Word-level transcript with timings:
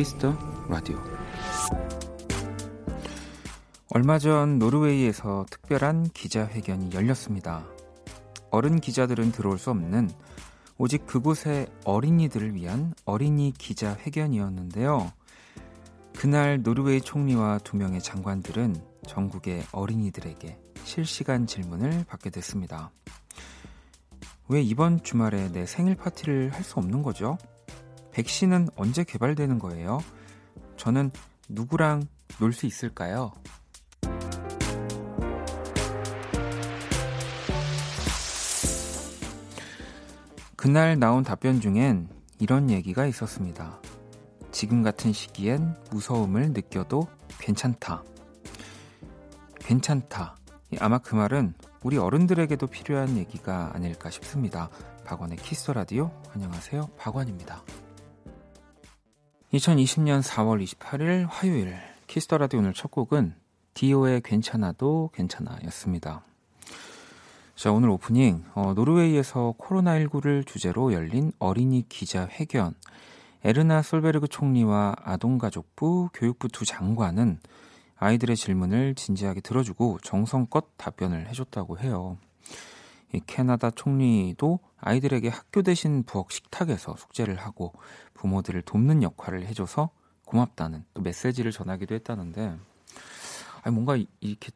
Kiss 0.00 0.19
the 0.19 0.34
Radio 0.70 0.98
얼마 3.90 4.18
전 4.18 4.58
노르웨이에서 4.58 5.44
특별한 5.50 6.04
기자회견이 6.14 6.94
열렸습니다. 6.94 7.66
어른 8.50 8.80
기자들은 8.80 9.30
들어올 9.30 9.58
수 9.58 9.68
없는 9.68 10.10
오직 10.78 11.06
그곳의 11.06 11.66
어린이들을 11.84 12.54
위한 12.54 12.94
어린이 13.04 13.52
기자회견이었는데요. 13.58 15.12
그날 16.16 16.62
노르웨이 16.62 17.02
총리와 17.02 17.58
두 17.58 17.76
명의 17.76 18.00
장관들은 18.00 18.76
전국의 19.06 19.64
어린이들에게 19.70 20.58
실시간 20.82 21.46
질문을 21.46 22.06
받게 22.08 22.30
됐습니다. 22.30 22.90
왜 24.48 24.62
이번 24.62 25.02
주말에 25.02 25.52
내 25.52 25.66
생일 25.66 25.94
파티를 25.94 26.54
할 26.54 26.64
수 26.64 26.78
없는 26.78 27.02
거죠? 27.02 27.36
백신은 28.20 28.68
언제 28.76 29.02
개발되는 29.02 29.58
거예요? 29.58 29.98
저는 30.76 31.10
누구랑 31.48 32.06
놀 32.38 32.52
수 32.52 32.66
있을까요? 32.66 33.32
그날 40.54 40.98
나온 40.98 41.24
답변 41.24 41.62
중엔 41.62 42.10
이런 42.38 42.68
얘기가 42.68 43.06
있었습니다. 43.06 43.80
지금 44.52 44.82
같은 44.82 45.14
시기엔 45.14 45.74
무서움을 45.90 46.50
느껴도 46.52 47.08
괜찮다. 47.38 48.04
괜찮다. 49.60 50.36
아마 50.78 50.98
그 50.98 51.14
말은 51.14 51.54
우리 51.82 51.96
어른들에게도 51.96 52.66
필요한 52.66 53.16
얘기가 53.16 53.70
아닐까 53.72 54.10
싶습니다. 54.10 54.68
박원의 55.06 55.38
Kiss 55.38 55.70
the 55.70 55.83
Radio. 55.83 56.10
안녕하세요. 56.34 56.90
박원입니다. 56.98 57.64
2020년 59.52 60.22
4월 60.22 60.64
28일 60.64 61.26
화요일 61.28 61.76
Kiss 62.06 62.24
the 62.24 62.38
Radio 62.38 62.60
오늘 62.60 62.72
첫 62.72 62.92
곡은 62.92 63.34
디오의 63.74 64.20
괜찮아도 64.20 65.10
괜찮아였습니다. 65.12 66.22
자, 67.56 67.72
오늘 67.72 67.90
오프닝 67.90 68.44
어, 68.54 68.74
노르웨이에서 68.74 69.54
코로나19를 69.58 70.46
주제로 70.46 70.92
열린 70.92 71.32
어린이 71.40 71.84
기자 71.88 72.28
회견 72.28 72.74
에르나 73.42 73.82
솔베르그 73.82 74.28
총리와 74.28 74.94
아동가족부 75.02 76.10
교육부 76.14 76.46
두 76.46 76.64
장관은 76.64 77.40
아이들의 77.96 78.36
질문을 78.36 78.94
진지하게 78.94 79.40
들어주고 79.40 79.98
정성껏 80.04 80.64
답변을 80.76 81.28
해줬다고 81.28 81.80
해요. 81.80 82.18
이 83.12 83.20
캐나다 83.26 83.70
총리도 83.70 84.60
아이들에게 84.78 85.28
학교 85.28 85.62
대신 85.62 86.04
부엌 86.04 86.30
식탁에서 86.30 86.94
숙제를 86.96 87.36
하고 87.36 87.72
부모들을 88.20 88.60
돕는 88.62 89.02
역할을 89.02 89.46
해줘서 89.46 89.88
고맙다는 90.26 90.84
또 90.92 91.00
메시지를 91.00 91.52
전하기도 91.52 91.94
했다는데 91.94 92.58
아니 93.62 93.74
뭔가 93.74 93.96
이렇게 94.20 94.52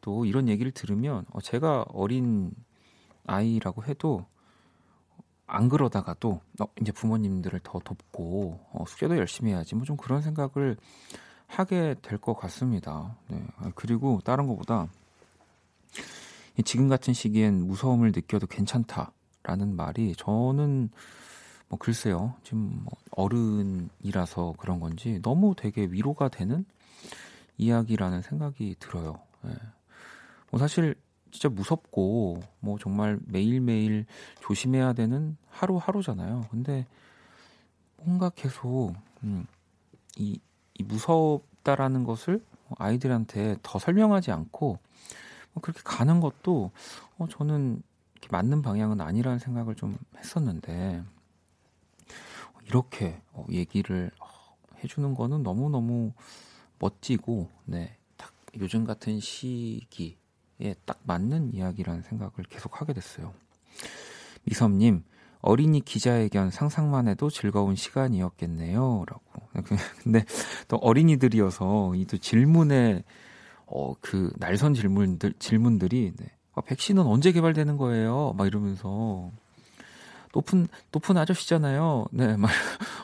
또 0.00 0.24
이런 0.24 0.48
얘기를 0.48 0.72
들으면 0.72 1.24
어 1.30 1.40
제가 1.40 1.84
어린 1.90 2.52
아이라고 3.26 3.84
해도 3.84 4.26
안 5.46 5.68
그러다가도 5.68 6.40
어 6.60 6.66
이제 6.80 6.90
부모님들을 6.90 7.60
더 7.62 7.78
돕고 7.78 8.60
어 8.72 8.84
숙제도 8.88 9.16
열심히 9.16 9.52
해야지 9.52 9.76
뭐 9.76 9.84
좀 9.84 9.96
그런 9.96 10.20
생각을 10.20 10.76
하게 11.46 11.94
될 12.02 12.18
것 12.18 12.34
같습니다. 12.34 13.16
네. 13.28 13.40
그리고 13.76 14.20
다른 14.24 14.48
것보다 14.48 14.88
지금 16.64 16.88
같은 16.88 17.14
시기엔 17.14 17.64
무서움을 17.66 18.10
느껴도 18.12 18.48
괜찮다라는 18.48 19.76
말이 19.76 20.14
저는 20.16 20.90
뭐 21.74 21.78
글쎄요 21.80 22.34
지금 22.44 22.84
뭐 22.84 22.92
어른이라서 23.10 24.54
그런 24.58 24.78
건지 24.78 25.18
너무 25.22 25.56
되게 25.56 25.86
위로가 25.86 26.28
되는 26.28 26.64
이야기라는 27.58 28.22
생각이 28.22 28.76
들어요. 28.78 29.18
네. 29.42 29.50
뭐 30.50 30.60
사실 30.60 30.94
진짜 31.32 31.48
무섭고 31.48 32.42
뭐 32.60 32.78
정말 32.78 33.18
매일매일 33.26 34.06
조심해야 34.40 34.92
되는 34.92 35.36
하루하루잖아요. 35.50 36.46
근데 36.48 36.86
뭔가 37.96 38.30
계속 38.30 38.94
음, 39.24 39.44
이, 40.16 40.38
이 40.74 40.82
무섭다라는 40.84 42.04
것을 42.04 42.40
아이들한테 42.78 43.56
더 43.64 43.80
설명하지 43.80 44.30
않고 44.30 44.78
뭐 45.54 45.60
그렇게 45.60 45.80
가는 45.82 46.20
것도 46.20 46.70
어, 47.18 47.26
저는 47.28 47.82
맞는 48.30 48.62
방향은 48.62 49.00
아니라는 49.00 49.40
생각을 49.40 49.74
좀 49.74 49.96
했었는데 50.16 51.02
이렇게 52.66 53.20
어, 53.32 53.46
얘기를 53.50 54.10
어, 54.20 54.26
해주는 54.82 55.14
거는 55.14 55.42
너무 55.42 55.70
너무 55.70 56.12
멋지고 56.78 57.50
네, 57.64 57.96
딱 58.16 58.32
요즘 58.58 58.84
같은 58.84 59.20
시기에 59.20 60.74
딱 60.84 61.00
맞는 61.04 61.54
이야기라는 61.54 62.02
생각을 62.02 62.32
계속 62.48 62.80
하게 62.80 62.92
됐어요. 62.92 63.32
미섭님 64.44 65.04
어린이 65.40 65.80
기자회견 65.80 66.50
상상만 66.50 67.08
해도 67.08 67.28
즐거운 67.30 67.76
시간이었겠네요. 67.76 69.04
라고. 69.06 69.22
근데 70.02 70.24
또 70.68 70.76
어린이들이어서 70.78 71.94
이 71.96 72.06
또 72.06 72.16
질문에 72.18 73.04
어, 73.66 73.94
그 74.00 74.32
날선 74.38 74.74
질문들, 74.74 75.34
질문들이, 75.38 76.12
네. 76.16 76.26
아, 76.54 76.60
백신은 76.60 77.02
언제 77.04 77.32
개발되는 77.32 77.76
거예요? 77.76 78.34
막 78.36 78.46
이러면서. 78.46 79.32
높은, 80.34 80.66
높은 80.92 81.16
아저씨잖아요. 81.16 82.06
네, 82.10 82.36
막, 82.36 82.50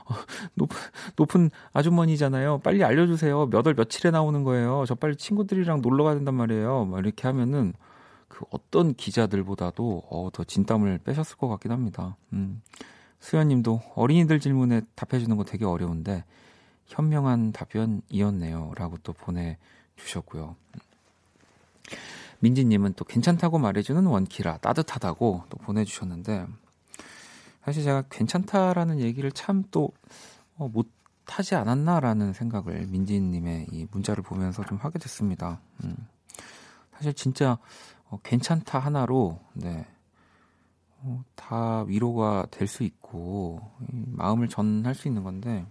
어, 0.06 0.14
높은, 0.54 0.78
높은 1.16 1.50
아주머니잖아요. 1.72 2.58
빨리 2.58 2.82
알려주세요. 2.84 3.46
몇 3.46 3.66
월 3.66 3.74
며칠에 3.74 4.10
나오는 4.10 4.42
거예요. 4.42 4.84
저 4.86 4.94
빨리 4.94 5.16
친구들이랑 5.16 5.80
놀러 5.80 6.04
가야 6.04 6.14
된단 6.16 6.34
말이에요. 6.34 6.86
막 6.86 6.98
이렇게 6.98 7.28
하면은, 7.28 7.72
그 8.28 8.44
어떤 8.50 8.94
기자들보다도, 8.94 10.04
어, 10.10 10.28
더 10.32 10.44
진땀을 10.44 10.98
빼셨을 10.98 11.36
것 11.36 11.48
같긴 11.48 11.72
합니다. 11.72 12.16
음. 12.32 12.62
수현님도 13.20 13.82
어린이들 13.94 14.40
질문에 14.40 14.82
답해주는 14.94 15.36
거 15.36 15.44
되게 15.44 15.64
어려운데, 15.64 16.24
현명한 16.86 17.52
답변이었네요. 17.52 18.72
라고 18.76 18.96
또 19.02 19.12
보내, 19.12 19.56
주셨고요. 19.96 20.56
민지님은 22.40 22.94
또 22.94 23.04
괜찮다고 23.04 23.58
말해주는 23.58 24.04
원키라 24.06 24.58
따뜻하다고 24.58 25.44
또 25.50 25.58
보내주셨는데 25.58 26.46
사실 27.70 27.84
제가 27.84 28.03
괜찮다라는 28.10 28.98
얘기를 28.98 29.31
참또 29.31 29.92
어, 30.56 30.66
못하지 30.66 31.54
않았나라는 31.54 32.32
생각을 32.32 32.88
민지님의 32.88 33.69
이 33.70 33.86
문자를 33.92 34.25
보면서 34.25 34.64
좀 34.64 34.76
하게 34.78 34.98
됐습니다. 34.98 35.60
음. 35.84 35.94
사실 36.92 37.14
진짜 37.14 37.58
어, 38.08 38.19
괜찮다 38.25 38.81
하나로 38.81 39.38
네, 39.54 39.86
어, 40.98 41.22
다 41.36 41.84
위로가 41.84 42.48
될 42.50 42.66
수 42.66 42.82
있고 42.82 43.60
마음을 43.88 44.48
전할 44.48 44.97
수 44.97 45.06
있는 45.06 45.22
건데 45.22 45.64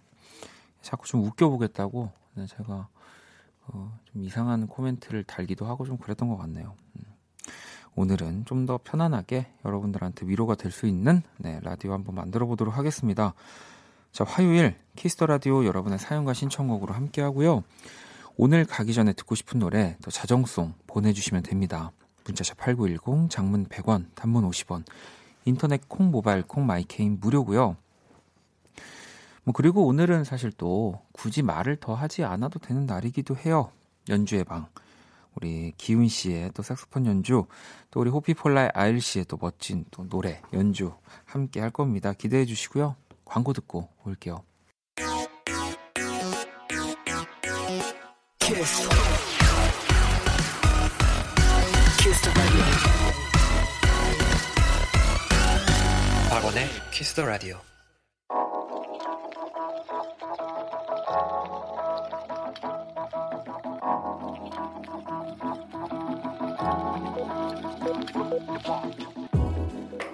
자꾸 0.81 1.05
좀 1.05 1.21
웃겨보겠다고 1.25 2.13
네, 2.35 2.47
제가 2.47 2.87
어, 3.67 3.99
좀 4.05 4.23
이상한 4.23 4.67
코멘트를 4.67 5.25
달기도 5.25 5.65
하고 5.65 5.85
좀 5.85 5.97
그랬던 5.97 6.29
것 6.29 6.37
같네요. 6.37 6.75
음. 6.95 7.08
오늘은 7.99 8.45
좀 8.45 8.65
더 8.65 8.79
편안하게 8.81 9.47
여러분들한테 9.65 10.25
위로가 10.25 10.55
될 10.55 10.71
수 10.71 10.85
있는 10.85 11.21
네, 11.37 11.59
라디오 11.63 11.91
한번 11.91 12.15
만들어 12.15 12.45
보도록 12.45 12.77
하겠습니다. 12.77 13.33
자, 14.13 14.23
화요일 14.23 14.75
Kiss 14.95 15.12
the 15.12 15.25
Radio 15.25 15.65
여러분의 15.65 15.99
사연과 15.99 16.33
신청곡으로 16.33 16.93
함께 16.93 17.21
하고요. 17.21 17.63
오늘 18.37 18.63
가기 18.63 18.93
전에 18.93 19.11
듣고 19.11 19.35
싶은 19.35 19.59
노래 19.59 19.97
더 20.01 20.11
자정송 20.11 20.75
보내주시면 20.87 21.43
됩니다. 21.43 21.91
문자 22.25 22.43
샵 22.43 22.57
8910, 22.57 23.29
장문 23.29 23.65
100원, 23.65 24.05
단문 24.15 24.49
50원, 24.49 24.85
인터넷 25.43 25.89
콩, 25.89 26.09
모바일 26.09 26.43
콩, 26.43 26.65
마이케이는 26.65 27.17
무료고요. 27.19 27.75
뭐 29.43 29.53
그리고 29.53 29.85
오늘은 29.85 30.23
사실 30.23 30.53
또 30.53 31.01
굳이 31.11 31.41
말을 31.41 31.77
더 31.77 31.95
하지 31.95 32.23
않아도 32.23 32.59
되는 32.59 32.85
날이기도 32.85 33.35
해요. 33.35 33.71
연주의 34.07 34.45
방. 34.45 34.67
우리 35.41 35.73
기훈 35.77 36.09
씨의 36.09 36.51
또 36.53 36.61
색소폰 36.61 37.05
연주, 37.05 37.45
또 37.91 38.01
우리 38.01 38.09
호피폴라의 38.09 38.71
아일 38.73 38.99
씨의 38.99 39.25
또 39.25 39.37
멋진 39.39 39.85
또 39.89 40.07
노래 40.09 40.41
연주 40.51 40.93
함께 41.23 41.61
할 41.61 41.69
겁니다. 41.71 42.11
기대해 42.11 42.45
주시고요. 42.45 42.95
광고 43.23 43.53
듣고 43.53 43.87
올게요. 44.03 44.43
박원의 56.29 56.67
키스 56.91 57.13
더 57.13 57.25
라디오. 57.25 57.57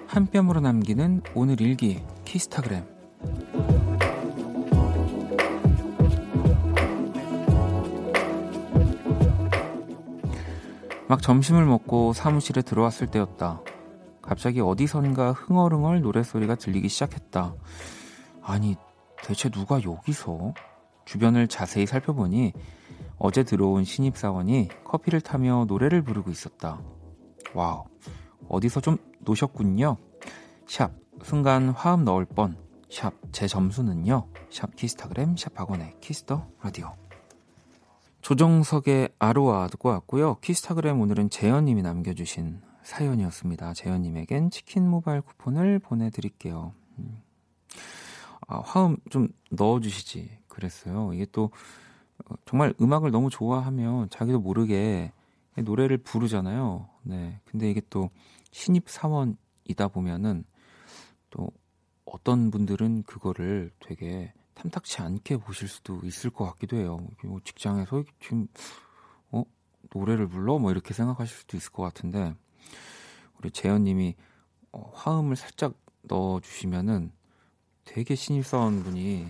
한 0.06 0.26
뼘으로 0.26 0.60
남기는 0.60 1.22
오늘 1.34 1.60
일기 1.60 2.02
키스타그램 2.24 2.84
막 11.08 11.22
점심을 11.22 11.64
먹고 11.64 12.12
사무실에 12.12 12.62
들어왔을 12.62 13.06
때였다. 13.06 13.60
갑자기 14.22 14.60
어디선가 14.60 15.32
흥얼흥얼 15.32 16.00
노래소리가 16.00 16.56
들리기 16.56 16.88
시작했다. 16.88 17.54
아니, 18.42 18.74
대체 19.22 19.48
누가 19.48 19.80
여기서? 19.82 20.52
주변을 21.04 21.46
자세히 21.46 21.86
살펴보니 21.86 22.52
어제 23.18 23.44
들어온 23.44 23.84
신입사원이 23.84 24.68
커피를 24.84 25.20
타며 25.20 25.64
노래를 25.68 26.02
부르고 26.02 26.30
있었다. 26.32 26.80
Wow, 27.56 27.84
어디서 28.50 28.82
좀 28.82 28.98
노셨군요. 29.20 29.96
샵, 30.66 30.92
순간 31.22 31.70
화음 31.70 32.04
넣을 32.04 32.26
뻔. 32.26 32.54
샵, 32.90 33.14
제 33.32 33.46
점수는요. 33.46 34.28
샵 34.50 34.76
키스타그램, 34.76 35.38
샵 35.38 35.58
박원의 35.58 35.94
Kiss 36.00 36.26
the 36.26 36.46
Radio. 36.62 36.92
조정석의 38.20 39.14
아로하 39.18 39.68
듣고 39.68 39.88
왔고요. 39.88 40.36
키스타그램 40.42 41.00
오늘은 41.00 41.30
재현님이 41.30 41.80
남겨주신 41.80 42.60
사연이었습니다. 42.82 43.72
재현님에겐 43.72 44.50
치킨 44.50 44.86
모바일 44.86 45.22
쿠폰을 45.22 45.78
보내드릴게요. 45.78 46.74
음. 46.98 47.22
아, 48.48 48.60
화음 48.60 48.98
좀 49.08 49.28
넣어주시지. 49.50 50.40
그랬어요. 50.48 51.14
이게 51.14 51.24
또 51.32 51.50
어, 52.26 52.34
정말 52.44 52.74
음악을 52.82 53.10
너무 53.10 53.30
좋아하면 53.30 54.10
자기도 54.10 54.40
모르게 54.40 55.12
노래를 55.62 55.98
부르잖아요. 55.98 56.88
네. 57.02 57.40
근데 57.44 57.70
이게 57.70 57.80
또 57.90 58.10
신입 58.50 58.88
사원이다 58.88 59.88
보면은 59.92 60.44
또 61.30 61.50
어떤 62.04 62.50
분들은 62.50 63.02
그거를 63.04 63.70
되게 63.80 64.32
탐탁치 64.54 65.02
않게 65.02 65.38
보실 65.38 65.68
수도 65.68 66.00
있을 66.04 66.30
것 66.30 66.44
같기도 66.46 66.76
해요. 66.76 67.06
뭐 67.24 67.40
직장에서 67.44 68.04
지금 68.20 68.48
어 69.30 69.44
노래를 69.92 70.28
불러 70.28 70.58
뭐 70.58 70.70
이렇게 70.70 70.94
생각하실 70.94 71.36
수도 71.36 71.56
있을 71.56 71.72
것 71.72 71.82
같은데 71.82 72.34
우리 73.38 73.50
재현님이 73.50 74.14
어, 74.72 74.90
화음을 74.94 75.36
살짝 75.36 75.74
넣어주시면은 76.02 77.12
되게 77.84 78.14
신입사원분이 78.14 79.26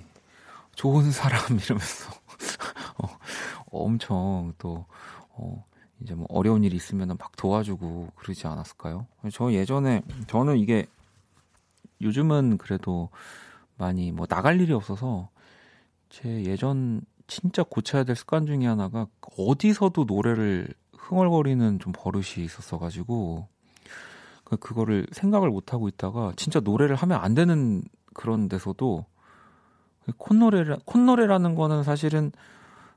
좋은 0.75 1.11
사람 1.11 1.40
이러면서 1.58 2.11
어, 2.99 3.19
엄청 3.70 4.52
또 4.58 4.87
어, 5.31 5.64
이제 6.00 6.14
뭐 6.14 6.26
어려운 6.28 6.64
일이 6.64 6.76
있으면 6.76 7.08
막 7.08 7.37
도와주고 7.37 8.12
그러지 8.16 8.46
않았을까요? 8.46 9.06
저 9.32 9.52
예전에 9.52 10.02
저는 10.26 10.58
이게 10.58 10.87
요즘은 12.00 12.58
그래도 12.58 13.08
많이 13.78 14.12
뭐 14.12 14.26
나갈 14.26 14.60
일이 14.60 14.72
없어서 14.72 15.28
제 16.08 16.44
예전 16.44 17.02
진짜 17.26 17.62
고쳐야 17.62 18.04
될 18.04 18.14
습관 18.16 18.46
중에 18.46 18.66
하나가 18.66 19.06
어디서도 19.38 20.04
노래를 20.04 20.69
흥얼거리는 20.96 21.78
좀 21.78 21.93
버릇이 21.96 22.44
있었어가지고 22.44 23.48
그 24.44 24.56
그거를 24.56 25.06
생각을 25.12 25.50
못 25.50 25.72
하고 25.72 25.88
있다가 25.88 26.32
진짜 26.37 26.60
노래를 26.60 26.94
하면 26.96 27.19
안 27.20 27.34
되는 27.34 27.82
그런 28.14 28.48
데서도 28.48 29.04
콧노래라 30.19 30.78
콧노래라는 30.84 31.54
거는 31.56 31.82
사실은 31.82 32.31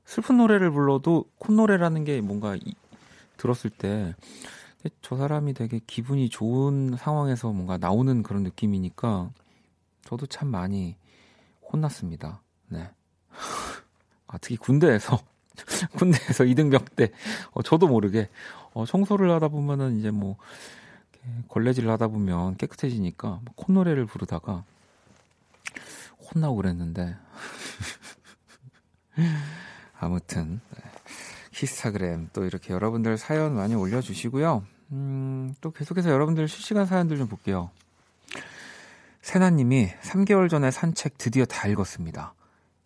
슬픈 0.06 0.38
노래를 0.38 0.72
불러도 0.72 1.26
콧노래라는 1.40 2.04
게 2.04 2.22
뭔가 2.22 2.56
이, 2.56 2.76
들었을 3.40 3.72
때 3.72 4.14
저 5.02 5.18
사람이 5.18 5.54
되게 5.54 5.80
기분이 5.86 6.30
좋은 6.30 6.96
상황에서 6.98 7.52
뭔가 7.52 7.78
나오는 7.78 8.24
그런 8.24 8.44
느낌이니까 8.44 9.30
저도 10.06 10.26
참 10.26 10.48
많이 10.48 10.96
혼났습니다. 11.72 12.42
네. 12.70 12.90
아, 14.28 14.38
특히 14.38 14.56
군대에서 14.56 15.20
군대에서 15.98 16.46
이등병 16.46 16.86
때 16.96 17.12
어, 17.52 17.62
저도 17.62 17.88
모르게 17.88 18.30
어, 18.74 18.86
청소를 18.86 19.30
하다 19.32 19.50
보면은 19.50 20.00
이제 20.00 20.12
뭐 20.12 20.38
걸레질을 21.50 21.90
하다 21.92 22.08
보면 22.08 22.56
깨끗해지니까 22.56 23.42
콧노래를 23.56 24.06
부르다가 24.06 24.64
혼나고 26.18 26.56
그랬는데 26.56 27.18
아무튼 30.00 30.62
네. 30.76 30.89
히스타그램 31.62 32.30
또 32.34 32.46
이렇게 32.46 32.74
여러분들 32.74 33.18
사연 33.18 33.56
많이 33.56 33.76
올려주시고요. 33.76 34.64
음, 34.92 35.54
또 35.62 35.72
계속해서 35.72 36.10
여러분들 36.10 36.48
실시간 36.48 36.86
사연들 36.86 37.18
좀 37.18 37.28
볼게요. 37.28 37.70
세나님이 39.22 39.90
3개월 40.02 40.50
전에 40.50 40.72
산책 40.72 41.18
드디어 41.18 41.46
다 41.46 41.68
읽었습니다. 41.68 42.34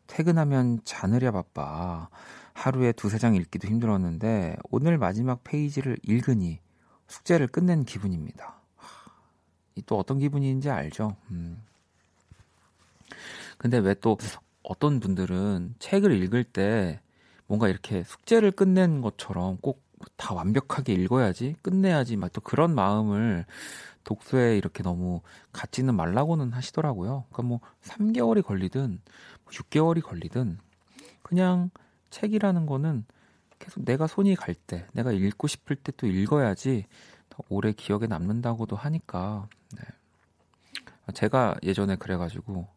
퇴근하면 0.07 0.79
자느랴 0.83 1.31
바빠. 1.31 2.09
하루에 2.53 2.91
두세 2.91 3.17
장 3.17 3.35
읽기도 3.35 3.67
힘들었는데 3.67 4.57
오늘 4.69 4.97
마지막 4.97 5.43
페이지를 5.43 5.97
읽으니 6.03 6.59
숙제를 7.07 7.47
끝낸 7.47 7.83
기분입니다. 7.83 8.55
또 9.85 9.97
어떤 9.97 10.19
기분인지 10.19 10.69
알죠? 10.69 11.15
음. 11.31 11.61
근데 13.57 13.77
왜 13.77 13.95
또 13.95 14.17
어떤 14.63 14.99
분들은 14.99 15.75
책을 15.79 16.11
읽을 16.23 16.43
때 16.43 16.99
뭔가 17.53 17.67
이렇게 17.69 18.03
숙제를 18.03 18.51
끝낸 18.51 19.01
것처럼 19.01 19.57
꼭 19.61 19.83
다 20.17 20.33
완벽하게 20.33 20.93
읽어야지, 20.93 21.55
끝내야지, 21.61 22.17
막 22.17 22.31
또 22.33 22.41
그런 22.41 22.73
마음을 22.73 23.45
독서에 24.03 24.57
이렇게 24.57 24.83
너무 24.83 25.21
갖지는 25.51 25.95
말라고는 25.95 26.51
하시더라고요. 26.51 27.25
그러니까 27.31 27.43
뭐 27.43 27.59
3개월이 27.83 28.43
걸리든 28.43 28.99
6개월이 29.47 30.01
뭐 30.01 30.09
걸리든 30.09 30.57
그냥 31.21 31.69
책이라는 32.09 32.65
거는 32.65 33.05
계속 33.59 33.85
내가 33.85 34.07
손이 34.07 34.35
갈 34.35 34.55
때, 34.55 34.85
내가 34.93 35.11
읽고 35.11 35.47
싶을 35.47 35.75
때 35.75 35.93
또 35.95 36.07
읽어야지 36.07 36.85
더 37.29 37.43
오래 37.49 37.71
기억에 37.71 38.07
남는다고도 38.07 38.75
하니까. 38.75 39.47
네. 39.71 39.83
제가 41.13 41.55
예전에 41.63 41.95
그래가지고 41.95 42.67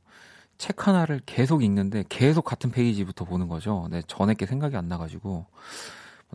책 0.59 0.87
하나를 0.87 1.21
계속 1.27 1.63
읽는데 1.63 2.05
계속 2.09 2.45
같은 2.45 2.71
페이지부터 2.71 3.25
보는 3.25 3.49
거죠. 3.49 3.89
네, 3.91 4.03
전에 4.07 4.35
게 4.35 4.47
생각이 4.47 4.77
안 4.77 4.89
나가지고 4.89 5.47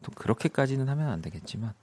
또 0.03 0.11
그렇게까지는 0.13 0.87
하면 0.89 1.09
안 1.09 1.21
되겠지만 1.21 1.73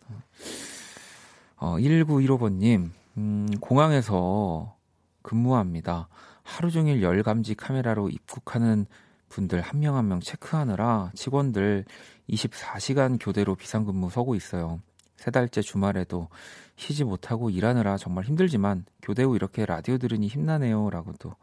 어, 1.56 1.76
1915번님 1.76 2.90
음, 3.16 3.48
공항에서 3.60 4.76
근무합니다. 5.22 6.08
하루 6.42 6.70
종일 6.70 7.02
열감지 7.02 7.54
카메라로 7.54 8.08
입국하는 8.08 8.86
분들 9.28 9.60
한명 9.60 9.96
한명 9.96 10.20
체크하느라 10.20 11.10
직원들 11.14 11.84
24시간 12.30 13.18
교대로 13.20 13.54
비상근무 13.54 14.10
서고 14.10 14.34
있어요. 14.34 14.80
세 15.16 15.30
달째 15.30 15.60
주말에도 15.60 16.28
쉬지 16.76 17.04
못하고 17.04 17.50
일하느라 17.50 17.96
정말 17.96 18.24
힘들지만 18.24 18.84
교대 19.02 19.24
후 19.24 19.34
이렇게 19.34 19.66
라디오 19.66 19.98
들으니 19.98 20.28
힘나네요. 20.28 20.90
라고 20.90 21.12
또 21.18 21.34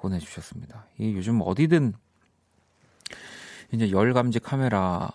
보내주셨습니다. 0.00 0.86
이 0.98 1.14
요즘 1.14 1.40
어디든 1.42 1.94
이제 3.72 3.90
열 3.90 4.12
감지 4.14 4.38
카메라로 4.40 5.10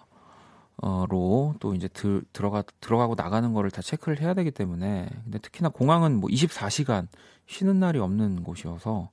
또 1.59 1.73
이제 1.75 1.87
들, 1.87 2.23
들어가 2.33 2.63
들어가고 2.79 3.15
나가는 3.15 3.53
거를 3.53 3.71
다 3.71 3.81
체크를 3.81 4.21
해야 4.21 4.33
되기 4.33 4.51
때문에 4.51 5.09
근데 5.23 5.39
특히나 5.39 5.69
공항은 5.69 6.19
뭐 6.19 6.29
24시간 6.29 7.07
쉬는 7.47 7.79
날이 7.79 7.99
없는 7.99 8.43
곳이어서 8.43 9.09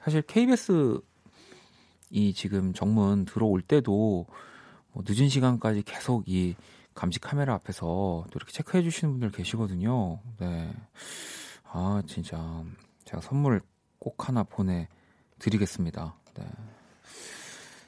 사실 0.00 0.22
KBS 0.22 1.00
이 2.10 2.34
지금 2.34 2.72
정문 2.72 3.24
들어올 3.24 3.62
때도 3.62 4.26
뭐 4.92 5.04
늦은 5.06 5.28
시간까지 5.28 5.82
계속 5.82 6.28
이 6.28 6.54
감지 6.94 7.20
카메라 7.20 7.54
앞에서 7.54 7.86
또 7.86 8.32
이렇게 8.34 8.52
체크해 8.52 8.82
주시는 8.82 9.14
분들 9.14 9.30
계시거든요. 9.30 10.20
네. 10.38 10.72
아, 11.70 12.02
진짜 12.06 12.62
제가 13.04 13.22
선물 13.22 13.62
꼭 13.98 14.28
하나 14.28 14.42
보내 14.42 14.88
드리겠습니다. 15.42 16.14
네. 16.34 16.44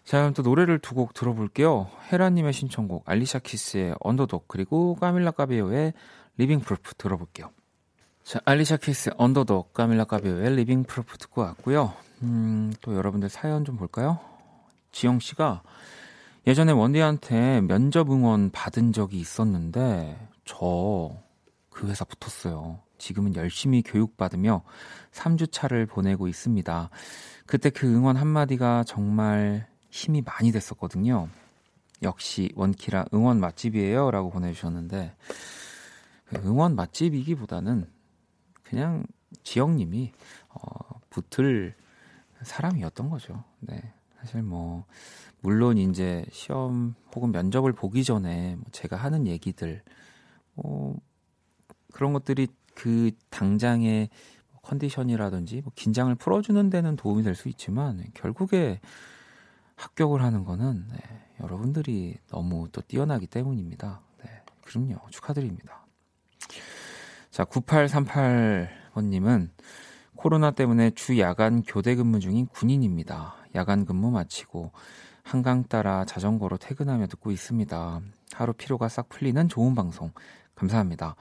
자, 0.04 0.18
그럼 0.18 0.34
또 0.34 0.42
노래를 0.42 0.78
두 0.80 0.94
곡 0.94 1.14
들어볼게요. 1.14 1.88
헤라님의 2.12 2.52
신청곡, 2.52 3.08
Alicia 3.08 3.38
Keys의 3.38 3.94
Underdog, 4.00 4.48
그리고 4.48 4.94
Camila 4.96 5.30
Cabello의 5.30 5.94
Living 6.36 6.60
Proof 6.60 6.94
들어볼게요. 6.96 7.50
자, 8.22 8.40
Alicia 8.44 8.76
Keys의 8.78 9.14
Underdog, 9.16 9.72
Camila 9.72 10.04
Cabello의 10.04 10.56
Living 10.56 10.84
Proof 10.84 11.16
듣고 11.18 11.40
왔고요. 11.40 11.94
음, 12.22 12.72
또 12.80 12.94
여러분들 12.94 13.28
사연 13.28 13.64
좀 13.64 13.76
볼까요? 13.76 14.18
지영 14.92 15.20
씨가 15.20 15.62
예전에 16.46 16.72
원디한테 16.72 17.62
면접 17.62 18.10
응원 18.10 18.50
받은 18.50 18.92
적이 18.92 19.20
있었는데, 19.20 20.28
저 20.44 21.24
그 21.74 21.88
회사 21.88 22.04
붙었어요. 22.04 22.78
지금은 22.98 23.36
열심히 23.36 23.82
교육받으며 23.82 24.62
3주 25.12 25.50
차를 25.52 25.86
보내고 25.86 26.28
있습니다. 26.28 26.90
그때 27.46 27.70
그 27.70 27.86
응원 27.86 28.16
한마디가 28.16 28.84
정말 28.84 29.66
힘이 29.90 30.22
많이 30.22 30.52
됐었거든요. 30.52 31.28
역시 32.02 32.50
원키라 32.54 33.06
응원 33.14 33.40
맛집이에요. 33.40 34.10
라고 34.10 34.30
보내주셨는데, 34.30 35.14
그 36.26 36.36
응원 36.44 36.74
맛집이기보다는 36.74 37.88
그냥 38.62 39.04
지영님이 39.42 40.12
어, 40.48 41.00
붙을 41.10 41.74
사람이었던 42.42 43.10
거죠. 43.10 43.44
네. 43.60 43.92
사실 44.20 44.42
뭐 44.42 44.84
물론 45.40 45.76
이제 45.76 46.24
시험 46.30 46.94
혹은 47.14 47.30
면접을 47.30 47.72
보기 47.72 48.04
전에 48.04 48.56
뭐 48.56 48.64
제가 48.72 48.96
하는 48.96 49.26
얘기들 49.26 49.82
뭐 50.54 50.96
그런 51.92 52.12
것들이 52.12 52.48
그 52.74 53.10
당장의 53.30 54.08
컨디션이라든지 54.62 55.60
뭐 55.62 55.72
긴장을 55.74 56.14
풀어주는 56.14 56.70
데는 56.70 56.96
도움이 56.96 57.22
될 57.22 57.34
수 57.34 57.48
있지만 57.48 58.02
결국에 58.14 58.80
합격을 59.76 60.22
하는 60.22 60.44
거는 60.44 60.86
네, 60.90 60.98
여러분들이 61.40 62.16
너무 62.30 62.68
또 62.72 62.80
뛰어나기 62.80 63.26
때문입니다. 63.26 64.00
네, 64.24 64.30
그럼요. 64.62 64.96
축하드립니다. 65.10 65.84
자, 67.30 67.44
9838번님은 67.44 69.50
코로나 70.14 70.52
때문에 70.52 70.90
주 70.90 71.18
야간 71.18 71.62
교대 71.66 71.96
근무 71.96 72.20
중인 72.20 72.46
군인입니다. 72.46 73.34
야간 73.56 73.84
근무 73.84 74.12
마치고 74.12 74.70
한강 75.24 75.64
따라 75.64 76.04
자전거로 76.04 76.56
퇴근하며 76.58 77.08
듣고 77.08 77.32
있습니다. 77.32 78.00
하루 78.32 78.52
피로가 78.52 78.88
싹 78.88 79.08
풀리는 79.08 79.48
좋은 79.48 79.74
방송 79.74 80.12
감사합니다. 80.54 81.16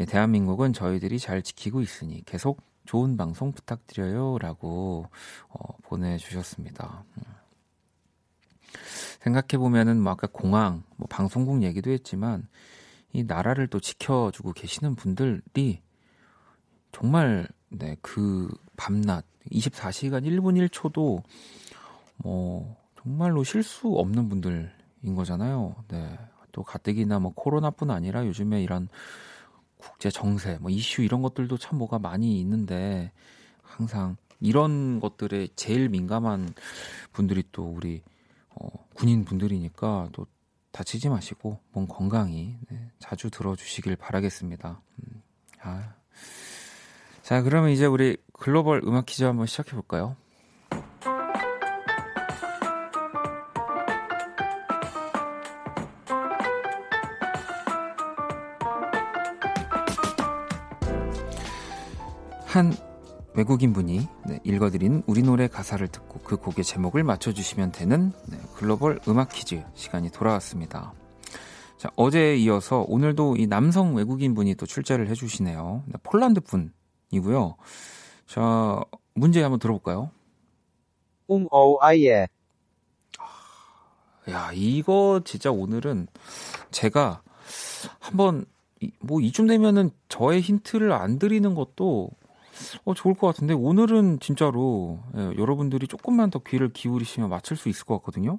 예, 0.00 0.06
대한민국은 0.06 0.72
저희들이 0.72 1.18
잘 1.18 1.42
지키고 1.42 1.82
있으니 1.82 2.24
계속 2.24 2.62
좋은 2.86 3.18
방송 3.18 3.52
부탁드려요 3.52 4.38
라고 4.38 5.06
어, 5.50 5.76
보내주셨습니다. 5.82 7.04
음. 7.18 7.22
생각해 9.20 9.58
보면은 9.58 10.00
뭐 10.00 10.12
아까 10.12 10.26
공항, 10.26 10.84
뭐 10.96 11.06
방송국 11.10 11.62
얘기도 11.62 11.90
했지만 11.90 12.48
이 13.12 13.24
나라를 13.24 13.66
또 13.66 13.78
지켜주고 13.78 14.54
계시는 14.54 14.94
분들이 14.94 15.82
정말 16.92 17.46
네, 17.68 17.96
그 18.00 18.48
밤낮 18.78 19.26
24시간 19.52 20.24
1분 20.24 20.66
1초도 20.70 21.22
뭐 22.16 22.74
정말로 23.02 23.44
쉴수 23.44 23.88
없는 23.88 24.30
분들인 24.30 25.14
거잖아요. 25.14 25.76
네. 25.88 26.18
또 26.52 26.62
가뜩이나 26.62 27.18
뭐 27.18 27.32
코로나뿐 27.34 27.90
아니라 27.90 28.26
요즘에 28.26 28.62
이런 28.62 28.88
국제 29.80 30.10
정세, 30.10 30.58
뭐 30.60 30.70
이슈 30.70 31.02
이런 31.02 31.22
것들도 31.22 31.58
참 31.58 31.78
뭐가 31.78 31.98
많이 31.98 32.40
있는데 32.40 33.12
항상 33.62 34.16
이런 34.40 35.00
것들에 35.00 35.48
제일 35.56 35.88
민감한 35.88 36.52
분들이 37.12 37.42
또 37.52 37.64
우리 37.64 38.02
어, 38.50 38.68
군인 38.94 39.24
분들이니까 39.24 40.10
또 40.12 40.26
다치지 40.72 41.08
마시고 41.08 41.58
몸 41.72 41.86
건강히 41.86 42.56
네, 42.70 42.90
자주 42.98 43.30
들어주시길 43.30 43.96
바라겠습니다. 43.96 44.80
음, 44.98 45.22
아. 45.60 45.94
자, 47.22 47.42
그러면 47.42 47.70
이제 47.70 47.86
우리 47.86 48.16
글로벌 48.32 48.82
음악 48.84 49.06
퀴즈 49.06 49.24
한번 49.24 49.46
시작해 49.46 49.72
볼까요? 49.72 50.16
한 62.50 62.72
외국인 63.34 63.72
분이 63.72 64.08
네, 64.26 64.40
읽어드린 64.42 65.04
우리 65.06 65.22
노래 65.22 65.46
가사를 65.46 65.86
듣고 65.86 66.18
그 66.18 66.36
곡의 66.36 66.64
제목을 66.64 67.04
맞춰주시면 67.04 67.70
되는 67.70 68.12
네, 68.26 68.36
글로벌 68.56 68.98
음악 69.06 69.28
퀴즈 69.28 69.62
시간이 69.74 70.10
돌아왔습니다. 70.10 70.92
자, 71.78 71.90
어제에 71.94 72.36
이어서 72.38 72.84
오늘도 72.88 73.36
이 73.36 73.46
남성 73.46 73.94
외국인 73.94 74.34
분이 74.34 74.56
또 74.56 74.66
출제를 74.66 75.06
해주시네요. 75.10 75.84
네, 75.86 75.92
폴란드 76.02 76.40
분이고요. 76.40 77.54
자, 78.26 78.80
문제 79.14 79.42
한번 79.42 79.60
들어볼까요? 79.60 80.10
웅, 81.28 81.46
오, 81.52 81.78
아예. 81.80 82.26
야, 84.28 84.50
이거 84.54 85.20
진짜 85.24 85.52
오늘은 85.52 86.08
제가 86.72 87.22
한번 88.00 88.44
뭐 88.98 89.20
이쯤 89.20 89.46
되면은 89.46 89.90
저의 90.08 90.40
힌트를 90.40 90.90
안 90.90 91.20
드리는 91.20 91.54
것도 91.54 92.10
어, 92.84 92.94
좋을 92.94 93.14
것 93.14 93.26
같은데 93.26 93.54
오늘은 93.54 94.20
진짜로 94.20 95.00
예, 95.16 95.20
여러분들이 95.38 95.86
조금만 95.86 96.30
더 96.30 96.40
귀를 96.40 96.72
기울이시면 96.72 97.28
맞출 97.30 97.56
수 97.56 97.68
있을 97.68 97.84
것 97.84 97.96
같거든요. 97.98 98.38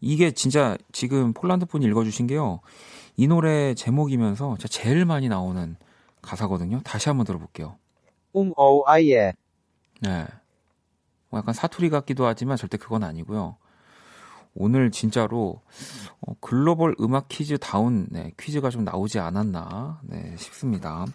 이게 0.00 0.32
진짜 0.32 0.76
지금 0.92 1.32
폴란드 1.32 1.66
분이 1.66 1.86
읽어주신 1.86 2.26
게요. 2.26 2.60
이 3.16 3.26
노래 3.26 3.74
제목이면서 3.74 4.56
제일 4.68 5.04
많이 5.04 5.28
나오는 5.28 5.76
가사거든요. 6.20 6.80
다시 6.84 7.08
한번 7.08 7.24
들어볼게요. 7.24 7.76
웅오 8.32 8.84
아예. 8.86 9.32
네. 10.00 10.26
뭐 11.30 11.38
약간 11.40 11.54
사투리 11.54 11.90
같기도 11.90 12.26
하지만 12.26 12.56
절대 12.56 12.76
그건 12.76 13.02
아니고요. 13.04 13.56
오늘 14.54 14.90
진짜로 14.90 15.62
어, 16.20 16.34
글로벌 16.40 16.94
음악 17.00 17.28
퀴즈 17.28 17.58
다운 17.58 18.06
네, 18.10 18.32
퀴즈가 18.38 18.70
좀 18.70 18.84
나오지 18.84 19.18
않았나 19.18 20.00
네, 20.04 20.34
싶습니다. 20.36 21.06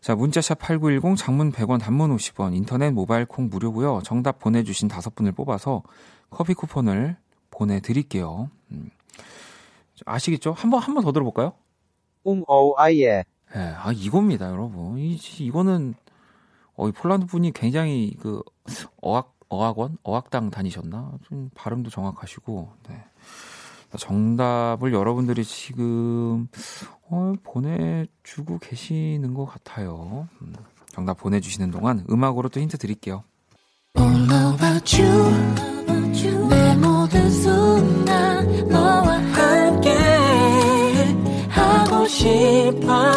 자, 0.00 0.14
문자샵 0.14 0.58
8910 0.58 1.16
장문 1.16 1.52
100원 1.52 1.78
단문 1.80 2.14
50원 2.16 2.54
인터넷 2.54 2.90
모바일 2.90 3.26
콩 3.26 3.48
무료고요. 3.50 4.00
정답 4.02 4.38
보내 4.38 4.62
주신 4.64 4.88
다섯 4.88 5.14
분을 5.14 5.32
뽑아서 5.32 5.82
커피 6.30 6.54
쿠폰을 6.54 7.16
보내 7.50 7.80
드릴게요. 7.80 8.50
음. 8.70 8.90
아시겠죠? 10.06 10.52
한번 10.52 10.80
한 10.80 10.94
번 10.94 11.04
더 11.04 11.12
들어 11.12 11.24
볼까요? 11.24 11.52
웅오 12.24 12.74
아예. 12.78 13.24
네, 13.54 13.74
아 13.76 13.92
이겁니다, 13.92 14.50
여러분. 14.50 14.96
이 14.98 15.18
이거는 15.40 15.94
어, 16.76 16.88
이 16.88 16.92
폴란드 16.92 17.26
분이 17.26 17.52
굉장히 17.52 18.16
그 18.20 18.42
어학 19.02 19.34
어학원 19.48 19.98
어학당 20.02 20.48
다니셨나? 20.50 21.12
좀 21.24 21.50
발음도 21.54 21.90
정확하시고. 21.90 22.72
네. 22.88 23.04
정답을 23.98 24.92
여러분들이 24.92 25.44
지금 25.44 26.48
어, 27.08 27.32
보내주고 27.42 28.58
계시는 28.58 29.34
것 29.34 29.46
같아요. 29.46 30.28
음, 30.42 30.54
정답 30.88 31.18
보내주시는 31.18 31.70
동안 31.70 32.04
음악으로 32.10 32.48
또 32.48 32.60
힌트 32.60 32.78
드릴게요. 32.78 33.24
싶어 42.10 43.12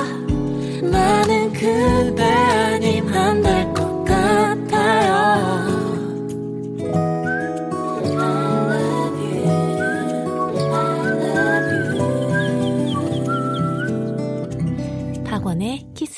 나는 0.82 1.52
그대 1.54 2.63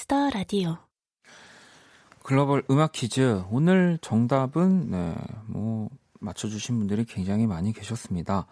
Kiss 0.05 0.19
the 0.19 0.29
Radio 0.29 0.77
글로벌 2.24 2.63
음악 2.71 2.91
퀴즈 2.91 3.43
오늘 3.51 3.97
정답은 4.01 4.89
네, 4.89 5.15
뭐 5.47 5.89
맞춰주신 6.19 6.77
분들이 6.77 7.05
굉장히 7.05 7.45
많이 7.47 7.71
계셨습니다. 7.74 8.47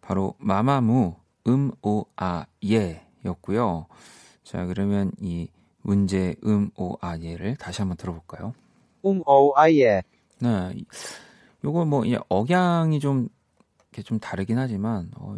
바로 0.00 0.34
마마무 0.38 1.16
음 1.48 1.70
오 1.82 2.06
아 2.16 2.44
예 2.64 3.04
였고요. 3.24 3.86
자 4.44 4.66
그러면 4.66 5.12
이 5.20 5.48
문제 5.82 6.36
음 6.44 6.70
오 6.76 6.96
아 7.00 7.18
예를 7.18 7.56
다시 7.56 7.80
한번 7.82 7.96
들어볼까요? 7.96 8.54
음 9.04 9.22
오 9.26 9.52
아 9.56 9.70
예. 9.70 10.02
네, 10.40 10.74
요거 11.64 11.84
뭐 11.84 12.04
억양이 12.28 12.98
좀 13.00 13.28
이렇게 13.90 14.02
좀 14.02 14.18
다르긴 14.18 14.58
하지만 14.58 15.10
어, 15.16 15.36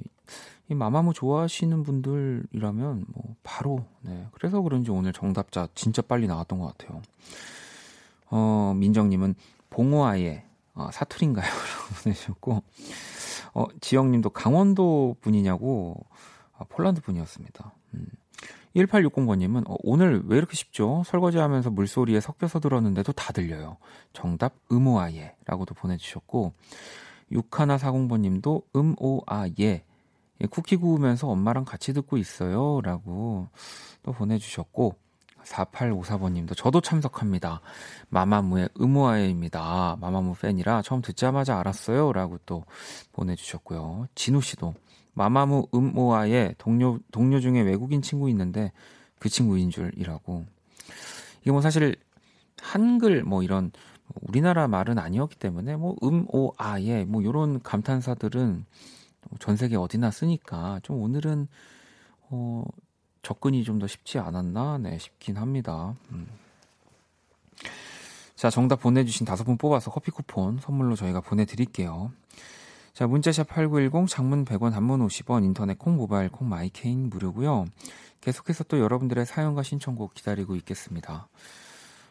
이 0.69 0.75
마마무 0.75 1.13
좋아하시는 1.13 1.83
분들이라면 1.83 3.05
뭐 3.09 3.37
바로 3.43 3.85
네 4.01 4.27
그래서 4.33 4.61
그런지 4.63 4.91
오늘 4.91 5.13
정답자 5.13 5.69
진짜 5.75 6.01
빨리 6.01 6.27
나왔던 6.27 6.59
것 6.59 6.77
같아요. 6.77 7.03
어 8.31 8.73
민정님은 8.77 9.35
봉호아예 9.71 10.45
어, 10.75 10.89
사투리인가요? 10.93 11.45
라고 11.47 12.03
보내주셨고 12.03 12.63
어 13.55 13.67
지영님도 13.81 14.31
강원도 14.31 15.17
분이냐고 15.21 15.97
아, 16.57 16.65
폴란드 16.69 17.03
분이었습니다. 17.03 17.73
음. 17.95 18.07
1860번님은 18.77 19.71
어, 19.71 19.77
오늘 19.83 20.23
왜 20.27 20.37
이렇게 20.37 20.55
쉽죠? 20.55 21.03
설거지하면서 21.07 21.71
물소리에 21.71 22.21
섞여서 22.21 22.61
들었는데도 22.61 23.13
다 23.13 23.33
들려요. 23.33 23.77
정답 24.13 24.55
음오아예라고도 24.73 25.75
보내주셨고 25.75 26.53
6140번님도 27.33 28.63
음오아예 28.75 29.53
예, 29.61 29.85
쿠키 30.51 30.77
구우면서 30.77 31.29
엄마랑 31.29 31.65
같이 31.65 31.93
듣고 31.93 32.17
있어요. 32.17 32.81
라고 32.83 33.49
또 34.03 34.13
보내주셨고, 34.13 34.97
4854번님도 35.45 36.57
저도 36.57 36.81
참석합니다. 36.81 37.61
마마무의 38.09 38.71
의무화입니다. 38.75 39.99
마마무 40.01 40.35
팬이라 40.35 40.83
처음 40.83 41.03
듣자마자 41.03 41.59
알았어요. 41.59 42.13
라고 42.13 42.39
또 42.47 42.65
보내주셨고요. 43.13 44.09
진우 44.15 44.41
씨도 44.41 44.75
마마무 45.13 45.69
음모아의 45.73 46.57
동료, 46.59 46.99
동료 47.13 47.41
중에 47.41 47.61
외국인 47.61 48.03
친구 48.03 48.29
있는데 48.31 48.73
그 49.19 49.29
친구인 49.29 49.71
줄이라고. 49.71 50.45
이게 51.43 51.51
뭐 51.51 51.61
사실 51.61 51.97
한글 52.61 53.23
뭐 53.23 53.43
이런 53.43 53.71
우리나라 54.23 54.69
말은 54.69 54.99
아니었기 54.99 55.37
때문에 55.39 55.77
뭐 55.77 55.97
음, 56.03 56.27
오, 56.29 56.53
아, 56.57 56.81
예, 56.81 57.05
뭐 57.05 57.23
요런 57.23 57.63
감탄사들은 57.63 58.65
전 59.41 59.57
세계 59.57 59.77
어디나 59.77 60.11
쓰니까 60.11 60.81
좀 60.83 61.01
오늘은 61.03 61.49
어, 62.31 62.65
접근이 63.23 63.65
좀 63.65 63.79
더 63.79 63.87
쉽지 63.87 64.19
않았나, 64.19 64.79
네, 64.79 64.99
싶긴 64.99 65.37
합니다. 65.37 65.95
음. 66.11 66.27
자, 68.35 68.51
정답 68.51 68.81
보내주신 68.81 69.25
다섯 69.27 69.45
분 69.45 69.57
뽑아서 69.57 69.91
커피 69.91 70.11
쿠폰 70.11 70.59
선물로 70.59 70.97
저희가 70.97 71.21
보내드릴게요. 71.21 72.13
자, 72.93 73.07
문자 73.07 73.30
샵 73.30 73.49
8910, 73.49 74.09
장문 74.09 74.45
100원, 74.45 74.73
단문 74.73 75.05
50원, 75.07 75.45
인터넷 75.45 75.79
콩, 75.79 75.97
모바일 75.97 76.29
콩, 76.29 76.49
마이케이는 76.49 77.09
무료고요. 77.11 77.67
계속해서 78.21 78.65
또 78.65 78.79
여러분들의 78.81 79.25
사연과 79.27 79.63
신청곡 79.63 80.15
기다리고 80.15 80.55
있겠습니다. 80.57 81.29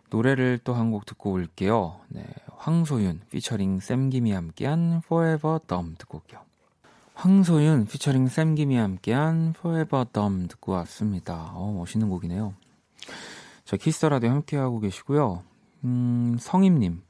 노래를 0.10 0.60
또 0.64 0.74
한 0.76 0.92
곡 0.92 1.06
듣고 1.06 1.32
올게요. 1.32 2.00
네, 2.10 2.26
황소윤 2.58 3.22
피처링 3.32 3.80
샘김이 3.80 4.32
함께한 4.32 5.02
Forever 5.06 5.60
Dumb 5.68 5.96
듣고 5.98 6.18
올게요. 6.20 6.42
황소윤 7.16 7.86
피처링 7.86 8.28
샘김이 8.28 8.76
함께한 8.76 9.54
Forever 9.58 10.06
Dumb 10.12 10.48
듣고 10.48 10.72
왔습니다. 10.74 11.52
어, 11.54 11.72
멋있는 11.72 12.10
곡이네요. 12.10 12.54
자, 13.66 13.78
키스터라디오 13.78 14.30
함께하고 14.30 14.80
계시고요. 14.80 15.44
음, 15.84 16.38
성임님. 16.40 17.04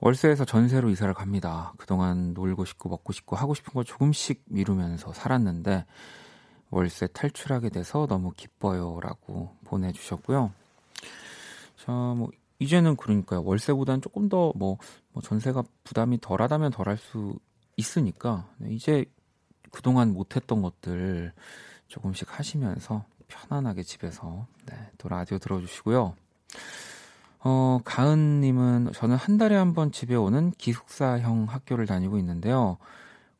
월세에서 0.00 0.44
전세로 0.44 0.90
이사를 0.90 1.12
갑니다. 1.14 1.72
그동안 1.76 2.34
놀고 2.34 2.64
싶고 2.64 2.88
먹고 2.88 3.12
싶고 3.12 3.36
하고 3.36 3.54
싶은 3.54 3.72
걸 3.72 3.84
조금씩 3.84 4.42
미루면서 4.46 5.12
살았는데 5.12 5.86
월세 6.70 7.06
탈출하게 7.06 7.68
돼서 7.68 8.06
너무 8.06 8.32
기뻐요. 8.36 8.98
라고 9.00 9.54
보내주셨고요. 9.64 10.52
자, 11.76 11.92
뭐, 11.92 12.30
이제는 12.58 12.96
그러니까요. 12.96 13.42
월세보다는 13.44 14.00
조금 14.00 14.28
더 14.28 14.52
뭐, 14.56 14.78
뭐 15.12 15.22
전세가 15.22 15.62
부담이 15.84 16.20
덜하다면 16.20 16.70
덜할 16.70 16.96
수 16.96 17.38
있으니까 17.76 18.48
네, 18.58 18.72
이제 18.72 19.04
그동안 19.72 20.12
못했던 20.12 20.62
것들 20.62 21.32
조금씩 21.88 22.38
하시면서 22.38 23.04
편안하게 23.26 23.82
집에서 23.82 24.46
네, 24.66 24.76
또 24.98 25.08
라디오 25.08 25.38
들어주시고요. 25.38 26.14
어, 27.44 27.80
가은님은 27.84 28.92
저는 28.92 29.16
한 29.16 29.36
달에 29.38 29.56
한 29.56 29.74
번 29.74 29.90
집에 29.90 30.14
오는 30.14 30.52
기숙사형 30.52 31.46
학교를 31.48 31.86
다니고 31.86 32.18
있는데요. 32.18 32.76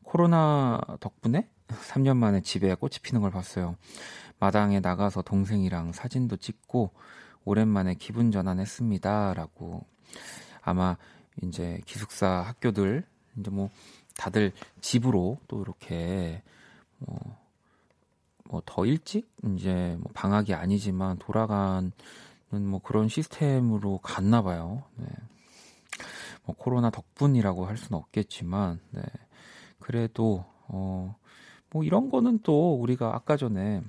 코로나 0.03 0.81
덕분에 0.99 1.47
3년 1.69 2.17
만에 2.17 2.41
집에 2.41 2.75
꽃이 2.75 2.95
피는 3.01 3.21
걸 3.21 3.31
봤어요. 3.31 3.77
마당에 4.39 4.79
나가서 4.81 5.21
동생이랑 5.21 5.93
사진도 5.93 6.35
찍고 6.35 6.91
오랜만에 7.45 7.93
기분 7.95 8.31
전환했습니다. 8.31 9.35
라고 9.35 9.85
아마 10.61 10.97
이제 11.41 11.79
기숙사 11.85 12.27
학교들 12.27 13.05
이제 13.37 13.49
뭐 13.51 13.69
다들 14.17 14.51
집으로 14.81 15.37
또 15.47 15.61
이렇게 15.61 16.41
뭐뭐더 18.47 18.85
일찍 18.85 19.29
이제 19.55 19.97
뭐 19.99 20.11
방학이 20.13 20.53
아니지만 20.53 21.17
돌아가는 21.17 21.91
뭐 22.51 22.79
그런 22.81 23.07
시스템으로 23.09 23.99
갔나 23.99 24.41
봐요. 24.41 24.83
네. 24.95 25.05
뭐 26.45 26.55
코로나 26.57 26.89
덕분이라고 26.89 27.65
할 27.65 27.77
수는 27.77 27.97
없겠지만 27.99 28.79
네. 28.91 29.01
그래도 29.79 30.45
어 30.67 31.15
뭐 31.73 31.83
이런 31.83 32.09
거는 32.11 32.39
또 32.43 32.75
우리가 32.75 33.15
아까 33.15 33.35
전에 33.35 33.81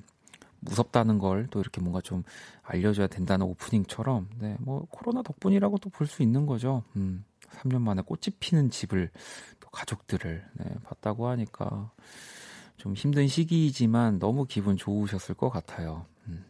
무섭다는 0.61 1.19
걸 1.19 1.47
또 1.51 1.61
이렇게 1.61 1.83
뭔가 1.83 2.01
좀 2.01 2.25
알려줘야 2.63 3.07
된다는 3.09 3.45
오프닝처럼 3.47 4.29
네, 4.39 4.57
뭐 4.61 4.87
코로나 4.91 5.23
덕분이라고 5.23 5.77
또 5.79 5.91
볼 5.91 6.07
수 6.07 6.23
있는 6.23 6.47
거죠. 6.47 6.83
음, 6.97 7.25
3년 7.55 7.81
만에 7.81 8.03
꽃이 8.03 8.37
피는 8.41 8.71
집을 8.71 9.11
또 9.61 9.69
가족들을 9.71 10.45
네, 10.55 10.75
봤다고 10.85 11.29
하니까 11.29 11.91
좀 12.77 12.95
힘든 12.95 13.29
시기이지만 13.29 14.19
너무 14.19 14.47
기분 14.47 14.77
좋으셨을 14.77 15.35
것 15.35 15.51
같아요. 15.51 16.07
음. 16.27 16.45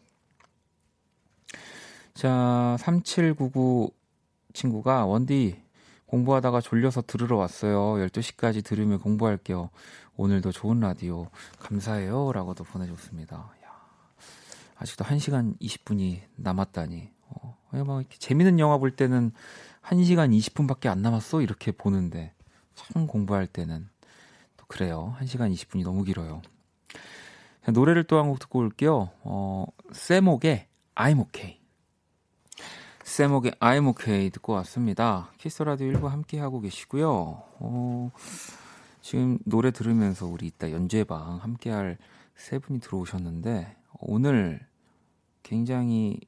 자, 2.15 2.77
3799 2.81 3.91
친구가 4.53 5.07
원디 5.07 5.63
공부하다가 6.07 6.61
졸려서 6.61 7.03
들으러 7.03 7.37
왔어요. 7.37 8.07
12시까지 8.07 8.65
들으면 8.65 8.99
공부할게요. 8.99 9.71
오늘도 10.17 10.53
좋은 10.53 10.81
라디오 10.81 11.29
감사해요. 11.59 12.33
라고도 12.33 12.65
보내줬습니다. 12.65 13.53
아직도 14.77 15.05
1시간 15.05 15.59
20분이 15.61 16.21
남았다니. 16.37 17.11
어, 17.29 17.57
막 17.73 18.01
이렇게 18.01 18.19
재밌는 18.19 18.59
영화 18.59 18.79
볼 18.79 18.91
때는 18.91 19.33
1시간 19.87 20.37
20분밖에 20.37 20.87
안 20.87 21.03
남았어? 21.03 21.41
이렇게 21.43 21.73
보는데 21.73 22.33
참 22.75 23.07
공부할 23.07 23.47
때는 23.47 23.89
또 24.57 24.65
그래요. 24.67 25.15
1시간 25.21 25.53
20분이 25.53 25.85
너무 25.85 26.05
길어요. 26.05 26.43
노래를 27.73 28.05
또 28.05 28.19
한 28.19 28.29
곡 28.29 28.39
듣고 28.41 28.59
올게요. 28.61 29.11
어, 29.23 29.67
세목의 29.93 30.67
I'm 30.95 31.21
OK. 31.21 31.61
세목의 33.05 33.53
I'm 33.61 33.89
OK 33.89 34.31
듣고 34.31 34.53
왔습니다. 34.55 35.31
키스라디오 35.39 35.89
1부 35.93 36.09
함께 36.09 36.39
하고 36.39 36.61
계시고요. 36.61 37.43
어, 37.61 38.11
지금 39.03 39.39
노래 39.45 39.71
들으면서 39.71 40.27
우리 40.27 40.47
이따 40.47 40.71
연주회방 40.71 41.39
함께 41.43 41.71
할 41.71 41.99
세 42.37 42.59
분이 42.59 42.81
들어오셨는데 42.81 43.77
오늘 44.01 44.67
굉장히 45.43 46.21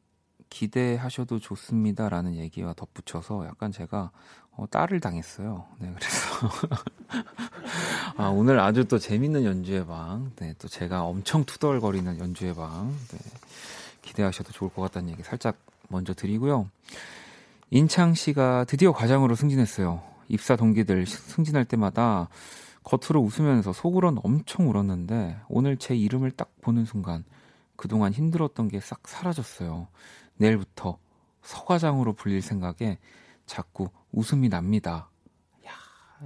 기대하셔도 0.50 1.38
좋습니다라는 1.38 2.36
얘기와 2.36 2.72
덧붙여서 2.74 3.46
약간 3.46 3.72
제가 3.72 4.10
어, 4.52 4.66
딸을 4.70 5.00
당했어요. 5.00 5.66
네, 5.78 5.92
그래서 5.94 6.48
아, 8.16 8.28
오늘 8.28 8.58
아주 8.58 8.86
또 8.86 8.98
재밌는 8.98 9.44
연주회 9.44 9.84
방, 9.84 10.32
네, 10.36 10.54
또 10.58 10.66
제가 10.68 11.02
엄청 11.04 11.44
투덜거리는 11.44 12.18
연주회 12.18 12.54
방, 12.54 12.88
네, 13.08 13.18
기대하셔도 14.00 14.52
좋을 14.52 14.70
것 14.72 14.82
같다는 14.82 15.10
얘기 15.10 15.22
살짝 15.22 15.56
먼저 15.88 16.14
드리고요. 16.14 16.70
인창 17.70 18.14
씨가 18.14 18.64
드디어 18.64 18.92
과장으로 18.92 19.34
승진했어요. 19.34 20.02
입사 20.28 20.56
동기들 20.56 21.06
승진할 21.06 21.64
때마다 21.66 22.28
겉으로 22.82 23.20
웃으면서 23.20 23.72
속으로는 23.72 24.20
엄청 24.24 24.70
울었는데 24.70 25.36
오늘 25.48 25.76
제 25.76 25.94
이름을 25.96 26.30
딱 26.30 26.50
보는 26.62 26.84
순간 26.84 27.24
그동안 27.74 28.12
힘들었던 28.12 28.68
게 28.68 28.80
싹 28.80 29.06
사라졌어요. 29.06 29.88
내일부터 30.36 30.98
서과장으로 31.42 32.14
불릴 32.14 32.42
생각에 32.42 32.98
자꾸 33.46 33.88
웃음이 34.12 34.48
납니다. 34.48 35.08
야, 35.66 35.70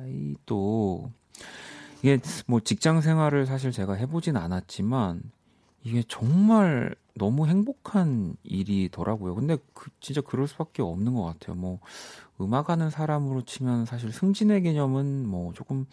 이 0.07 0.35
또, 0.47 1.11
이게 1.99 2.19
뭐 2.47 2.61
직장 2.61 3.01
생활을 3.01 3.47
사실 3.47 3.73
제가 3.73 3.95
해보진 3.95 4.37
않았지만, 4.37 5.23
이게 5.83 6.03
정말 6.09 6.95
너무 7.15 7.47
행복한 7.47 8.37
일이더라고요. 8.43 9.35
근데 9.35 9.59
그, 9.75 9.91
진짜 10.01 10.21
그럴 10.21 10.47
수밖에 10.47 10.83
없는 10.83 11.15
것 11.15 11.25
같아요. 11.25 11.57
뭐, 11.57 11.81
음악하는 12.41 12.91
사람으로 12.91 13.43
치면 13.43 13.85
사실 13.85 14.13
승진의 14.13 14.63
개념은 14.63 15.29
뭐 15.29 15.53
조금 15.53 15.87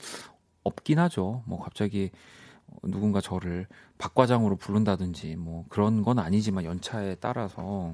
없긴 0.63 0.99
하죠. 0.99 1.43
뭐 1.45 1.59
갑자기 1.59 2.11
누군가 2.83 3.21
저를 3.21 3.67
박과장으로 3.97 4.55
부른다든지 4.55 5.35
뭐 5.35 5.65
그런 5.69 6.03
건 6.03 6.19
아니지만 6.19 6.63
연차에 6.63 7.15
따라서 7.15 7.93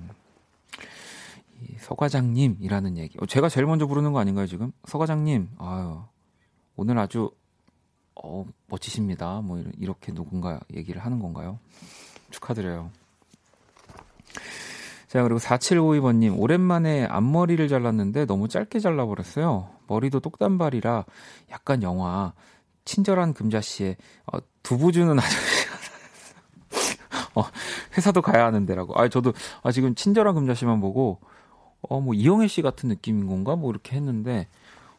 이 1.62 1.76
서과장님이라는 1.80 2.98
얘기. 2.98 3.18
어, 3.22 3.26
제가 3.26 3.50
제일 3.50 3.66
먼저 3.66 3.88
부르는 3.88 4.12
거 4.12 4.20
아닌가요 4.20 4.48
지금? 4.48 4.72
서과장님, 4.86 5.50
아유 5.60 6.02
오늘 6.76 6.98
아주 7.00 7.32
어, 8.16 8.46
멋지십니다. 8.68 9.42
뭐 9.42 9.64
이렇게 9.80 10.14
누군가 10.14 10.60
얘기를 10.74 11.04
하는 11.04 11.20
건가요? 11.20 11.60
축하드려요. 12.32 12.92
자, 15.08 15.22
그리고 15.22 15.40
4752번 15.40 16.16
님, 16.16 16.40
오랜만에 16.40 17.06
앞머리를 17.06 17.68
잘랐는데 17.68 18.26
너무 18.26 18.48
짧게 18.48 18.80
잘라 18.80 19.06
버렸어요. 19.06 19.70
머리도 19.88 20.20
똑단발이라 20.22 21.06
약간 21.52 21.84
영화 21.84 22.34
친절한 22.86 23.34
금자 23.34 23.62
씨의 23.62 23.98
어, 24.32 24.38
두부 24.64 24.92
주는 24.92 25.18
아저씨가 25.18 25.74
어, 27.36 27.44
회사도 27.98 28.22
가야 28.22 28.46
하는데라고. 28.46 29.00
아, 29.00 29.08
저도 29.10 29.34
아, 29.64 29.72
지금 29.72 29.96
친절한 29.96 30.36
금자 30.36 30.54
씨만 30.54 30.80
보고 30.82 31.20
어, 31.82 32.00
뭐 32.00 32.14
이영애 32.14 32.48
씨 32.48 32.62
같은 32.62 32.90
느낌인 32.90 33.28
건가? 33.28 33.56
뭐 33.56 33.72
이렇게 33.72 33.96
했는데 33.96 34.48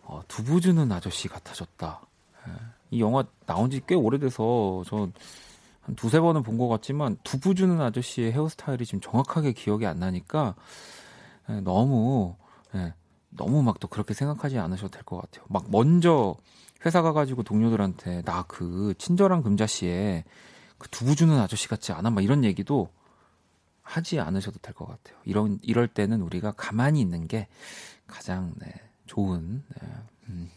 어, 0.03 0.23
두부 0.29 0.61
주는 0.61 0.91
아저씨 0.93 1.29
같아졌다. 1.29 2.01
예. 2.49 2.53
이 2.91 3.01
영화 3.01 3.25
나온 3.47 3.71
지 3.71 3.81
꽤 3.87 3.95
오래돼서 3.95 4.83
저 4.87 5.09
한 5.87 5.95
두세 5.97 6.19
번은 6.19 6.43
본 6.43 6.57
것 6.57 6.67
같지만 6.69 7.19
두부 7.25 7.55
주는 7.55 7.79
아저씨의 7.79 8.33
헤어스타일이 8.33 8.87
지금 8.87 9.03
정확하게 9.03 9.53
기억이 9.53 9.85
안 9.87 9.99
나니까 9.99 10.55
예, 11.51 11.61
너무 11.61 12.37
예, 12.75 12.95
너무 13.29 13.63
막 13.63 13.79
또 13.81 13.89
그렇게 13.89 14.15
생각하지 14.15 14.59
않으셔도 14.59 14.89
될 14.89 15.03
것 15.03 15.21
같아요. 15.21 15.45
막 15.49 15.67
먼저 15.71 16.37
회사 16.87 17.03
가가지고 17.03 17.43
동료들한테 17.45 18.23
나 18.23 18.45
그 18.49 18.95
친절한 18.99 19.43
금자씨에 19.43 20.25
그 20.79 20.89
두부 20.91 21.15
주는 21.17 21.39
아저씨 21.39 21.69
같지 21.69 21.93
않아? 21.93 22.11
막 22.11 22.23
이런 22.25 22.45
얘기도 22.45 22.89
하지 23.83 24.21
않으셔도 24.21 24.59
될 24.61 24.75
것 24.75 24.87
같아요. 24.87 25.19
이런 25.25 25.59
이럴 25.63 25.89
때는 25.89 26.21
우리가 26.23 26.53
가만히 26.53 27.01
있는 27.01 27.27
게 27.29 27.49
가장 28.07 28.53
네, 28.59 28.73
좋은. 29.07 29.63
네, 29.81 29.89
음. 30.29 30.51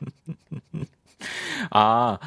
아 1.70 2.18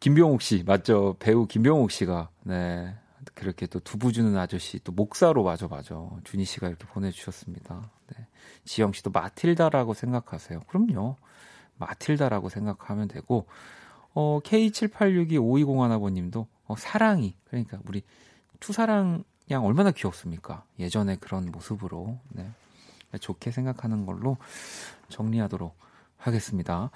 김병옥 0.00 0.42
씨 0.42 0.62
맞죠? 0.64 1.16
배우 1.18 1.46
김병옥 1.46 1.90
씨가 1.90 2.30
네 2.44 2.94
그렇게 3.34 3.66
또 3.66 3.80
두부 3.80 4.12
주는 4.12 4.36
아저씨 4.36 4.78
또 4.80 4.92
목사로 4.92 5.42
맞아 5.42 5.66
맞아 5.68 5.94
준희 6.24 6.44
씨가 6.44 6.68
이렇게 6.68 6.86
보내주셨습니다. 6.86 7.90
네. 8.16 8.26
지영 8.64 8.92
씨도 8.92 9.10
마틸다라고 9.10 9.94
생각하세요. 9.94 10.60
그럼요. 10.68 11.16
마틸다라고 11.78 12.48
생각하면 12.48 13.08
되고 13.08 13.46
어, 14.14 14.40
K78625201아버님도 14.44 16.46
어, 16.66 16.74
사랑이 16.76 17.34
그러니까 17.48 17.78
우리 17.86 18.02
투사랑 18.60 19.24
양 19.50 19.64
얼마나 19.64 19.90
귀엽습니까? 19.90 20.64
예전에 20.78 21.16
그런 21.16 21.50
모습으로 21.52 22.18
네. 22.30 22.48
좋게 23.20 23.50
생각하는 23.50 24.06
걸로 24.06 24.36
정리하도록 25.08 25.74
하겠습니다. 26.18 26.90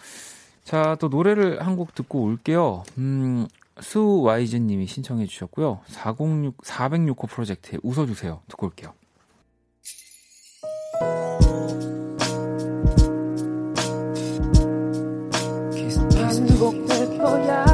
자, 0.64 0.96
또 1.00 1.08
노래를 1.08 1.64
한 1.64 1.76
곡 1.76 1.94
듣고 1.94 2.22
올게요. 2.24 2.82
음, 2.98 3.46
수와이즈 3.80 4.56
님이 4.56 4.86
신청해 4.86 5.26
주셨고요. 5.26 5.80
406, 5.86 6.58
406호 6.58 7.28
프로젝트에 7.28 7.78
웃어주세요. 7.82 8.42
듣고 8.48 8.66
올게요. 8.66 8.92
거야. 17.20 17.66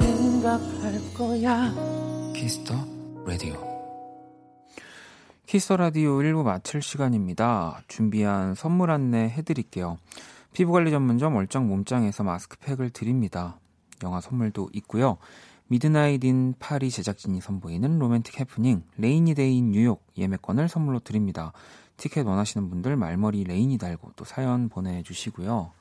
생각할 0.00 1.14
거야. 1.16 1.74
Kiss 2.34 2.57
the 2.57 2.74
Radio. 3.26 3.54
Kiss 5.46 5.63
the 5.63 5.76
Radio 5.76 6.18
1부 6.18 6.42
마칠 6.42 6.82
시간입니다. 6.82 7.82
준비한 7.88 8.54
선물 8.54 8.90
안내 8.90 9.28
해드릴게요. 9.30 9.98
피부관리 10.52 10.90
전문점 10.90 11.36
얼짱 11.36 11.66
몸짱에서 11.66 12.22
마스크팩을 12.22 12.90
드립니다. 12.90 13.58
영화 14.02 14.20
선물도 14.20 14.68
있고요. 14.74 15.16
Midnight 15.68 16.24
in 16.24 16.54
Paris 16.58 16.90
제작진이 16.90 17.40
선보이는 17.40 17.98
로맨틱 17.98 18.40
해프닝 18.40 18.82
Rainy 18.98 19.34
Day 19.34 19.56
in 19.56 19.70
New 19.70 19.85
York 19.85 20.04
예매권을 20.16 20.68
선물로 20.68 21.00
드립니다. 21.00 21.52
티켓 21.96 22.26
원하시는 22.26 22.68
분들 22.68 22.96
말머리 22.96 23.44
Rainy 23.44 23.78
달고 23.78 24.12
또 24.16 24.24
사연 24.24 24.68
보내주시고요. 24.68 25.72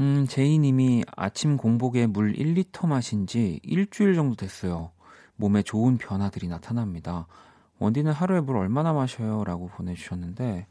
음, 0.00 0.26
제이님이 0.28 1.04
아침 1.14 1.56
공복에 1.56 2.06
물 2.06 2.32
1리터 2.32 2.88
마신 2.88 3.26
지 3.26 3.60
일주일 3.62 4.14
정도 4.14 4.34
됐어요. 4.34 4.90
몸에 5.36 5.62
좋은 5.62 5.98
변화들이 5.98 6.48
나타납니다. 6.48 7.26
원디는 7.78 8.12
하루에 8.12 8.40
물 8.40 8.56
얼마나 8.56 8.92
마셔요? 8.92 9.44
라고 9.44 9.68
보내주셨는데, 9.68 10.66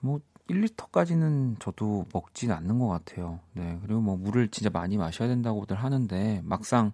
뭐, 0.00 0.20
1리터까지는 0.48 1.60
저도 1.60 2.06
먹진 2.12 2.52
않는 2.52 2.78
것 2.78 2.88
같아요. 2.88 3.40
네. 3.52 3.78
그리고 3.82 4.00
뭐 4.00 4.16
물을 4.16 4.48
진짜 4.48 4.70
많이 4.70 4.96
마셔야 4.96 5.28
된다고들 5.28 5.76
하는데 5.76 6.40
막상 6.44 6.92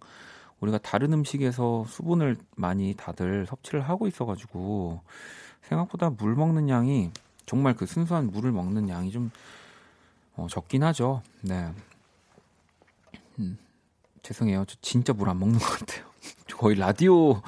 우리가 0.61 0.79
다른 0.79 1.13
음식에서 1.13 1.85
수분을 1.87 2.37
많이 2.57 2.95
다들 2.95 3.47
섭취를 3.47 3.81
하고 3.83 4.07
있어가지고 4.07 5.01
생각보다 5.63 6.11
물 6.11 6.35
먹는 6.35 6.69
양이 6.69 7.11
정말 7.47 7.75
그 7.75 7.87
순수한 7.87 8.31
물을 8.31 8.51
먹는 8.53 8.89
양이 8.89 9.11
좀 9.11 9.31
어, 10.37 10.47
적긴 10.51 10.83
하죠. 10.85 11.23
네. 11.43 11.71
음, 13.39 13.59
죄송해요. 14.23 14.65
저 14.67 14.77
진짜 14.81 15.13
물 15.13 15.29
안 15.29 15.39
먹는 15.39 15.59
것 15.59 15.65
같아요. 15.79 16.14
거의 16.59 16.77
라디오 16.77 17.43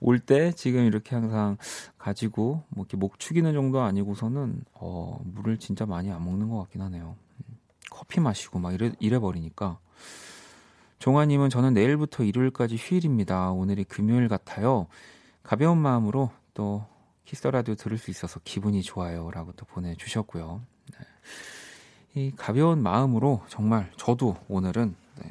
올 0.00 0.18
때 0.18 0.52
지금 0.52 0.84
이렇게 0.84 1.14
항상 1.14 1.56
가지고 1.96 2.64
뭐 2.68 2.84
이렇게 2.84 2.96
목 2.96 3.18
축이는 3.18 3.52
정도 3.52 3.80
아니고서는 3.80 4.62
어, 4.74 5.20
물을 5.24 5.58
진짜 5.58 5.86
많이 5.86 6.10
안 6.10 6.24
먹는 6.24 6.48
것 6.48 6.58
같긴 6.58 6.82
하네요. 6.82 7.16
음, 7.38 7.56
커피 7.90 8.20
마시고 8.20 8.58
막 8.58 8.74
이래, 8.74 8.92
이래 8.98 9.18
버리니까. 9.18 9.78
종아님은 10.98 11.50
저는 11.50 11.74
내일부터 11.74 12.24
일요일까지 12.24 12.76
휴일입니다. 12.76 13.52
오늘이 13.52 13.84
금요일 13.84 14.28
같아요. 14.28 14.88
가벼운 15.42 15.78
마음으로 15.78 16.30
또 16.54 16.84
키스 17.24 17.46
라디오 17.46 17.74
들을 17.74 17.96
수 17.98 18.10
있어서 18.10 18.40
기분이 18.42 18.82
좋아요라고 18.82 19.52
또 19.52 19.64
보내주셨고요. 19.66 20.60
네. 20.92 22.20
이 22.20 22.32
가벼운 22.36 22.82
마음으로 22.82 23.42
정말 23.48 23.92
저도 23.96 24.36
오늘은 24.48 24.96
네, 25.22 25.28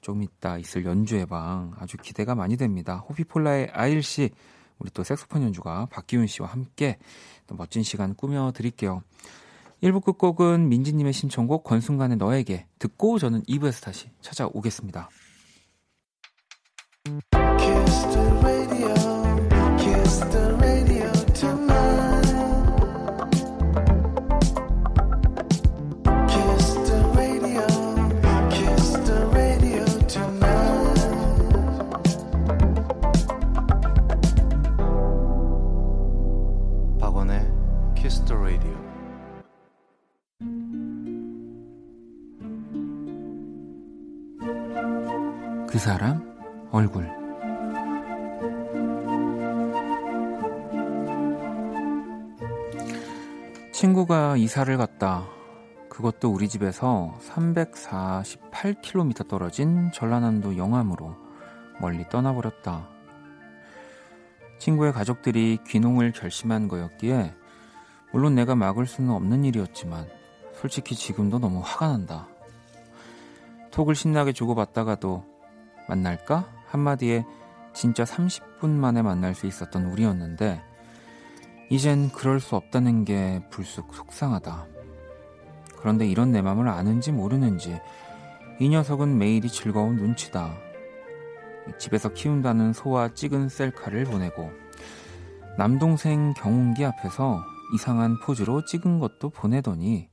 좀 0.00 0.22
이따 0.22 0.58
있을 0.58 0.84
연주의 0.84 1.26
방 1.26 1.72
아주 1.78 1.96
기대가 1.96 2.34
많이 2.34 2.56
됩니다. 2.56 3.04
호피폴라의 3.08 3.70
아일 3.72 4.02
씨, 4.02 4.30
우리 4.78 4.90
또 4.90 5.02
색소폰 5.02 5.42
연주가 5.42 5.86
박기훈 5.86 6.26
씨와 6.26 6.48
함께 6.48 6.98
또 7.46 7.54
멋진 7.54 7.82
시간 7.82 8.14
꾸며 8.14 8.52
드릴게요. 8.54 9.02
1부 9.82 10.04
끝곡은 10.04 10.68
민지님의 10.68 11.12
신청곡 11.12 11.64
권순간의 11.64 12.16
너에게 12.16 12.66
듣고 12.78 13.18
저는 13.18 13.42
2부에서 13.42 13.82
다시 13.84 14.10
찾아오겠습니다. 14.20 15.08
그 45.78 45.84
사람 45.84 46.68
얼굴 46.72 47.08
친구가 53.70 54.38
이사를 54.38 54.76
갔다. 54.76 55.28
그것도 55.88 56.32
우리 56.32 56.48
집에서 56.48 57.16
348km 57.28 59.28
떨어진 59.28 59.92
전라남도 59.92 60.56
영암으로 60.56 61.14
멀리 61.80 62.08
떠나버렸다. 62.08 62.88
친구의 64.58 64.92
가족들이 64.92 65.60
귀농을 65.64 66.10
결심한 66.10 66.66
거였기에 66.66 67.32
물론 68.12 68.34
내가 68.34 68.56
막을 68.56 68.86
수는 68.86 69.10
없는 69.10 69.44
일이었지만 69.44 70.08
솔직히 70.54 70.96
지금도 70.96 71.38
너무 71.38 71.60
화가 71.62 71.86
난다. 71.86 72.26
톡을 73.70 73.94
신나게 73.94 74.32
주고받다가도 74.32 75.37
만날까? 75.88 76.48
한마디에 76.66 77.24
진짜 77.72 78.04
30분 78.04 78.68
만에 78.70 79.02
만날 79.02 79.34
수 79.34 79.46
있었던 79.46 79.86
우리였는데, 79.86 80.62
이젠 81.70 82.10
그럴 82.10 82.40
수 82.40 82.56
없다는 82.56 83.04
게 83.04 83.42
불쑥 83.50 83.94
속상하다. 83.94 84.66
그런데 85.78 86.06
이런 86.06 86.32
내 86.32 86.42
맘을 86.42 86.68
아는지 86.68 87.12
모르는지, 87.12 87.80
이 88.58 88.68
녀석은 88.68 89.18
매일이 89.18 89.48
즐거운 89.48 89.96
눈치다. 89.96 90.52
집에서 91.78 92.12
키운다는 92.12 92.72
소와 92.72 93.14
찍은 93.14 93.48
셀카를 93.48 94.04
보내고, 94.04 94.50
남동생 95.56 96.32
경운기 96.34 96.84
앞에서 96.84 97.42
이상한 97.74 98.18
포즈로 98.20 98.64
찍은 98.64 98.98
것도 98.98 99.30
보내더니, 99.30 100.08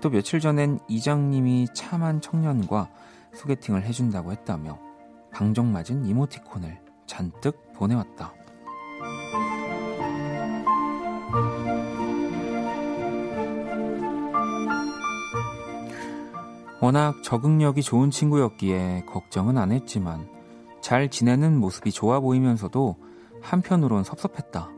또 0.00 0.10
며칠 0.10 0.38
전엔 0.38 0.78
이장님이 0.88 1.68
참한 1.74 2.20
청년과 2.20 2.90
소개팅을 3.32 3.82
해준다고 3.82 4.32
했다며 4.32 4.78
방정맞은 5.32 6.04
이모티콘을 6.06 6.80
잔뜩 7.06 7.72
보내왔다. 7.74 8.34
워낙 16.80 17.22
적응력이 17.22 17.82
좋은 17.82 18.10
친구였기에 18.10 19.04
걱정은 19.06 19.58
안 19.58 19.70
했지만 19.70 20.28
잘 20.80 21.10
지내는 21.10 21.58
모습이 21.58 21.92
좋아 21.92 22.20
보이면서도 22.20 22.96
한편으론 23.42 24.02
섭섭했다. 24.02 24.70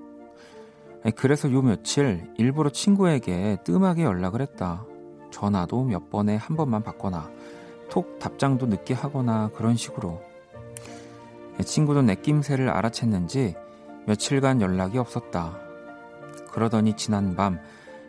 그래서 1.16 1.50
요 1.52 1.62
며칠 1.62 2.28
일부러 2.38 2.70
친구에게 2.70 3.58
뜸하게 3.64 4.02
연락을 4.02 4.40
했다. 4.40 4.84
전화도 5.30 5.84
몇 5.84 6.10
번에 6.10 6.36
한 6.36 6.56
번만 6.56 6.82
받거나 6.82 7.30
톡 7.92 8.18
답장도 8.18 8.68
늦게 8.68 8.94
하거나 8.94 9.50
그런 9.52 9.76
식으로. 9.76 10.22
친구도 11.62 12.00
내 12.00 12.14
낌새를 12.14 12.72
알아챘는지 12.72 13.54
며칠간 14.06 14.62
연락이 14.62 14.96
없었다. 14.96 15.58
그러더니 16.50 16.96
지난 16.96 17.36
밤 17.36 17.60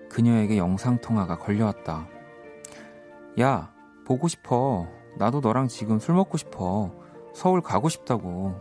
그녀에게 0.07 0.57
영상통화가 0.57 1.37
걸려왔다. 1.37 2.07
야, 3.41 3.73
보고 4.05 4.29
싶어. 4.29 4.87
나도 5.17 5.41
너랑 5.41 5.67
지금 5.67 5.99
술 5.99 6.15
먹고 6.15 6.37
싶어. 6.37 6.89
서울 7.33 7.59
가고 7.59 7.89
싶다고. 7.89 8.55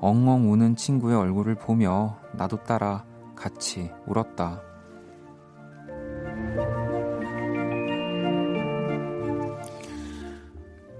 엉엉 0.00 0.50
우는 0.50 0.74
친구의 0.74 1.16
얼굴을 1.16 1.54
보며 1.54 2.18
나도 2.32 2.64
따라 2.64 3.04
같이 3.36 3.92
울었다. 4.08 4.60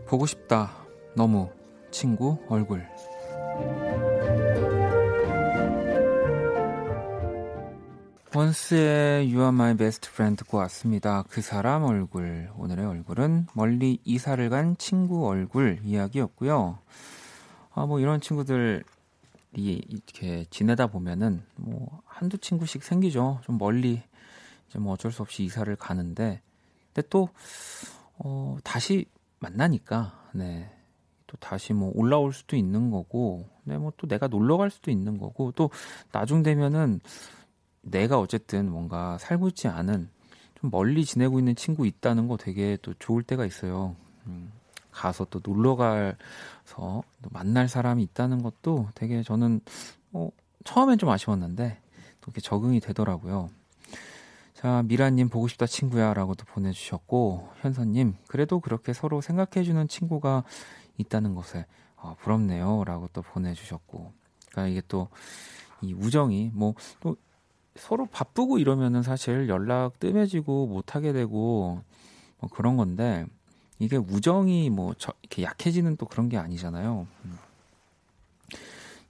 보고 0.07 0.27
싶다. 0.27 0.73
너무 1.17 1.51
친구 1.91 2.39
얼굴. 2.49 2.87
원스의 8.35 9.27
You 9.27 9.39
Are 9.39 9.49
My 9.49 9.77
Best 9.77 10.11
Friend 10.11 10.37
듣고 10.43 10.59
왔습니다. 10.59 11.23
그 11.29 11.41
사람 11.41 11.85
얼굴. 11.85 12.51
오늘의 12.57 12.85
얼굴은 12.85 13.47
멀리 13.55 14.01
이사를 14.05 14.51
간 14.51 14.77
친구 14.77 15.27
얼굴 15.29 15.79
이야기였고요. 15.85 16.79
아, 17.75 17.87
뭐 17.87 18.01
이런 18.01 18.21
친구들이 18.21 18.83
이렇게 19.53 20.47
지내다 20.51 20.89
보면은 20.89 21.45
뭐 21.55 22.03
한두 22.05 22.39
친구씩 22.39 22.83
생기죠. 22.83 23.41
좀 23.45 23.57
멀리 23.57 24.03
이제 24.69 24.79
뭐 24.81 24.95
어쩔 24.95 25.13
수 25.13 25.23
없이 25.23 25.45
이사를 25.45 25.75
가는데 25.77 26.41
근데 26.93 27.09
또 27.09 27.29
어, 28.19 28.57
다시 28.65 29.07
만나니까 29.45 30.31
네. 30.33 30.71
또 31.27 31.37
다시 31.39 31.73
뭐 31.73 31.91
올라올 31.95 32.33
수도 32.33 32.57
있는 32.57 32.91
거고, 32.91 33.49
네, 33.65 33.77
뭐 33.79 33.93
또 33.97 34.07
내가 34.07 34.29
놀러 34.29 34.57
갈 34.57 34.71
수도 34.71 34.91
있는 34.91 35.19
거고, 35.19 35.53
또 35.53 35.71
나중 36.13 36.43
되면은 36.43 37.01
내가 37.83 38.19
어쨌든 38.19 38.71
뭔가 38.71 39.19
살고 39.19 39.49
있지 39.49 39.69
않은 39.69 40.09
좀 40.61 40.71
멀리 40.71 41.05
지내고 41.05 41.39
있는 41.39 41.55
친구 41.55 41.87
있다는 41.87 42.29
거 42.29 42.37
되게 42.37 42.79
또 42.83 42.95
좋을 42.99 43.23
때가 43.23 43.45
있어요. 43.47 43.97
음, 44.27 44.51
가서 44.91 45.27
또 45.27 45.41
놀러 45.43 45.77
가서 45.77 47.03
또 47.23 47.31
만날 47.31 47.69
사람이 47.69 48.03
있다는 48.05 48.43
것도 48.43 48.89
되게 48.95 49.23
저는 49.23 49.61
어, 50.13 50.31
처음엔 50.65 50.99
좀 50.99 51.11
아쉬웠는데 51.11 51.79
또 52.21 52.31
이렇게 52.31 52.41
적응이 52.41 52.81
되더라고요. 52.81 53.51
자, 54.65 54.83
미라님 54.83 55.29
보고 55.29 55.47
싶다 55.47 55.67
친구야 55.67 56.15
라고 56.15 56.35
도 56.35 56.47
보내주셨고, 56.47 57.51
현서님, 57.61 58.15
그래도 58.29 58.61
그렇게 58.61 58.95
서로 58.95 59.21
생각해주는 59.21 59.89
친구가 59.89 60.43
있다는 60.97 61.35
것에 61.35 61.67
어, 61.97 62.17
부럽네요 62.21 62.85
라고 62.85 63.11
또 63.13 63.21
보내주셨고, 63.21 64.11
그러니까 64.49 64.73
이게 64.73 64.81
또 64.89 65.09
이 65.83 65.93
우정이 65.93 66.53
뭐 66.55 66.73
또 67.01 67.15
서로 67.77 68.07
바쁘고 68.07 68.57
이러면은 68.57 69.03
사실 69.03 69.51
연락 69.51 70.01
뜸해지고 70.01 70.69
못하게 70.69 71.13
되고 71.13 71.83
뭐 72.39 72.51
그런 72.51 72.79
건데, 72.79 73.27
이게 73.79 73.99
우정이 73.99 74.71
뭐 74.71 74.95
저, 74.97 75.13
이렇게 75.21 75.43
약해지는 75.43 75.99
또 75.99 76.07
그런 76.07 76.31
게 76.31 76.39
아니잖아요. 76.39 77.07
음. 77.27 77.39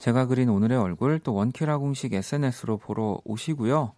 제가 0.01 0.27
그린 0.27 0.49
오늘의 0.49 0.77
얼굴 0.79 1.21
또 1.21 1.33
원키라 1.33 1.79
공식 1.79 2.13
SNS로 2.13 2.79
보러 2.79 3.21
오시고요. 3.25 3.93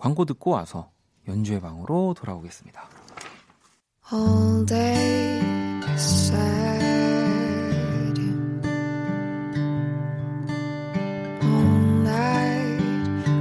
광고 0.00 0.24
듣고 0.24 0.52
와서 0.52 0.90
연주의 1.28 1.60
방으로 1.60 2.14
돌아오겠습니다. 2.14 2.88
All 4.10 4.64
day 4.66 5.40
beside 5.80 6.80
All 11.42 12.00
night 12.00 12.82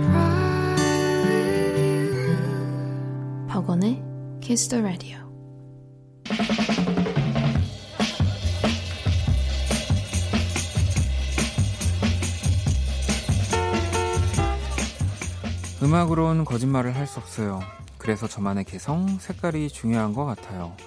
cry 0.03 0.75
with 1.23 1.79
you 1.79 3.47
박원의 3.47 4.03
Kiss 4.41 4.67
the 4.67 4.83
Radio 4.83 5.17
음악으로는 15.89 16.45
거짓말을 16.45 16.95
할 16.95 17.07
수 17.07 17.19
없어요. 17.19 17.61
그래서 17.97 18.27
저만의 18.27 18.65
개성, 18.65 19.07
색깔이 19.17 19.69
중요한 19.69 20.13
것 20.13 20.23
같아요. 20.23 20.77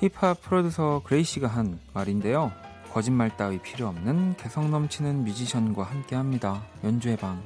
힙합 0.00 0.42
프로듀서 0.42 1.02
그레이시가 1.04 1.46
한 1.46 1.78
말인데요. 1.94 2.50
거짓말 2.92 3.36
따위 3.36 3.60
필요 3.60 3.86
없는 3.86 4.36
개성 4.38 4.72
넘치는 4.72 5.22
뮤지션과 5.22 5.84
함께 5.84 6.16
합니다. 6.16 6.64
연주의 6.82 7.16
방. 7.16 7.40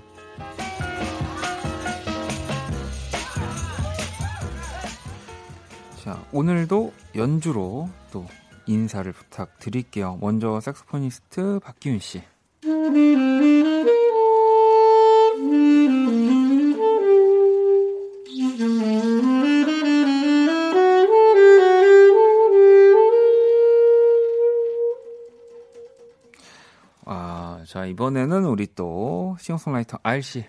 자, 6.03 6.25
오늘도 6.33 6.95
연주로 7.17 7.91
또 8.13 8.27
인사를 8.65 9.13
부탁드릴게요. 9.13 10.17
먼저 10.23 10.59
색소포니스트 10.59 11.61
박기훈 11.63 11.99
씨. 11.99 12.23
자, 27.75 27.87
이번에는 27.87 28.45
우리 28.45 28.69
또 28.73 29.37
싱어송라이터 29.41 29.99
알씨. 30.05 30.45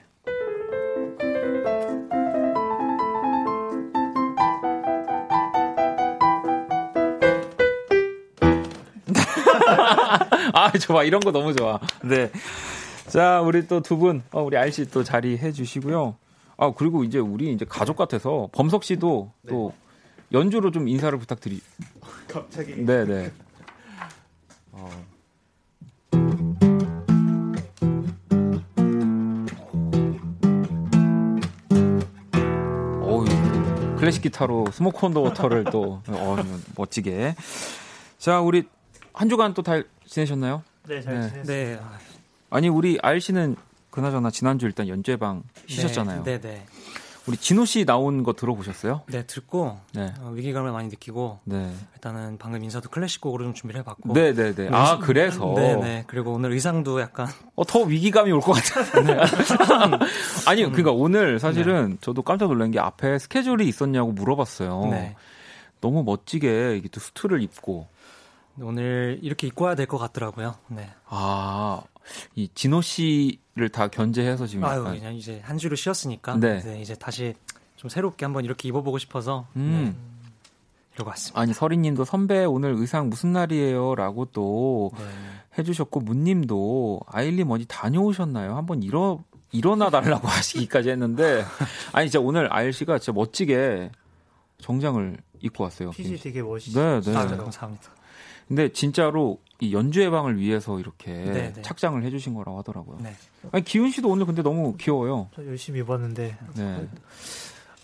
아, 10.53 10.71
좋아. 10.73 11.03
이런 11.03 11.19
거 11.19 11.31
너무 11.31 11.55
좋아. 11.55 11.79
네. 12.03 12.31
자, 13.07 13.41
우리 13.41 13.67
또 13.67 13.81
두 13.81 13.97
분, 13.97 14.21
어, 14.31 14.43
우리 14.43 14.55
아일 14.55 14.70
씨 14.70 14.85
또 14.91 15.03
자리 15.03 15.35
해 15.39 15.51
주시고요. 15.51 16.15
아, 16.57 16.71
그리고 16.77 17.03
이제 17.03 17.17
우리 17.17 17.51
이제 17.51 17.65
가족 17.67 17.97
같아서 17.97 18.49
범석 18.51 18.83
씨도 18.83 19.31
네. 19.41 19.51
또 19.51 19.73
연주로 20.31 20.69
좀 20.69 20.87
인사를 20.87 21.17
부탁드리. 21.17 21.59
갑자기. 22.27 22.75
네, 22.85 23.03
네. 23.03 23.31
어. 24.73 25.14
클래식 34.05 34.21
기타로 34.21 34.67
Smoke 34.71 35.03
on 35.05 35.13
the 35.13 35.21
Water를 35.21 35.63
또 35.65 36.01
어, 36.09 36.37
멋지게. 36.75 37.35
자, 38.19 38.39
우리 38.39 38.67
한 39.13 39.29
주간 39.29 39.53
또 39.53 39.63
잘 39.63 39.85
지내셨나요? 40.05 40.63
네, 40.87 41.01
잘 41.01 41.13
네. 41.19 41.29
지냈습니다. 41.29 41.53
네. 41.53 41.79
아니, 42.51 42.69
우리 42.69 42.99
알 43.01 43.19
씨는 43.19 43.55
그나저나 43.89 44.29
지난주 44.29 44.65
일단 44.67 44.87
연재방 44.87 45.41
쉬셨잖아요. 45.67 46.23
네, 46.23 46.39
네. 46.39 46.65
네. 47.25 47.31
우리 47.31 47.37
진호 47.37 47.65
씨 47.65 47.85
나온 47.85 48.21
거 48.23 48.33
들어보셨어요? 48.33 49.01
네, 49.07 49.25
듣고 49.25 49.77
네. 49.93 50.13
어, 50.21 50.29
위기감을 50.33 50.71
많이 50.71 50.89
느끼고 50.89 51.39
네. 51.45 51.71
일단은 51.95 52.37
방금 52.37 52.63
인사도 52.63 52.89
클래식 52.89 53.19
곡으로 53.21 53.43
좀 53.45 53.53
준비를 53.53 53.81
해봤고. 53.81 54.13
네, 54.13 54.33
네, 54.33 54.53
네. 54.53 54.69
아 54.71 54.99
그래서. 54.99 55.53
네, 55.55 55.75
네. 55.75 56.03
그리고 56.07 56.33
오늘 56.33 56.51
의상도 56.51 57.01
약간 57.01 57.27
어, 57.55 57.65
더 57.65 57.79
위기감이 57.81 58.31
올 58.31 58.41
것 58.41 58.53
같아요. 58.53 59.01
네. 59.05 59.17
아니, 60.47 60.63
그러니까 60.63 60.91
오늘 60.91 61.39
사실은 61.39 61.91
네. 61.91 61.97
저도 62.01 62.21
깜짝 62.21 62.47
놀란 62.47 62.69
게 62.71 62.79
앞에 62.79 63.17
스케줄이 63.17 63.67
있었냐고 63.67 64.11
물어봤어요. 64.11 64.87
네. 64.91 65.15
너무 65.81 66.03
멋지게 66.03 66.77
이게 66.77 66.89
또 66.89 66.99
수트를 66.99 67.41
입고 67.41 67.87
오늘 68.61 69.19
이렇게 69.21 69.47
입고 69.47 69.65
와야 69.65 69.75
될 69.75 69.85
것 69.87 69.97
같더라고요. 69.97 70.55
네. 70.67 70.89
아, 71.07 71.81
이 72.35 72.49
진호 72.53 72.81
씨를 72.81 73.69
다 73.71 73.87
견제해서 73.87 74.47
지금 74.47 74.63
아유, 74.65 74.83
그냥 74.83 75.15
이제 75.15 75.41
한 75.43 75.57
주를 75.57 75.75
쉬었으니까 75.77 76.37
네. 76.37 76.57
이제, 76.59 76.79
이제 76.79 76.95
다시 76.95 77.33
좀 77.75 77.89
새롭게 77.89 78.25
한번 78.25 78.45
이렇게 78.45 78.67
입어보고 78.69 78.97
싶어서 78.97 79.47
음. 79.55 79.93
네. 79.95 80.11
이러고 80.95 81.09
왔습니다. 81.09 81.39
아니 81.41 81.53
서리님도 81.53 82.05
선배 82.05 82.45
오늘 82.45 82.73
의상 82.77 83.09
무슨 83.09 83.33
날이에요?라고 83.33 84.25
또 84.25 84.91
네. 84.97 85.03
해주셨고 85.57 85.99
문님도 85.99 87.01
아일님 87.07 87.51
어디 87.51 87.65
다녀오셨나요? 87.67 88.55
한번 88.55 88.81
일어 88.83 89.19
일어나 89.51 89.89
달라고 89.89 90.27
하시기까지 90.27 90.89
했는데 90.89 91.43
아니 91.91 92.09
진짜 92.09 92.25
오늘 92.25 92.51
아일 92.53 92.71
씨가 92.71 92.99
진짜 92.99 93.11
멋지게 93.13 93.91
정장을 94.59 95.17
입고 95.41 95.63
왔어요. 95.65 95.91
핏이 95.91 96.17
되게 96.17 96.41
멋있어요. 96.41 97.01
네, 97.01 97.11
네. 97.11 97.17
아, 97.17 97.27
감사합니다. 97.27 97.91
근데 98.47 98.71
진짜로 98.71 99.39
이 99.59 99.73
연주 99.73 100.01
예방을 100.01 100.37
위해서 100.37 100.79
이렇게 100.79 101.11
네네. 101.11 101.53
네. 101.53 101.61
착장을 101.61 102.01
해주신 102.03 102.33
거라고 102.33 102.57
하더라고요. 102.59 102.99
네. 103.01 103.13
아니 103.51 103.63
기훈 103.63 103.89
씨도 103.89 104.09
오늘 104.09 104.25
근데 104.25 104.41
너무 104.41 104.75
귀여워요. 104.77 105.29
저 105.35 105.45
열심히 105.45 105.79
입었는데. 105.79 106.37
네. 106.55 106.87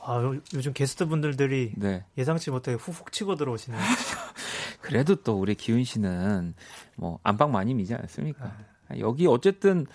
아 0.04 0.20
요즘 0.54 0.74
게스트 0.74 1.06
분들들이 1.06 1.74
네. 1.78 2.04
예상치 2.18 2.52
못하게 2.52 2.76
훅훅 2.78 3.12
치고 3.12 3.36
들어오시네요. 3.36 3.80
그래도 4.82 5.16
또 5.16 5.40
우리 5.40 5.56
기훈 5.56 5.84
씨는 5.84 6.56
뭐 6.96 7.20
안방 7.24 7.52
마님이지 7.52 7.94
않습니까? 7.94 8.52
네. 8.90 9.00
여기 9.00 9.28
어쨌든 9.28 9.86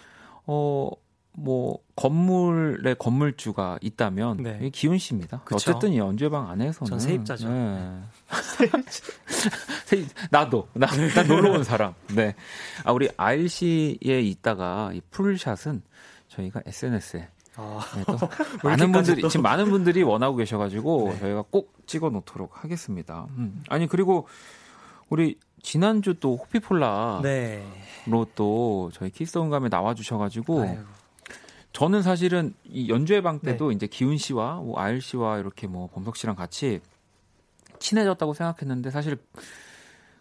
어 0.47 0.91
뭐 1.38 1.79
건물의 1.96 2.96
건물주가 2.99 3.79
있다면 3.83 4.42
네. 4.42 4.70
기훈 4.70 4.96
씨입니다. 4.96 5.42
그쵸? 5.44 5.57
어쨌든 5.57 5.92
이 5.92 5.99
연주방 5.99 6.49
안에서는 6.49 6.88
전 6.88 6.99
세입자죠. 6.99 7.49
네. 7.49 8.01
나도 10.31 10.68
나, 10.72 10.87
나 10.87 11.22
놀러 11.22 11.53
온 11.53 11.62
사람. 11.62 11.94
네. 12.14 12.35
아 12.85 12.92
우리 12.92 13.11
ILC에 13.16 14.22
있다가 14.22 14.92
이 14.94 15.03
풀샷은 15.11 15.83
저희가 16.29 16.62
SNS에 16.64 17.29
아, 17.57 17.81
네, 17.96 18.05
또 18.07 18.18
많은 18.66 18.92
분들이 18.92 19.20
또... 19.20 19.29
지금 19.29 19.42
많은 19.42 19.70
분들이 19.70 20.03
원하고 20.03 20.37
계셔가지고 20.37 21.11
네. 21.12 21.20
저희가 21.20 21.44
꼭 21.51 21.75
찍어 21.87 22.09
놓도록 22.09 22.64
하겠습니다. 22.64 23.27
음. 23.37 23.62
아니 23.68 23.87
그리고 23.87 24.27
우리 25.11 25.38
지난주 25.62 26.14
또 26.18 26.37
호피폴라로 26.37 27.20
네. 27.22 27.62
또 28.35 28.90
저희 28.94 29.11
키스온감에 29.11 29.68
나와주셔가지고 29.68 30.62
아유. 30.62 30.79
저는 31.77 32.01
사실은 32.01 32.55
이 32.65 32.89
연주회 32.89 33.21
방 33.21 33.39
때도 33.39 33.69
네. 33.69 33.75
이제 33.75 33.87
기훈 33.87 34.17
씨와 34.17 34.61
뭐 34.61 34.81
아일 34.81 35.03
씨와 35.03 35.37
이렇게 35.37 35.67
뭐 35.67 35.91
범석 35.93 36.17
씨랑 36.17 36.35
같이 36.35 36.81
친해졌다고 37.81 38.33
생각했는데 38.33 38.91
사실 38.91 39.19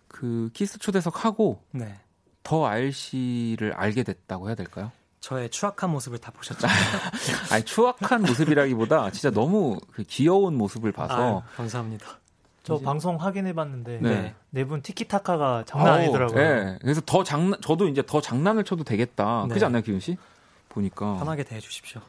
그 0.10 0.50
키스 0.52 0.78
초대석 0.80 1.24
하고 1.24 1.62
네. 1.72 1.96
더 2.44 2.66
아일 2.66 2.92
씨를 2.92 3.72
알게 3.72 4.04
됐다고 4.04 4.50
해야 4.50 4.56
될까요? 4.56 4.92
저의 5.22 5.50
추악한 5.50 5.92
모습을 5.92 6.18
다 6.18 6.30
보셨죠? 6.32 6.68
아니 7.50 7.64
추악한 7.64 8.24
모습이라기보다 8.24 9.12
진짜 9.12 9.32
너무 9.32 9.80
그 9.94 10.04
귀여운 10.04 10.58
모습을 10.58 10.92
봐서 10.92 11.14
아유, 11.14 11.42
감사합니다. 11.56 12.20
저 12.64 12.80
방송 12.80 13.16
확인해봤는데 13.16 14.00
네. 14.02 14.36
네분 14.50 14.82
티키타카가 14.82 15.64
장난 15.66 16.00
아니더라고요. 16.00 16.38
네. 16.38 16.78
그래서 16.82 17.00
더 17.06 17.24
장난 17.24 17.62
저도 17.62 17.88
이제 17.88 18.04
더 18.06 18.20
장난을 18.20 18.66
쳐도 18.66 18.84
되겠다. 18.84 19.44
네. 19.44 19.48
그렇지 19.48 19.64
않나요, 19.64 19.84
기훈 19.84 20.02
씨? 20.02 20.18
보니까 20.76 21.16
편하게 21.18 21.44
대해 21.44 21.60
주십시오. 21.62 22.02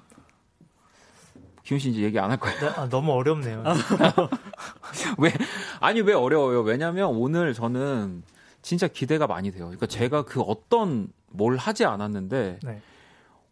기훈 1.62 1.80
씨 1.80 1.90
이제 1.90 2.02
얘기 2.02 2.18
안 2.18 2.30
할 2.30 2.38
거예요. 2.38 2.58
네, 2.60 2.66
아, 2.68 2.88
너무 2.88 3.12
어렵네요. 3.12 3.64
왜 5.18 5.32
아니 5.80 6.00
왜 6.00 6.12
어려워요? 6.14 6.60
왜냐면 6.60 7.08
오늘 7.10 7.54
저는 7.54 8.22
진짜 8.62 8.86
기대가 8.88 9.26
많이 9.26 9.50
돼요. 9.50 9.64
그러니까 9.64 9.86
제가 9.86 10.24
그 10.24 10.40
어떤 10.42 11.08
뭘 11.30 11.56
하지 11.56 11.84
않았는데 11.84 12.60
네. 12.62 12.80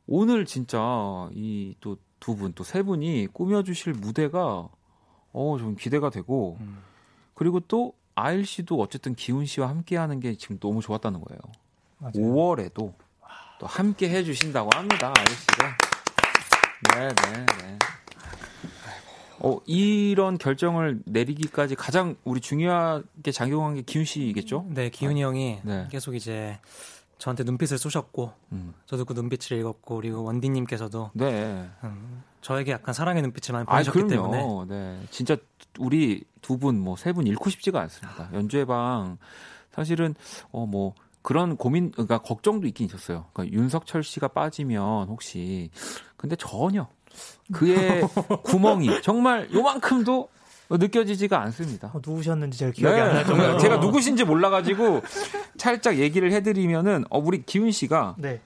오늘 0.06 0.44
진짜 0.44 0.78
이 1.34 1.74
또 1.80 1.96
두 2.20 2.36
분 2.36 2.52
또 2.54 2.64
세 2.64 2.82
분이 2.82 3.28
꾸며주실 3.32 3.92
무대가 3.94 4.68
어 5.32 5.58
좀 5.58 5.74
기대가 5.76 6.08
되고 6.10 6.56
음. 6.60 6.78
그리고 7.34 7.60
또 7.60 7.92
아일 8.14 8.46
씨도 8.46 8.80
어쨌든 8.80 9.14
기훈 9.14 9.44
씨와 9.44 9.68
함께하는 9.68 10.20
게 10.20 10.34
지금 10.36 10.58
너무 10.60 10.80
좋았다는 10.80 11.20
거예요. 11.20 11.40
맞아요. 11.98 12.12
5월에도 12.14 12.94
또 13.58 13.66
함께 13.66 14.08
해주신다고 14.10 14.70
합니다, 14.74 15.12
아저씨가. 15.16 15.76
네, 16.94 17.08
네, 17.08 17.46
네. 17.62 17.78
어, 19.40 19.58
이런 19.66 20.38
결정을 20.38 21.02
내리기까지 21.06 21.74
가장 21.74 22.16
우리 22.24 22.40
중요하게 22.40 23.30
작용한 23.32 23.74
게 23.74 23.82
기훈 23.82 24.04
씨겠죠? 24.04 24.66
네, 24.70 24.90
기훈이 24.90 25.22
아, 25.22 25.28
형이 25.28 25.60
네. 25.64 25.88
계속 25.90 26.14
이제 26.14 26.58
저한테 27.18 27.44
눈빛을 27.44 27.78
쏘셨고, 27.78 28.32
음. 28.52 28.74
저도 28.86 29.04
그 29.04 29.12
눈빛을 29.12 29.58
읽었고, 29.58 29.96
그리고 29.96 30.22
원디님께서도 30.24 31.10
네. 31.14 31.68
음, 31.84 32.22
저에게 32.40 32.72
약간 32.72 32.92
사랑의 32.94 33.22
눈빛을 33.22 33.52
많이 33.52 33.66
보내셨기 33.66 34.02
아, 34.02 34.06
때문에. 34.06 34.42
네, 34.68 35.00
진짜 35.10 35.36
우리 35.78 36.24
두 36.42 36.58
분, 36.58 36.78
뭐 36.80 36.96
세 36.96 37.12
분 37.12 37.26
잃고 37.26 37.50
싶지가 37.50 37.80
않습니다. 37.80 38.28
연주회 38.32 38.64
방 38.64 39.18
사실은 39.72 40.14
어 40.52 40.66
뭐 40.66 40.94
그런 41.24 41.56
고민, 41.56 41.90
그러니까 41.90 42.18
걱정도 42.18 42.66
있긴 42.66 42.84
있었어요. 42.86 43.24
그러니까 43.32 43.56
윤석철 43.56 44.02
씨가 44.02 44.28
빠지면 44.28 45.08
혹시 45.08 45.70
근데 46.18 46.36
전혀 46.36 46.86
그의 47.50 48.02
구멍이 48.44 49.00
정말 49.00 49.48
요만큼도 49.50 50.28
느껴지지가 50.68 51.40
않습니다. 51.40 51.88
어, 51.94 52.00
누구셨는지 52.06 52.58
잘 52.58 52.72
기억이 52.72 52.94
네, 52.94 53.00
안 53.00 53.14
나요. 53.14 53.24
정말 53.24 53.58
제가 53.58 53.78
누구신지 53.78 54.24
몰라가지고 54.24 55.00
살짝 55.56 55.96
얘기를 55.96 56.30
해드리면은 56.30 57.06
어, 57.08 57.18
우리 57.18 57.42
기훈 57.42 57.70
씨가 57.70 58.16
네. 58.18 58.42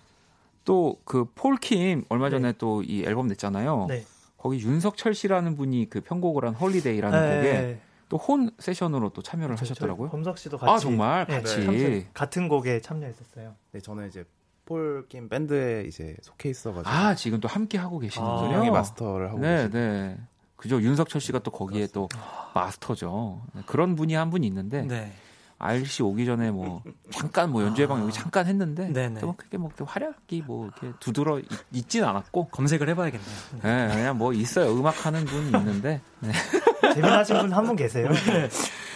또그 0.64 1.32
폴킴 1.34 2.04
얼마 2.08 2.30
전에 2.30 2.52
네. 2.52 2.58
또이 2.58 3.02
앨범 3.04 3.26
냈잖아요. 3.26 3.86
네. 3.88 4.04
거기 4.36 4.60
윤석철 4.60 5.14
씨라는 5.14 5.56
분이 5.56 5.90
그 5.90 6.00
편곡을 6.00 6.44
한 6.44 6.54
Holiday라는 6.54 7.20
네. 7.20 7.36
곡에 7.36 7.80
또 8.08 8.16
horn 8.16 8.50
세션으로 8.58 9.10
또 9.10 9.22
참여를 9.22 9.56
그렇죠. 9.56 9.72
하셨더라고요. 9.72 10.10
범석 10.10 10.38
씨도 10.38 10.58
같이 10.58 10.70
아 10.72 10.78
정말 10.78 11.26
네, 11.26 11.40
같이 11.42 11.66
네. 11.66 12.08
같은 12.14 12.48
곡에 12.48 12.80
참여했었어요. 12.80 13.54
네, 13.72 13.80
저는 13.80 14.08
이제 14.08 14.24
폴킴 14.64 15.28
밴드에 15.28 15.84
이제 15.86 16.14
속해 16.22 16.50
있어가지고 16.50 16.88
아 16.88 17.14
지금 17.14 17.40
또 17.40 17.48
함께 17.48 17.78
하고 17.78 17.98
계시는군요. 17.98 18.64
아, 18.68 18.70
마스터를 18.70 19.28
하고 19.28 19.38
네, 19.38 19.56
계시고. 19.56 19.78
네. 19.78 20.18
그죠 20.56 20.82
윤석철 20.82 21.20
씨가 21.20 21.38
또 21.40 21.50
거기에 21.50 21.86
그렇습니다. 21.86 22.16
또 22.16 22.50
마스터죠. 22.54 23.42
그런 23.66 23.94
분이 23.94 24.14
한분 24.14 24.42
있는데 24.44 24.82
네. 24.82 25.12
아일 25.58 25.80
씨 25.80 26.02
오기 26.04 26.24
전에 26.24 26.50
뭐 26.50 26.82
잠깐 27.10 27.50
뭐 27.50 27.62
연주회방 27.62 27.98
아. 27.98 28.02
여기 28.02 28.12
잠깐 28.12 28.46
했는데 28.46 28.92
네네. 28.92 29.20
또 29.20 29.34
그게 29.36 29.56
뭐 29.56 29.70
활약이 29.84 30.42
뭐 30.46 30.66
이렇게 30.66 30.92
두드러 31.00 31.40
있, 31.72 31.88
진 31.88 32.04
않았고 32.04 32.48
검색을 32.48 32.88
해봐야겠네요. 32.90 33.30
네, 33.62 33.88
그냥 33.94 34.18
뭐 34.18 34.32
있어요 34.32 34.72
음악 34.72 35.04
하는 35.06 35.24
분이 35.24 35.46
있는데 35.46 36.00
네. 36.20 36.32
재미나신 36.94 37.36
분 37.38 37.52
한 37.52 37.66
분 37.66 37.76
계세요. 37.76 38.08
네. 38.10 38.48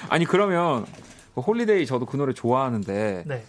아니 0.09 0.25
그러면 0.25 0.87
그 1.35 1.41
Holiday 1.41 1.87
저도 1.87 2.07
그 2.07 2.17
노래 2.17 2.33
좋아하는데 2.35 3.25
네. 3.27 3.45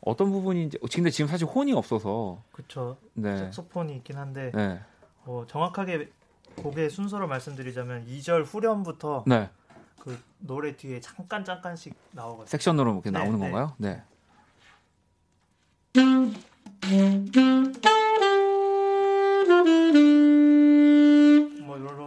어떤 0.00 0.30
부분인지 0.30 0.78
근데 0.92 1.10
지금 1.10 1.28
사실 1.28 1.46
혼이 1.46 1.72
없어서 1.72 2.42
그렇죠. 2.52 2.96
네. 3.14 3.36
색소폰이 3.36 3.94
있긴 3.96 4.16
한데 4.16 4.50
네. 4.54 4.80
어, 5.24 5.44
정확하게 5.48 6.10
곡의 6.56 6.90
순서를 6.90 7.26
말씀드리자면 7.26 8.06
2절 8.06 8.44
후렴부터 8.46 9.24
네. 9.26 9.50
그 10.00 10.18
노래 10.38 10.76
뒤에 10.76 11.00
잠깐 11.00 11.44
잠깐씩 11.44 11.94
나오거든요. 12.12 12.46
섹션으로 12.46 12.92
이렇게 12.94 13.10
네, 13.10 13.18
나오는 13.18 13.38
네. 13.38 13.50
건가요? 13.50 13.74
네. 13.78 14.02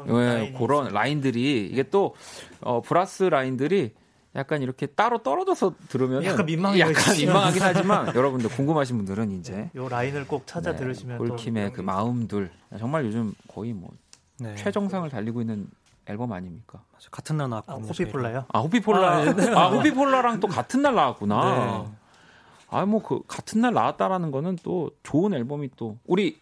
네, 0.08 0.54
그런 0.58 0.92
라인들이 0.94 1.68
이게 1.68 1.84
또 1.84 2.16
어, 2.62 2.82
브라스 2.82 3.24
라인들이 3.24 3.94
약간 4.36 4.62
이렇게 4.62 4.86
따로 4.86 5.18
떨어져서 5.24 5.76
들으면 5.90 6.24
약간 6.24 6.46
민망해 6.46 6.80
약간 6.80 7.16
민망하긴 7.18 7.62
하지만 7.62 8.08
여러분들 8.16 8.50
궁금하신 8.50 8.98
분들은 8.98 9.32
이제 9.32 9.70
요 9.76 9.90
라인을 9.90 10.28
꼭 10.28 10.48
찾아 10.48 10.72
네, 10.72 10.78
들으시면 10.78 11.18
볼킴의 11.18 11.74
그 11.74 11.82
마음들 11.82 12.50
정말 12.80 13.06
요즘 13.06 13.34
거의 13.48 13.74
뭐 13.74 13.90
네. 14.40 14.56
최정상을 14.56 15.10
달리고 15.10 15.42
있는 15.42 15.68
앨범 16.06 16.32
아닙니까? 16.32 16.82
맞아, 16.94 17.10
같은 17.12 17.38
날 17.38 17.50
나왔거든요. 17.50 17.86
아, 17.86 17.88
호피폴라요? 17.88 18.46
아 18.52 18.60
호피폴라. 18.60 19.12
아, 19.12 19.34
네. 19.34 19.54
아 19.54 19.68
호피폴라랑 19.70 20.40
또 20.40 20.48
같은 20.48 20.82
날 20.82 20.96
나왔구나. 20.96 21.86
네. 21.90 21.98
아뭐 22.70 23.04
그 23.04 23.22
같은 23.28 23.62
날 23.62 23.74
나왔다라는 23.74 24.32
거는 24.32 24.58
또 24.64 24.92
좋은 25.04 25.34
앨범이 25.34 25.72
또 25.76 25.98
우리 26.06 26.40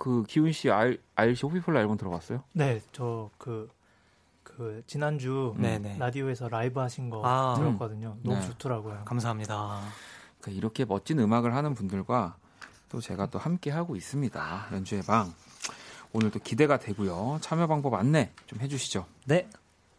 그 0.00 0.24
기훈 0.26 0.50
씨 0.50 0.70
알, 0.70 0.96
알씨 1.14 1.44
호피폴라 1.44 1.80
앨범 1.80 1.98
들어봤어요? 1.98 2.42
네, 2.54 2.80
저그 2.92 3.68
그 4.42 4.82
지난주 4.86 5.54
음. 5.58 5.96
라디오에서 5.98 6.48
라이브 6.48 6.80
하신 6.80 7.10
거 7.10 7.20
아, 7.22 7.54
들었거든요. 7.58 8.16
음. 8.16 8.20
너무 8.22 8.40
네. 8.40 8.46
좋더라고요. 8.46 9.02
감사합니다. 9.04 9.82
그러니까 10.40 10.58
이렇게 10.58 10.86
멋진 10.86 11.18
음악을 11.18 11.54
하는 11.54 11.74
분들과 11.74 12.34
또 12.88 12.98
제가 13.02 13.26
또 13.26 13.38
함께 13.38 13.70
하고 13.70 13.94
있습니다. 13.94 14.68
연주의 14.72 15.02
방. 15.02 15.34
오늘도 16.14 16.38
기대가 16.38 16.78
되고요. 16.78 17.38
참여 17.42 17.66
방법 17.66 17.92
안내 17.92 18.32
좀 18.46 18.58
해주시죠. 18.58 19.04
네. 19.26 19.50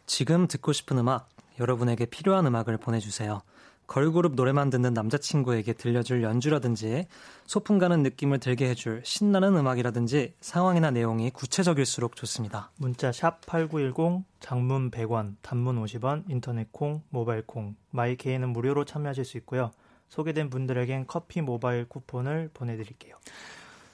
지금 0.06 0.48
듣고 0.48 0.72
싶은 0.72 0.98
음악, 0.98 1.28
여러분에게 1.60 2.06
필요한 2.06 2.44
음악을 2.44 2.76
보내주세요. 2.78 3.40
걸그룹 3.86 4.34
노래만 4.34 4.70
듣는 4.70 4.94
남자친구에게 4.94 5.74
들려줄 5.74 6.22
연주라든지 6.22 7.06
소풍 7.46 7.78
가는 7.78 8.02
느낌을 8.02 8.38
들게 8.38 8.68
해줄 8.68 9.02
신나는 9.04 9.56
음악이라든지 9.56 10.34
상황이나 10.40 10.90
내용이 10.90 11.30
구체적일수록 11.30 12.16
좋습니다. 12.16 12.70
문자 12.76 13.10
샵8910 13.10 14.24
장문 14.40 14.90
100원, 14.90 15.36
단문 15.42 15.82
50원, 15.84 16.24
인터넷 16.28 16.72
콩, 16.72 17.02
모바일 17.10 17.42
콩, 17.46 17.76
마이케이는 17.90 18.48
무료로 18.48 18.84
참여하실 18.84 19.24
수 19.24 19.36
있고요. 19.38 19.72
소개된 20.08 20.50
분들에겐 20.50 21.06
커피 21.06 21.40
모바일 21.40 21.86
쿠폰을 21.86 22.50
보내드릴게요. 22.52 23.16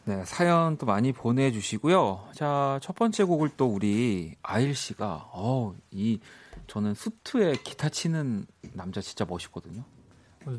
네, 0.05 0.25
사연 0.25 0.79
또 0.79 0.87
많이 0.87 1.13
보내주시고요. 1.13 2.29
자, 2.33 2.81
첫 2.83 2.97
번째 2.97 3.25
곡을 3.25 3.51
또 3.57 3.67
우리 3.67 4.35
아일 4.43 4.75
씨가, 4.75 5.29
어, 5.33 5.75
이, 5.91 6.19
저는 6.67 6.95
수트에 6.95 7.53
기타 7.65 7.89
치는 7.89 8.47
남자 8.73 9.01
진짜 9.01 9.25
멋있거든요. 9.25 9.85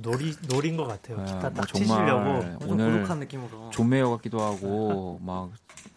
놀이, 0.01 0.35
놀인 0.47 0.77
것 0.77 0.85
같아요. 0.87 1.17
네, 1.17 1.25
기타 1.25 1.49
딱뭐 1.49 1.65
치시려고. 1.73 2.57
오늘 2.67 2.91
고룩한 3.01 3.19
느낌으로. 3.19 3.69
존메어 3.71 4.09
같기도 4.11 4.39
하고, 4.41 5.19
막, 5.23 5.51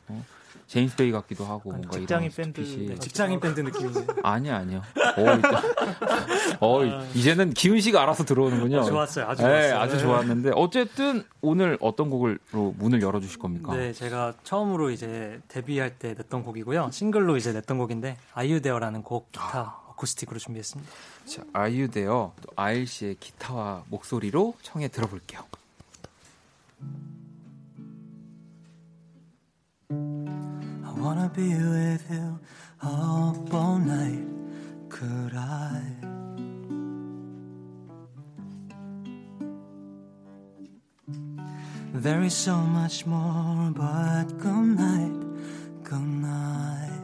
어, 0.09 0.24
제임스 0.66 0.96
베이 0.96 1.12
같기도 1.12 1.44
하고 1.44 1.70
뭔가 1.70 1.90
직장인 1.90 2.30
이런 2.30 2.53
밴드 2.55 2.61
네, 2.62 2.94
직장인 2.98 3.40
밴드 3.40 3.61
느낌이지. 3.61 4.07
아니요 4.22 4.55
아니요. 4.55 4.82
어, 5.18 5.20
일단- 5.34 5.62
어 6.61 6.84
이제는 7.14 7.50
기훈 7.50 7.78
씨가 7.78 8.00
알아서 8.00 8.24
들어오는군요. 8.24 8.82
좋았어요. 8.84 9.26
아주 9.26 9.42
네, 9.42 9.48
좋았어요. 9.68 9.78
아주 9.78 9.98
좋았는데 9.98 10.53
어쨌든 10.55 11.24
오늘 11.42 11.76
어떤 11.82 12.09
곡으로 12.09 12.38
문을 12.78 13.03
열어 13.03 13.20
주실 13.20 13.38
겁니까? 13.38 13.74
네, 13.76 13.92
제가 13.92 14.32
처음으로 14.44 14.90
이제 14.90 15.42
데뷔할 15.48 15.98
때 15.98 16.14
냈던 16.14 16.42
곡이고요. 16.42 16.88
싱글로 16.90 17.36
이제 17.36 17.53
냈던 17.53 17.76
곡인데 17.76 18.16
아이유데어라는 18.32 19.03
곡 19.03 19.30
기타 19.30 19.82
어쿠스틱으로 20.03 20.38
준비했습니다. 20.38 20.92
자, 21.26 21.44
아이유데어 21.53 22.34
또 22.40 22.53
아일 22.57 22.86
씨의 22.86 23.16
기타와 23.20 23.84
목소리로 23.88 24.55
청해 24.62 24.88
들어볼게요. 24.88 25.44
I 29.90 30.92
wanna 30.98 31.32
be 31.32 31.48
with 31.55 32.05
you 32.11 32.38
up 32.82 33.55
all 33.55 33.80
night. 33.80 34.26
Could 34.88 35.36
I? 35.36 35.80
There 41.94 42.22
is 42.24 42.34
so 42.34 42.57
much 42.57 43.07
more, 43.07 43.70
but 43.74 44.38
good 44.38 44.76
night, 44.76 45.12
good 45.84 46.03
night. 46.03 47.01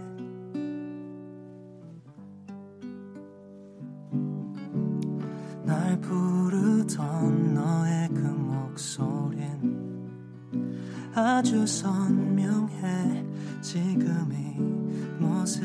날 5.69 6.01
부르던 6.01 7.53
너의 7.53 8.09
그 8.09 8.21
목소린 8.21 10.09
아주 11.15 11.67
선명해 11.67 13.23
지금 13.61 14.33
이 14.33 14.59
모습. 15.23 15.63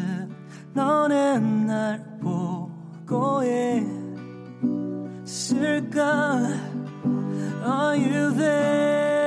너는 0.74 1.68
날 1.68 2.18
보고 2.20 3.41
있을까? 5.24 6.49
Are 7.66 7.95
you 7.95 8.36
there 8.36 9.22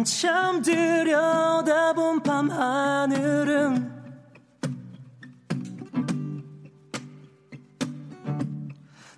한참 0.00 0.62
들여다본 0.62 2.22
밤 2.22 2.50
하늘은 2.50 4.00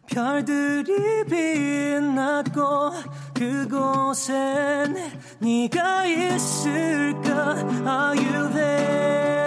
별들이 0.09 1.24
빛났고 1.26 2.95
그곳엔 3.33 4.97
네가 5.39 6.05
있을까? 6.07 7.55
Are 7.87 8.16
you 8.18 8.53
there 8.53 9.41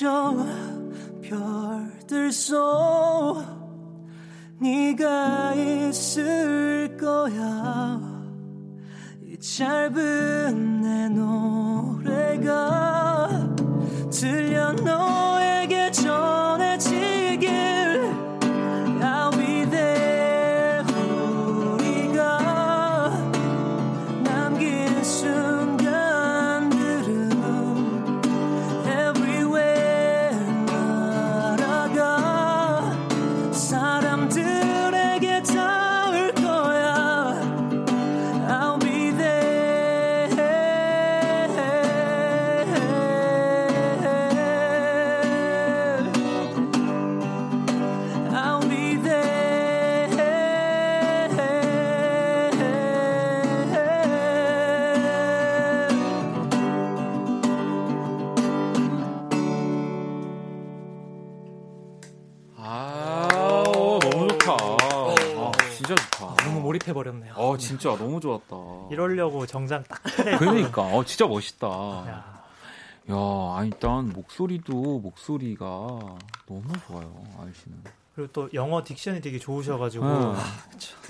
저 0.00 0.34
별들 1.20 2.32
속 2.32 3.44
네가 4.58 5.52
있을 5.54 6.96
거야. 6.96 8.00
이 9.26 9.36
짧은 9.38 10.80
내 10.80 11.08
노래가 11.10 12.48
들려 14.10 14.72
너 14.72 15.29
아, 62.62 63.28
너무 64.02 64.28
좋다. 64.28 64.52
아, 64.52 65.52
진짜 65.74 65.94
좋다. 65.94 66.44
너무 66.44 66.60
몰입해 66.60 66.92
버렸네요. 66.92 67.32
어, 67.36 67.56
진짜 67.56 67.96
너무 67.96 68.20
좋았다. 68.20 68.56
이러려고 68.90 69.46
정장 69.46 69.82
딱 69.84 70.02
그러니까, 70.38 70.82
어, 70.82 71.04
진짜 71.04 71.26
멋있다. 71.26 71.66
야, 71.68 72.42
야, 73.10 73.14
아, 73.14 73.62
일단 73.64 74.10
목소리도 74.10 75.00
목소리가 75.00 75.64
너무 75.66 76.72
좋아요, 76.86 77.24
아이 77.40 77.48
씨는. 77.54 77.78
그리고 78.14 78.32
또 78.32 78.48
영어 78.54 78.82
딕션이 78.82 79.22
되게 79.22 79.38
좋으셔가지고 79.38 80.04
어. 80.04 80.36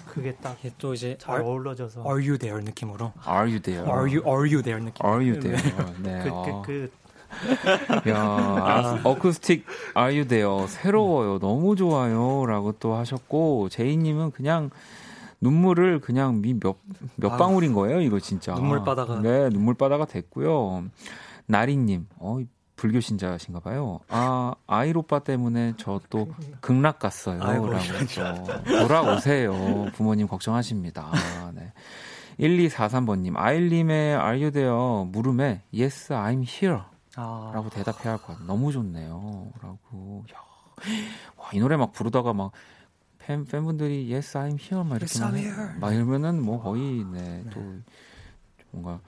그게 0.06 0.34
딱잘 0.36 0.56
이게 0.60 0.74
또 0.78 0.94
이제 0.94 1.16
are, 1.28 1.42
어우러져서 1.44 2.02
are 2.02 2.20
you 2.20 2.38
there 2.38 2.62
느낌으로 2.62 3.12
Are 3.26 3.48
you 3.48 3.58
there? 3.60 3.84
Are 3.88 4.06
you 4.06 4.22
are 4.26 4.46
you 4.46 4.62
there 4.62 4.84
느낌. 4.84 5.04
Are 5.04 5.26
you 5.26 5.40
there? 5.40 5.94
네. 6.02 6.22
그, 6.22 6.30
어. 6.30 6.62
그, 6.62 6.66
그, 6.66 6.90
야, 8.08 8.16
아, 8.18 9.00
어쿠스틱 9.04 9.64
Are 9.96 10.12
you 10.16 10.26
there? 10.28 10.66
새로워요. 10.68 11.38
너무 11.38 11.76
좋아요. 11.76 12.44
라고 12.46 12.72
또 12.72 12.94
하셨고, 12.94 13.68
제이님은 13.70 14.30
그냥 14.32 14.70
눈물을 15.40 16.00
그냥 16.00 16.40
미 16.42 16.54
몇, 16.58 16.76
몇 17.16 17.32
아유, 17.32 17.38
방울인 17.38 17.72
거예요, 17.72 18.00
이거 18.00 18.18
진짜. 18.20 18.54
눈물바다가. 18.54 19.20
네, 19.20 19.48
눈물바다가 19.48 20.04
됐고요. 20.04 20.84
나리님, 21.46 22.06
어, 22.18 22.38
불교 22.76 23.00
신자신가 23.00 23.60
봐요. 23.60 24.00
아, 24.08 24.52
아이 24.66 24.92
오빠 24.94 25.18
때문에 25.18 25.74
저 25.76 26.00
또 26.10 26.28
극락 26.60 26.98
갔어요. 26.98 27.38
아이고, 27.42 27.68
라고 27.68 27.84
또 28.64 28.78
돌아오세요. 28.86 29.86
부모님 29.94 30.26
걱정하십니다. 30.28 31.10
네. 31.54 31.72
1243번님, 32.38 33.36
아일님의 33.36 34.14
Are 34.14 34.42
you 34.42 34.50
there? 34.50 35.04
물음에 35.10 35.60
Yes, 35.74 36.10
I'm 36.12 36.42
here. 36.46 36.80
아, 37.16 37.50
라고 37.54 37.68
대답해야 37.70 38.12
할 38.12 38.18
것 38.18 38.26
같아요. 38.28 38.46
너무 38.46 38.72
좋네요. 38.72 39.50
라고. 39.62 40.24
야. 40.32 40.38
와, 41.36 41.50
이 41.52 41.58
노래 41.58 41.76
막 41.76 41.92
부르다가 41.92 42.32
막 42.32 42.52
팬, 43.18 43.44
팬분들이 43.44 44.10
Yes, 44.12 44.36
I'm 44.38 44.58
here. 44.60 44.82
막 44.88 44.96
이렇게 44.96 45.04
Yes, 45.04 45.20
I'm 45.22 45.30
막, 45.30 45.36
here. 45.36 45.78
막 45.78 45.94
이러면은 45.94 46.42
뭐 46.42 46.62
거의, 46.62 47.04
네, 47.04 47.44
또 47.52 47.60
뭔가 48.70 49.00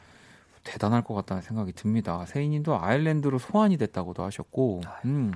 대단할 0.64 1.03
것 1.03 1.14
같다는 1.14 1.42
생각이 1.42 1.72
듭니다. 1.72 2.24
세이님도 2.26 2.78
아일랜드로 2.80 3.38
소환이 3.38 3.76
됐다고도 3.78 4.22
하셨고, 4.22 4.82
음, 5.07 5.32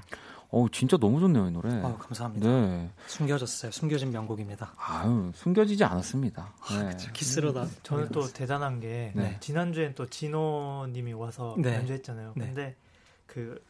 어 0.50 0.66
진짜 0.70 0.96
너무 0.96 1.20
좋네요 1.20 1.48
이 1.48 1.50
노래. 1.50 1.72
아 1.82 1.96
감사합니다. 1.98 2.48
네, 2.48 2.90
숨겨졌어요. 3.06 3.72
숨겨진 3.72 4.10
명곡입니다. 4.12 4.72
아유 4.76 5.32
숨겨지지 5.34 5.84
않았습니다. 5.84 6.52
네. 6.70 6.96
키스로 7.12 7.52
다. 7.52 7.66
저는 7.82 8.08
또 8.10 8.26
대단한 8.32 8.80
게 8.80 9.12
네. 9.14 9.36
지난주엔 9.40 9.94
또 9.94 10.06
진호님이 10.06 11.12
와서 11.14 11.56
네. 11.58 11.74
연주했잖아요. 11.76 12.32
네. 12.36 12.46
근데 12.46 12.76
그 13.26 13.60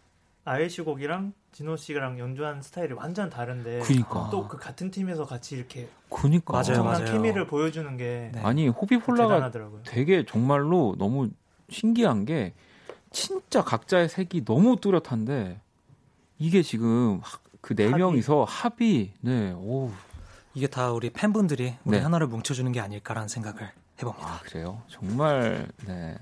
아이씨 0.44 0.82
곡이랑 0.82 1.32
진호 1.52 1.76
씨랑 1.76 2.18
연주한 2.18 2.62
스타일이 2.62 2.92
완전 2.92 3.30
다른데 3.30 3.80
그니까, 3.80 4.28
또그 4.30 4.58
같은 4.58 4.90
팀에서 4.90 5.24
같이 5.24 5.56
이렇게 5.56 5.88
그니까. 6.10 6.52
맞아요, 6.52 6.84
맞아요. 6.84 7.04
케미를 7.06 7.46
보여주는 7.46 7.96
게 7.96 8.30
네. 8.34 8.40
아니 8.42 8.68
호비폴라가. 8.68 9.50
되게 9.84 10.24
정말로 10.26 10.94
너무 10.98 11.30
신기한 11.70 12.26
게 12.26 12.52
진짜 13.10 13.64
각자의 13.64 14.08
색이 14.10 14.44
너무 14.44 14.76
뚜렷한데 14.76 15.58
이게 16.38 16.62
지금 16.62 17.20
하- 17.22 17.38
그 17.60 17.74
네. 17.74 17.88
명이서 17.88 18.44
합이 18.44 19.12
네, 19.20 19.52
오, 19.52 19.90
이게 20.54 20.66
다 20.66 20.92
우리 20.92 21.10
팬분들이 21.10 21.74
우리 21.84 21.96
네. 21.98 22.02
하나를 22.02 22.26
뭉쳐주는 22.28 22.70
게 22.72 22.80
아닐까라는 22.80 23.28
생각을 23.28 23.70
해봅니다. 23.98 24.26
아 24.28 24.40
그래요. 24.44 24.82
정말 24.88 25.66
네 25.86 26.16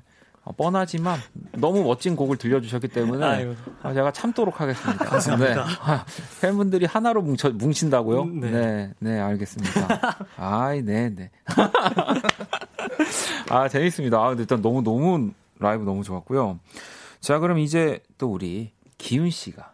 어, 0.45 0.53
뻔하지만 0.53 1.19
너무 1.53 1.83
멋진 1.85 2.17
곡을 2.17 2.37
들려주셨기 2.37 2.89
때문에 2.89 3.25
아유. 3.25 3.55
아, 3.83 3.93
제가 3.95 4.12
참도록 4.12 4.61
하겠습니다. 4.61 5.05
감사합니다. 5.05 5.65
네. 5.67 5.73
아, 5.81 6.05
팬분들이 6.41 6.85
하나로 6.87 7.23
뭉쳐 7.23 7.51
뭉친다고요? 7.51 8.23
음, 8.23 8.41
네. 8.41 8.51
네, 8.51 8.93
네, 8.99 9.19
알겠습니다. 9.21 10.27
아이, 10.37 10.83
네, 10.83 11.11
네. 11.15 11.31
아 13.51 13.69
재밌습니다. 13.69 14.19
아, 14.19 14.29
근데 14.29 14.43
일단 14.43 14.61
너무 14.62 14.83
너무 14.83 15.31
라이브 15.59 15.85
너무 15.85 16.03
좋았고요. 16.03 16.59
자, 17.21 17.39
그럼 17.39 17.59
이제 17.59 18.01
또 18.19 18.31
우리 18.31 18.73
기훈 19.05 19.29
씨가 19.29 19.71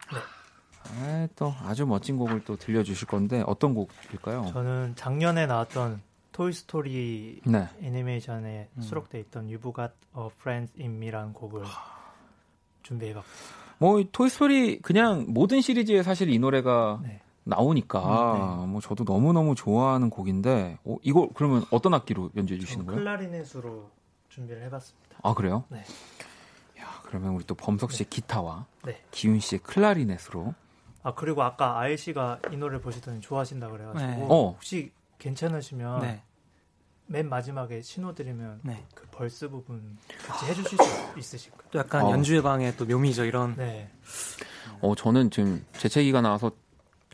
아, 0.83 1.27
또 1.37 1.53
아주 1.61 1.85
멋진 1.85 2.17
곡을 2.17 2.43
또 2.43 2.57
들려주실 2.57 3.07
건데 3.07 3.41
어떤 3.47 3.73
곡일까요? 3.73 4.47
저는 4.51 4.93
작년에 4.97 5.45
나왔던 5.45 6.01
Toy 6.33 6.51
Story 6.51 7.39
네. 7.45 7.69
애니메이션에 7.81 8.67
음. 8.75 8.81
수록돼 8.81 9.21
있던 9.21 9.47
Got 9.47 9.93
a 10.17 10.25
Friend 10.39 10.73
in 10.77 10.95
Me라는 10.95 11.31
곡을 11.31 11.63
준비해봤어요. 12.83 13.31
뭐이 13.77 14.09
Toy 14.11 14.37
Story 14.37 14.79
그냥 14.81 15.25
모든 15.29 15.61
시리즈에 15.61 16.03
사실 16.03 16.29
이 16.29 16.37
노래가 16.37 16.99
네. 17.01 17.21
나오니까 17.45 18.63
음, 18.65 18.69
뭐 18.69 18.81
저도 18.81 19.05
너무 19.05 19.33
너무 19.33 19.55
좋아하는 19.55 20.09
곡인데 20.09 20.77
어, 20.83 20.97
이거 21.01 21.29
그러면 21.33 21.63
어떤 21.71 21.93
악기로 21.93 22.31
연주해 22.35 22.59
주시는 22.59 22.85
거예요? 22.85 22.99
클라리넷으로 22.99 23.89
준비를 24.29 24.61
해봤습니다. 24.63 25.17
아 25.23 25.33
그래요? 25.33 25.63
네. 25.69 25.83
야 27.11 27.17
그러면 27.19 27.31
우리 27.33 27.43
또 27.45 27.55
범석 27.55 27.91
씨의 27.91 28.07
기타와 28.09 28.65
네. 28.85 29.01
기훈 29.11 29.39
씨의 29.39 29.59
클라리넷으로 29.59 30.53
아 31.03 31.13
그리고 31.13 31.43
아까 31.43 31.79
아이 31.79 31.97
씨가 31.97 32.39
이 32.51 32.57
노래 32.57 32.79
보시더니 32.79 33.21
좋아하신다 33.21 33.69
그래가지고 33.69 34.05
네. 34.05 34.25
어. 34.29 34.51
혹시 34.51 34.91
괜찮으시면 35.19 36.01
네, 36.01 36.23
맨 37.07 37.27
마지막에 37.29 37.81
신호 37.81 38.13
드리면 38.13 38.61
네. 38.63 38.85
그 38.95 39.05
벌스 39.11 39.49
부분 39.49 39.97
같이 40.25 40.45
해주실 40.45 40.77
수 40.77 41.19
있으실까요? 41.19 41.69
또 41.71 41.79
약간 41.79 42.05
어. 42.05 42.11
연주의 42.11 42.41
방의 42.41 42.75
또 42.77 42.85
묘미죠. 42.85 43.25
이런 43.25 43.55
네. 43.55 43.89
어 44.81 44.95
저는 44.95 45.31
지금 45.31 45.65
재채기가 45.73 46.21
나와서 46.21 46.51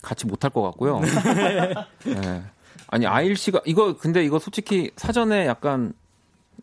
같이 0.02 0.26
못할 0.28 0.52
것 0.52 0.62
같고요. 0.62 1.00
네. 2.06 2.44
아니 2.88 3.06
아일 3.06 3.36
씨가 3.36 3.62
이거 3.66 3.98
근데 3.98 4.24
이거 4.24 4.40
솔직히 4.40 4.92
사전에 4.96 5.48
약간 5.48 5.94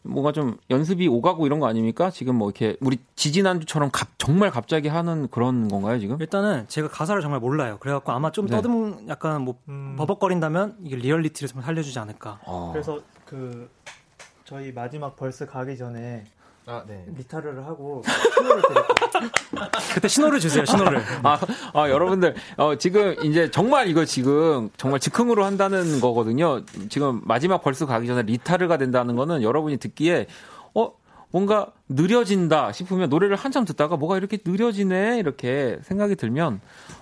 뭔가 0.02 0.32
좀 0.32 0.56
연습이 0.70 1.08
오가고 1.08 1.46
이런 1.46 1.60
거 1.60 1.66
아닙니까? 1.66 2.10
지금 2.10 2.36
뭐 2.36 2.48
이렇게 2.50 2.76
우리 2.80 2.98
지지난주처럼 3.16 3.90
갑- 3.92 4.18
정말 4.18 4.50
갑자기 4.50 4.88
하는 4.88 5.28
그런 5.28 5.68
건가요 5.68 5.98
지금? 5.98 6.16
일단은 6.20 6.66
제가 6.68 6.88
가사를 6.88 7.20
정말 7.22 7.40
몰라요. 7.40 7.78
그래갖고 7.80 8.12
아마 8.12 8.30
좀 8.32 8.46
네. 8.46 8.56
떠듬 8.56 9.06
약간 9.08 9.42
뭐 9.42 9.56
음, 9.68 9.94
버벅거린다면 9.96 10.78
이게 10.84 10.96
리얼리티를 10.96 11.48
좀 11.48 11.62
살려주지 11.62 11.98
않을까. 11.98 12.40
어. 12.44 12.70
그래서 12.72 13.00
그 13.24 13.68
저희 14.44 14.72
마지막 14.72 15.16
verse 15.16 15.46
가기 15.46 15.76
전에 15.78 16.24
아, 16.66 16.82
네. 16.86 17.04
리타르를 17.16 17.66
하고 17.66 18.02
신호를 18.34 18.62
드릴게요. 18.62 18.86
그때 19.94 20.08
신호를 20.08 20.40
주세요. 20.40 20.64
신호를. 20.64 21.02
아, 21.22 21.38
아, 21.74 21.90
여러분들, 21.90 22.34
어, 22.56 22.76
지금 22.76 23.14
이제 23.22 23.50
정말 23.50 23.88
이거 23.88 24.04
지금 24.06 24.70
정말 24.78 24.98
즉흥으로 24.98 25.44
한다는 25.44 26.00
거거든요. 26.00 26.64
지금 26.88 27.20
마지막 27.24 27.62
verse 27.62 27.84
가기 27.84 28.06
전에 28.06 28.22
리타르가 28.22 28.78
된다는 28.78 29.14
거는 29.14 29.42
여러분이 29.42 29.76
듣기에, 29.76 30.26
어, 30.74 30.92
뭔가 31.30 31.66
느려진다 31.88 32.72
싶으면 32.72 33.10
노래를 33.10 33.36
한참 33.36 33.66
듣다가 33.66 33.96
뭐가 33.96 34.16
이렇게 34.16 34.38
느려지네? 34.42 35.18
이렇게 35.18 35.78
생각이 35.82 36.16
들면, 36.16 36.60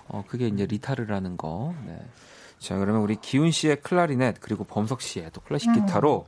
어, 0.09 0.25
그게 0.27 0.47
이제 0.47 0.65
리타르라는 0.65 1.37
거. 1.37 1.73
네. 1.85 1.97
자, 2.59 2.77
그러면 2.77 3.01
우리 3.01 3.15
기훈 3.15 3.51
씨의 3.51 3.77
클라리넷, 3.81 4.37
그리고 4.41 4.65
범석 4.65 5.01
씨의 5.01 5.29
또 5.31 5.39
클래식 5.41 5.73
기타로 5.73 6.25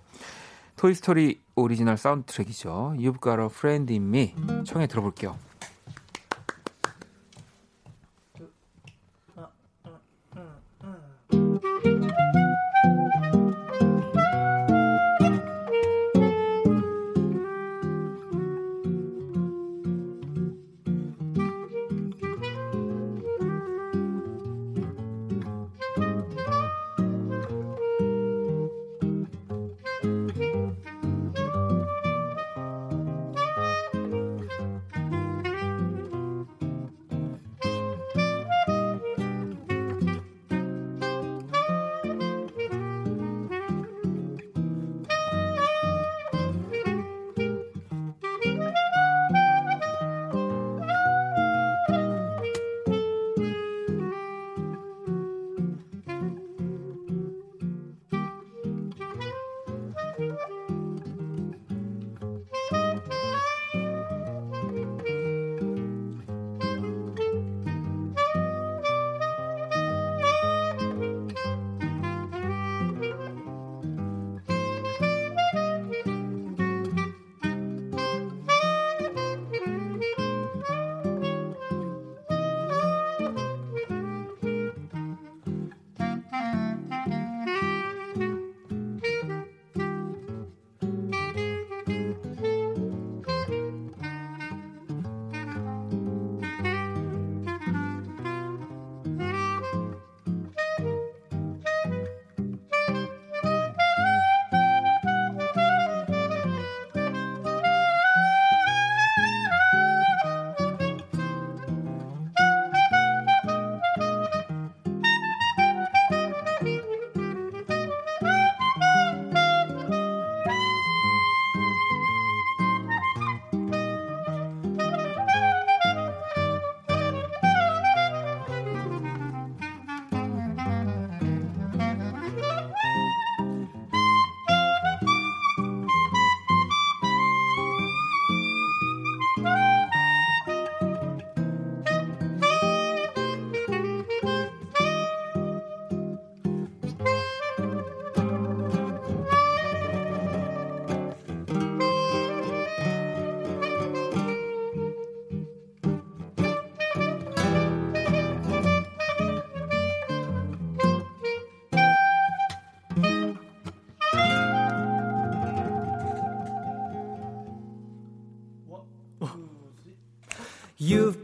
Toy 0.75 0.99
Story 0.99 1.39
오리지널 1.55 1.97
사운드 1.97 2.25
트랙이죠. 2.31 2.95
You've 2.97 3.21
got 3.21 3.39
a 3.39 3.45
friend 3.45 3.93
in 3.93 4.03
me. 4.07 4.35
청해 4.65 4.87
들어볼게요. 4.87 5.37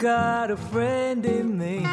Got 0.02 0.49
a 0.49 0.58
friend 0.58 1.24
in 1.28 1.56
me. 1.60 1.86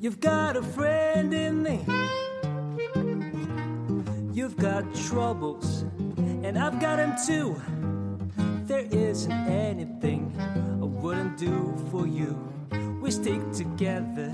You've 0.00 0.18
got 0.18 0.56
a 0.56 0.62
friend 0.62 1.32
in 1.32 1.62
me. 1.62 1.84
You've 4.32 4.56
got 4.56 4.92
troubles, 5.06 5.82
and 6.42 6.58
I've 6.58 6.80
got 6.80 6.96
them 6.96 7.14
too. 7.24 7.62
There 8.66 8.88
isn't 8.90 9.30
anything 9.30 10.34
I 10.82 10.84
wouldn't 10.84 11.36
do 11.36 11.76
for 11.92 12.08
you. 12.08 12.36
We 13.00 13.12
stick 13.12 13.40
together, 13.52 14.32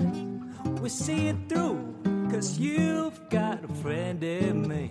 we 0.81 0.89
see 0.89 1.27
it 1.27 1.37
through. 1.47 1.93
Cause 2.31 2.57
you've 2.57 3.19
got 3.29 3.63
a 3.63 3.73
friend 3.83 4.23
in 4.23 4.67
me. 4.67 4.89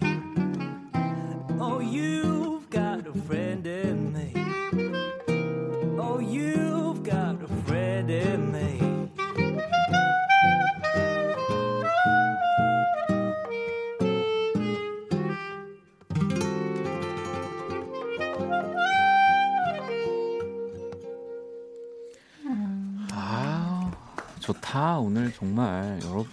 Oh, 1.59 1.81
you've 1.81 2.34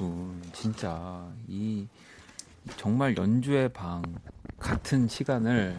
여러분 0.01 0.41
진짜 0.51 1.31
이 1.47 1.87
정말 2.75 3.15
연주의 3.15 3.69
방 3.69 4.01
같은 4.57 5.07
시간을 5.07 5.77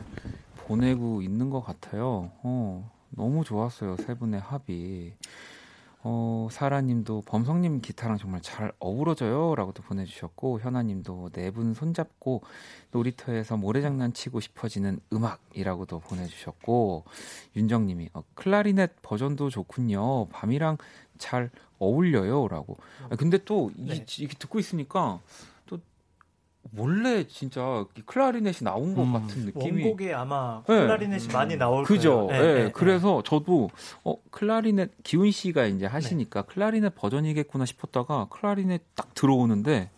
보내고 0.58 1.22
있는 1.22 1.50
것 1.50 1.60
같아요. 1.60 2.30
어, 2.44 2.88
너무 3.10 3.42
좋았어요. 3.42 3.96
세 3.96 4.14
분의 4.14 4.38
합이. 4.40 5.12
어, 6.04 6.48
사라님도 6.50 7.22
범성님 7.26 7.80
기타랑 7.80 8.18
정말 8.18 8.40
잘 8.42 8.72
어우러져요. 8.80 9.54
라고도 9.54 9.82
보내주셨고, 9.84 10.60
현아님도 10.60 11.30
네 11.32 11.50
분 11.52 11.74
손잡고 11.74 12.42
놀이터에서 12.90 13.56
모래장난 13.56 14.12
치고 14.12 14.40
싶어지는 14.40 14.98
음악이라고도 15.12 16.00
보내주셨고, 16.00 17.04
윤정님이 17.56 18.10
어, 18.14 18.22
클라리넷 18.34 19.02
버전도 19.02 19.50
좋군요. 19.50 20.26
밤이랑 20.28 20.78
잘 21.18 21.50
어울려요. 21.78 22.48
라고. 22.48 22.78
아, 23.08 23.16
근데 23.16 23.38
또 23.44 23.70
이, 23.76 23.86
네. 23.86 24.04
이렇게 24.18 24.36
듣고 24.38 24.58
있으니까 24.58 25.20
또 26.76 26.82
원래 26.82 27.26
진짜 27.26 27.84
이 27.96 28.02
클라리넷이 28.02 28.64
나온 28.64 28.94
것 28.94 29.02
음. 29.02 29.12
같은 29.12 29.46
느낌이. 29.46 29.82
원곡에 29.84 30.12
아마 30.14 30.62
네. 30.68 30.74
클라리넷이 30.80 31.32
많이 31.32 31.56
나올 31.56 31.84
그죠. 31.84 32.26
거예요. 32.28 32.42
예. 32.42 32.46
네, 32.54 32.64
네, 32.64 32.70
그래서 32.72 33.22
저도 33.22 33.70
어 34.04 34.14
클라리넷 34.30 34.90
기훈 35.02 35.30
씨가 35.30 35.66
이제 35.66 35.86
하시니까 35.86 36.42
클라리넷 36.42 36.94
버전이겠구나 36.94 37.64
싶었다가 37.66 38.26
클라리넷 38.30 38.82
딱 38.94 39.14
들어오는데 39.14 39.90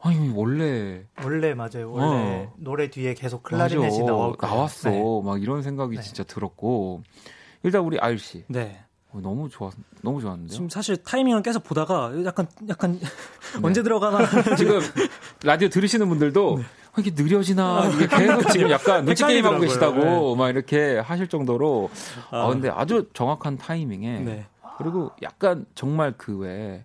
아니 0.00 0.30
원래 0.34 0.64
네. 0.64 1.04
원래 1.24 1.54
맞아요. 1.54 1.90
원래 1.92 2.46
어. 2.46 2.52
노래 2.56 2.88
뒤에 2.90 3.14
계속 3.14 3.42
클라리넷이 3.42 4.00
맞아. 4.00 4.04
나올 4.04 4.36
거예요. 4.36 4.54
나왔어. 4.54 4.90
네. 4.90 5.02
막 5.24 5.42
이런 5.42 5.62
생각이 5.62 5.96
네. 5.96 6.02
진짜 6.02 6.22
들었고 6.24 7.02
일단 7.62 7.82
우리 7.82 7.98
아일 7.98 8.18
씨 8.18 8.44
네. 8.48 8.84
어, 9.10 9.20
너무 9.22 9.48
좋았 9.48 9.72
너무 10.02 10.20
좋았는데요. 10.20 10.52
지금 10.52 10.68
사실 10.68 10.96
타이밍을 11.02 11.42
계속 11.42 11.64
보다가 11.64 12.12
약간 12.24 12.46
약간 12.68 12.98
네. 13.00 13.06
언제 13.62 13.82
들어가나 13.82 14.18
지금 14.56 14.80
라디오 15.42 15.68
들으시는 15.68 16.08
분들도 16.08 16.58
아, 16.92 17.00
이게 17.00 17.10
느려지나 17.14 17.90
이게 17.94 18.06
계속 18.06 18.50
지금 18.50 18.70
약간 18.70 19.04
눈치 19.04 19.24
게임 19.24 19.46
하고. 19.46 19.60
계시다고 19.60 20.36
막 20.36 20.50
이렇게 20.50 20.98
하실 20.98 21.26
정도로 21.28 21.90
아, 22.30 22.44
아. 22.44 22.48
근데 22.48 22.68
아주 22.68 23.08
정확한 23.14 23.56
타이밍에 23.56 24.20
네. 24.20 24.46
그리고 24.76 25.10
약간 25.22 25.64
정말 25.74 26.12
그외 26.12 26.84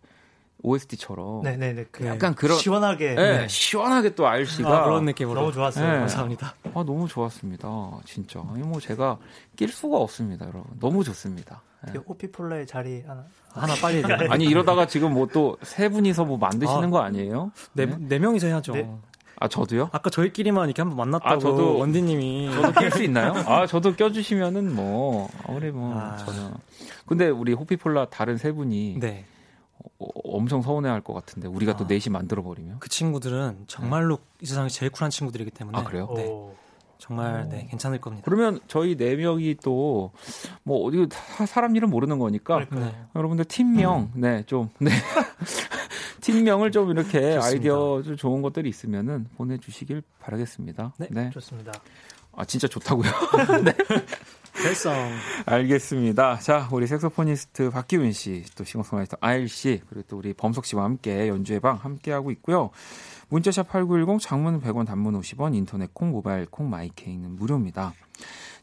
OST처럼 0.64 1.42
네네네. 1.44 1.88
그 1.92 2.08
약간 2.08 2.34
그런 2.34 2.58
시원하게 2.58 3.10
예, 3.12 3.16
네. 3.16 3.48
시원하게 3.50 4.16
또알 4.16 4.46
씨가 4.46 4.84
아, 4.84 4.86
그런 4.86 5.04
느낌으로 5.04 5.42
너무 5.42 5.52
좋았어요. 5.52 5.86
네. 5.86 6.00
감사합니다. 6.00 6.56
아, 6.74 6.84
너무 6.86 7.06
좋았습니다. 7.10 7.68
진짜. 8.06 8.42
아니 8.50 8.64
뭐 8.64 8.80
제가 8.80 9.18
낄 9.58 9.68
수가 9.68 9.98
없습니다, 9.98 10.46
여러분. 10.46 10.64
너무 10.80 11.04
좋습니다. 11.04 11.62
예. 11.90 11.92
그 11.94 12.00
호피폴라의 12.00 12.66
자리 12.68 13.02
하나. 13.06 13.26
하나 13.54 13.74
빨리 13.82 13.98
해줘. 13.98 14.14
아니 14.30 14.46
이러다가 14.46 14.88
지금 14.88 15.14
뭐 15.14 15.28
또 15.28 15.58
세 15.64 15.90
분이서 15.90 16.26
뭐 16.26 16.38
만드시는 16.38 16.86
아. 16.86 16.90
거 16.90 17.00
아니에요? 17.00 17.52
네, 17.74 17.86
네 17.86 18.20
명이서 18.20 18.48
해야죠. 18.48 18.74
네. 18.74 18.90
아 19.40 19.48
저도요? 19.48 19.90
아까 19.92 20.10
저희끼리만 20.10 20.70
이렇게 20.70 20.82
한번 20.82 20.98
만났다고 20.98 21.36
아, 21.36 21.38
저도- 21.38 21.80
원디님이 21.80 22.52
저도 22.54 22.72
낄 22.80 22.92
수 22.92 23.04
있나요? 23.04 23.34
아 23.48 23.66
저도 23.68 23.96
껴주시면은 23.96 24.74
뭐 24.76 25.30
아무리 25.48 25.72
뭐 25.72 25.94
아. 26.00 26.16
저는 26.18 26.54
근데 27.06 27.28
우리 27.30 27.54
호피폴라 27.54 28.06
다른 28.10 28.38
세 28.38 28.52
분이 28.52 28.98
네. 29.00 29.26
어, 30.00 30.06
엄청 30.24 30.62
서운해할 30.62 31.02
것 31.02 31.14
같은데 31.14 31.48
우리가 31.48 31.76
또 31.76 31.84
아. 31.84 31.88
넷이 31.88 32.12
만들어 32.12 32.42
버리면 32.44 32.78
그 32.80 32.88
친구들은 32.90 33.66
정말로 33.68 34.20
이 34.40 34.46
세상에 34.46 34.70
제일 34.70 34.92
쿨한 34.92 35.10
친구들이기 35.12 35.52
때문에 35.52 35.78
아 35.78 35.84
그래요? 35.84 36.10
네. 36.16 36.26
오. 36.28 36.56
정말 36.98 37.48
네, 37.50 37.68
괜찮을 37.70 38.00
겁니다. 38.00 38.24
그러면 38.26 38.60
저희 38.68 38.96
네 38.96 39.16
명이 39.16 39.56
또 39.64 40.12
뭐 40.64 40.86
어디 40.88 41.06
사- 41.12 41.46
사람 41.46 41.76
이름 41.76 41.90
모르는 41.90 42.20
거니까. 42.20 42.66
네. 42.72 42.96
여러분들 43.16 43.46
팀명 43.46 44.12
네좀 44.16 44.70
네. 44.80 44.92
팀명을 46.22 46.72
좀 46.72 46.90
이렇게 46.92 47.34
좋습니다. 47.34 47.46
아이디어 47.46 48.02
좀 48.04 48.16
좋은 48.16 48.42
것들이 48.42 48.70
있으면은 48.70 49.28
보내주시길 49.36 50.04
바라겠습니다. 50.20 50.94
네. 51.10 51.30
좋습니다. 51.32 51.72
아 52.36 52.46
진짜 52.46 52.68
좋다고요? 52.68 53.10
별성 54.54 54.94
알겠습니다. 55.46 56.38
자, 56.40 56.68
우리 56.72 56.88
색소포니스트 56.88 57.70
박기훈 57.72 58.12
씨, 58.12 58.44
또 58.56 58.64
싱어송라이터 58.64 59.18
아일 59.20 59.50
씨, 59.50 59.82
그리고 59.90 60.06
또 60.08 60.18
우리 60.18 60.34
범석 60.34 60.66
씨와 60.66 60.84
함께 60.84 61.28
연주의 61.28 61.60
방 61.60 61.76
함께 61.76 62.12
하고 62.12 62.32
있고요. 62.32 62.70
문자샵 63.30 63.68
8910 63.70 64.20
장문 64.20 64.62
100원 64.62 64.86
단문 64.86 65.20
50원 65.20 65.56
인터넷 65.56 65.94
콩 65.94 66.12
모바일 66.12 66.46
콩 66.46 66.70
마이케이는 66.70 67.36
무료입니다. 67.36 67.94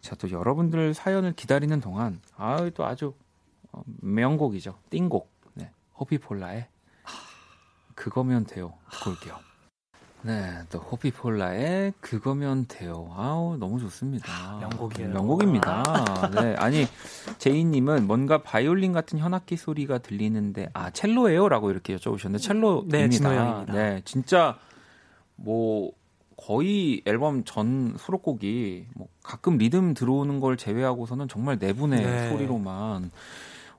자, 0.01 0.15
또 0.15 0.31
여러분들 0.31 0.95
사연을 0.95 1.33
기다리는 1.33 1.81
동안 1.81 2.21
아, 2.37 2.71
또 2.75 2.85
아주 2.85 3.15
어, 3.73 3.83
명곡이죠. 4.01 4.79
띵곡. 4.91 5.31
네. 5.55 5.71
호피폴라의 5.99 6.69
그거면 7.95 8.45
돼요. 8.45 8.75
듣고 8.91 9.11
올게요. 9.11 9.50
네, 10.23 10.59
또 10.71 10.79
호피폴라의 10.79 11.95
그거면 12.01 12.67
돼요. 12.69 13.11
아우 13.17 13.57
너무 13.57 13.81
좋습니다. 13.81 14.59
명곡이에요. 14.61 15.11
명곡입니다. 15.11 16.31
네, 16.35 16.55
아니 16.57 16.87
제이님은 17.39 18.07
뭔가 18.07 18.43
바이올린 18.43 18.93
같은 18.93 19.19
현악기 19.19 19.57
소리가 19.57 19.99
들리는데 19.99 20.69
아 20.75 20.91
첼로예요라고 20.91 21.71
이렇게 21.71 21.97
여쭤보셨는데 21.97 22.41
첼로입니다. 22.41 22.99
네, 22.99 23.09
진호 23.09 23.31
형입니다. 23.31 23.73
네, 23.73 24.03
진짜 24.05 24.59
뭐 25.37 25.93
거의 26.37 27.03
앨범 27.07 27.45
전 27.45 27.95
수록곡이 27.99 28.87
뭐 28.95 29.09
가끔 29.23 29.59
리듬 29.59 29.95
들어오는 29.95 30.41
걸 30.41 30.57
제외하고서는 30.57 31.29
정말 31.29 31.59
네 31.59 31.73
분의 31.73 32.03
네. 32.05 32.31
소리로만 32.31 33.11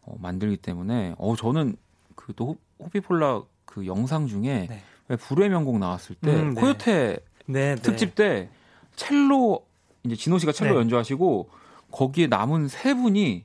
어, 0.03 0.15
만들기 0.19 0.57
때문에 0.57 1.15
어 1.17 1.35
저는 1.35 1.75
그 2.15 2.33
또 2.35 2.57
호피폴라 2.79 3.43
그 3.65 3.85
영상 3.85 4.27
중에 4.27 4.67
네. 4.69 4.81
왜 5.11 5.17
불의 5.17 5.49
명곡 5.49 5.77
나왔을 5.77 6.15
때 6.15 6.33
음, 6.33 6.53
네. 6.53 6.61
코요테 6.61 7.17
네, 7.45 7.75
네. 7.75 7.81
특집 7.81 8.15
때 8.15 8.47
첼로 8.95 9.65
이제 10.05 10.15
진호 10.15 10.37
씨가 10.37 10.53
첼로 10.53 10.71
네. 10.71 10.79
연주하시고 10.79 11.49
거기에 11.91 12.27
남은 12.27 12.69
세 12.69 12.93
분이 12.93 13.43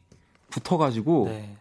붙어가지고 0.49 1.25
네. 1.29 1.57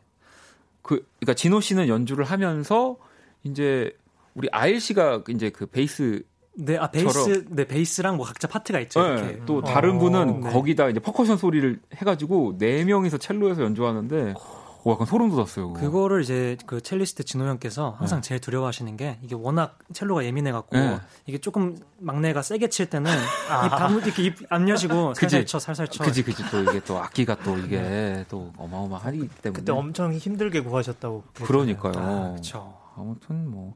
그 0.83 1.07
그러니까 1.19 1.33
진호 1.33 1.59
씨는 1.59 1.87
연주를 1.87 2.23
하면서 2.23 2.97
이제 3.43 3.91
우리 4.35 4.47
아일 4.51 4.79
씨가 4.79 5.23
이제 5.29 5.49
그 5.49 5.65
베이스 5.65 6.21
네, 6.53 6.77
아 6.77 6.91
베이스, 6.91 7.45
네 7.49 7.65
베이스랑 7.65 8.15
뭐 8.15 8.27
각자 8.27 8.47
파트가 8.47 8.79
있죠. 8.81 9.01
네, 9.01 9.13
이렇게. 9.13 9.41
또 9.47 9.57
어, 9.57 9.61
다른 9.63 9.97
분은 9.97 10.41
네. 10.41 10.49
거기다 10.51 10.87
이제 10.89 10.99
퍼커션 10.99 11.37
소리를 11.37 11.79
해가지고 11.95 12.59
네 12.59 12.85
명이서 12.85 13.17
첼로에서 13.17 13.63
연주하는데 13.63 14.35
오, 14.37 14.64
약간 14.93 15.07
소름 15.07 15.29
돋았어요. 15.31 15.73
그거. 15.73 15.79
그거를 15.85 16.21
이제 16.21 16.57
그 16.67 16.79
첼리스트 16.81 17.23
진호 17.23 17.45
형께서 17.47 17.95
항상 17.97 18.21
제일 18.21 18.39
두려워하시는 18.39 18.95
게 18.97 19.17
이게 19.23 19.33
워낙 19.33 19.79
첼로가 19.93 20.23
예민해 20.25 20.51
갖고 20.51 20.77
네. 20.77 20.99
이게 21.25 21.39
조금 21.39 21.77
막내가 21.99 22.41
세게 22.43 22.69
칠 22.69 22.89
때는 22.89 23.11
입 23.11 23.69
감, 23.69 23.97
이렇게 23.99 24.23
입안 24.23 24.69
여시고. 24.69 25.13
살살 25.15 25.45
쳐 25.45 25.57
살살 25.59 25.87
쳐. 25.87 26.03
그지 26.03 26.23
그지 26.23 26.43
또 26.51 26.61
이게 26.61 26.79
또 26.81 26.99
악기가 26.99 27.35
또 27.43 27.57
이게 27.59 28.25
또 28.29 28.53
어마어마하기 28.57 29.27
때문에 29.41 29.59
그때 29.59 29.71
엄청 29.71 30.13
힘들게 30.13 30.61
구하셨다고. 30.61 31.23
그러니까요. 31.33 31.93
아, 31.97 32.29
그렇죠. 32.31 32.77
아무튼 32.95 33.49
뭐 33.49 33.75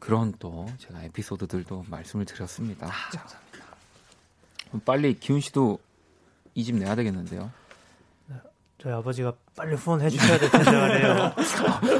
그런 0.00 0.34
또 0.40 0.66
제가 0.78 1.02
에피소드들도 1.04 1.84
말씀을 1.88 2.24
드렸습니다. 2.24 2.88
자, 3.12 3.24
그럼 4.68 4.80
빨리 4.84 5.18
기훈 5.18 5.40
씨도 5.40 5.78
이 6.54 6.64
집 6.64 6.74
내야 6.76 6.94
되겠는데요. 6.96 7.50
저희 8.82 8.92
아버지가 8.94 9.32
빨리 9.54 9.76
후원해 9.76 10.10
주셔야 10.10 10.38
될 10.40 10.50
텐데 10.50 10.72
말이에요. 10.72 11.34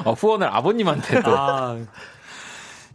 어, 0.05 0.13
후원을 0.19 0.49
아버님한테 0.49 1.23
또. 1.23 1.31
아, 1.39 1.79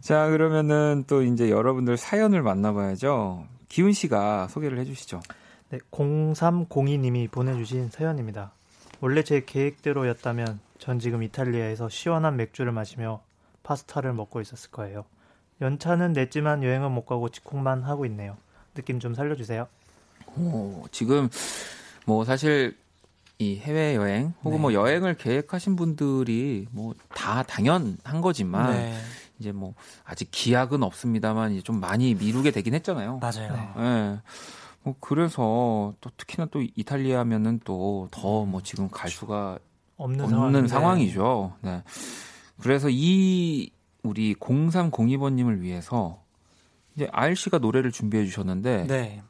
자 0.00 0.28
그러면은 0.28 1.04
또 1.06 1.22
이제 1.22 1.48
여러분들 1.48 1.96
사연을 1.96 2.42
만나봐야죠. 2.42 3.46
기훈 3.70 3.94
씨가 3.94 4.48
소개를 4.48 4.78
해주시죠. 4.80 5.22
네, 5.70 5.78
0302님이 5.90 7.30
보내주신 7.30 7.88
사연입니다. 7.88 8.52
원래 9.00 9.22
제 9.22 9.42
계획대로였다면 9.46 10.60
전 10.78 10.98
지금 10.98 11.22
이탈리아에서 11.22 11.88
시원한 11.88 12.36
맥주를 12.36 12.72
마시며 12.72 13.22
파스타를 13.62 14.12
먹고 14.12 14.42
있었을 14.42 14.70
거예요. 14.70 15.06
연차는 15.62 16.12
냈지만 16.12 16.62
여행은 16.62 16.92
못 16.92 17.06
가고 17.06 17.30
직콕만 17.30 17.84
하고 17.84 18.04
있네요. 18.04 18.36
느낌 18.74 19.00
좀 19.00 19.14
살려주세요. 19.14 19.66
오, 20.36 20.84
지금 20.90 21.30
뭐 22.04 22.26
사실 22.26 22.76
이 23.40 23.56
해외 23.58 23.94
여행 23.94 24.32
혹은 24.42 24.58
네. 24.58 24.62
뭐 24.62 24.72
여행을 24.72 25.14
계획하신 25.16 25.76
분들이 25.76 26.66
뭐 26.72 26.94
다 27.14 27.42
당연한 27.44 28.20
거지만 28.20 28.72
네, 28.72 28.98
이제 29.38 29.52
뭐 29.52 29.74
아직 30.04 30.28
기약은 30.30 30.82
없습니다만 30.82 31.52
이제 31.52 31.62
좀 31.62 31.78
많이 31.80 32.14
미루게 32.14 32.50
되긴 32.50 32.74
했잖아요. 32.74 33.18
맞아요. 33.18 33.52
네. 33.52 33.82
예. 33.84 34.20
뭐 34.82 34.94
그래서 35.00 35.94
또 36.00 36.10
특히나 36.16 36.46
또 36.50 36.62
이탈리아면은 36.74 37.60
또 37.64 38.08
더 38.10 38.44
뭐 38.44 38.60
지금 38.62 38.88
갈 38.88 39.10
수가 39.10 39.58
없는, 39.96 40.32
없는. 40.32 40.66
상황이죠. 40.68 41.54
네. 41.60 41.82
그래서 42.60 42.88
이 42.90 43.70
우리 44.02 44.34
0302번님을 44.34 45.60
위해서 45.60 46.22
이제 46.96 47.08
아일 47.12 47.36
씨가 47.36 47.58
노래를 47.58 47.92
준비해 47.92 48.24
주셨는데, 48.24 48.86
네, 48.86 49.22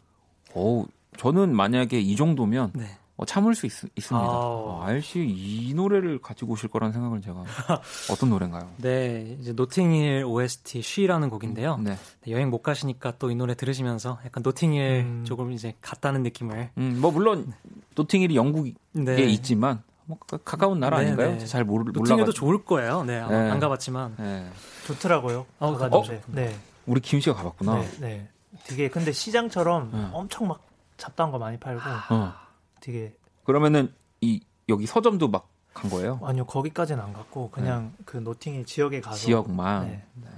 어우, 0.54 0.86
저는 1.16 1.54
만약에 1.54 2.00
이 2.00 2.16
정도면 2.16 2.72
네. 2.74 2.97
어, 3.20 3.24
참을 3.24 3.54
수 3.56 3.66
있, 3.66 3.70
습니다. 3.72 4.78
아일 4.82 5.02
씨이 5.02 5.74
노래를 5.74 6.20
가지고 6.20 6.52
오실 6.52 6.68
거라는 6.68 6.92
생각을 6.92 7.20
제가 7.20 7.42
어떤 8.12 8.30
노래인가요? 8.30 8.70
네, 8.76 9.36
이제 9.40 9.52
노팅힐 9.52 10.24
OST 10.24 10.80
쉬라는 10.82 11.28
곡인데요. 11.28 11.78
네. 11.78 11.96
네, 12.22 12.30
여행 12.32 12.48
못 12.48 12.62
가시니까 12.62 13.18
또 13.18 13.28
이 13.30 13.34
노래 13.34 13.54
들으시면서 13.54 14.18
약간 14.24 14.42
노팅힐 14.44 14.80
음. 15.04 15.24
조금 15.26 15.50
이제 15.52 15.74
갔다는 15.82 16.22
느낌을 16.22 16.70
음, 16.78 16.98
뭐 17.00 17.10
물론 17.10 17.52
노팅힐이 17.96 18.36
영국에 18.36 18.72
네. 18.92 19.22
있지만 19.24 19.82
뭐 20.04 20.16
가- 20.18 20.38
가까운 20.38 20.78
나라 20.78 21.00
네, 21.00 21.06
아닌가요? 21.06 21.32
네. 21.32 21.44
잘 21.44 21.64
모르 21.64 21.82
노팅힐도 21.86 22.14
몰라가지고. 22.14 22.32
좋을 22.32 22.64
거예요. 22.64 23.02
네, 23.02 23.18
네. 23.26 23.50
안 23.50 23.58
가봤지만 23.58 24.14
네. 24.16 24.48
좋더라고요. 24.86 25.44
어, 25.58 25.76
가가지고. 25.76 26.18
네. 26.28 26.54
우리 26.86 27.00
기훈 27.00 27.18
씨가 27.20 27.34
가봤구나. 27.34 27.80
네. 27.80 27.88
네. 27.98 28.28
되게 28.64 28.88
근데 28.88 29.10
시장처럼 29.10 29.90
네. 29.92 30.08
엄청 30.12 30.46
막 30.46 30.62
잡다한 30.96 31.32
거 31.32 31.38
많이 31.38 31.58
팔고 31.58 31.80
어. 32.14 32.32
되게 32.80 33.14
그러면은 33.44 33.92
이 34.20 34.40
여기 34.68 34.86
서점도 34.86 35.28
막 35.28 35.58
간 35.78 35.90
거예요? 35.90 36.18
아니요 36.22 36.44
거기까지는 36.46 37.02
안 37.02 37.12
갔고 37.12 37.50
그냥 37.50 37.92
그 38.04 38.16
노팅힐 38.16 38.66
지역에 38.66 39.00
가서 39.00 39.16
지역만. 39.16 39.86
네. 40.14 40.28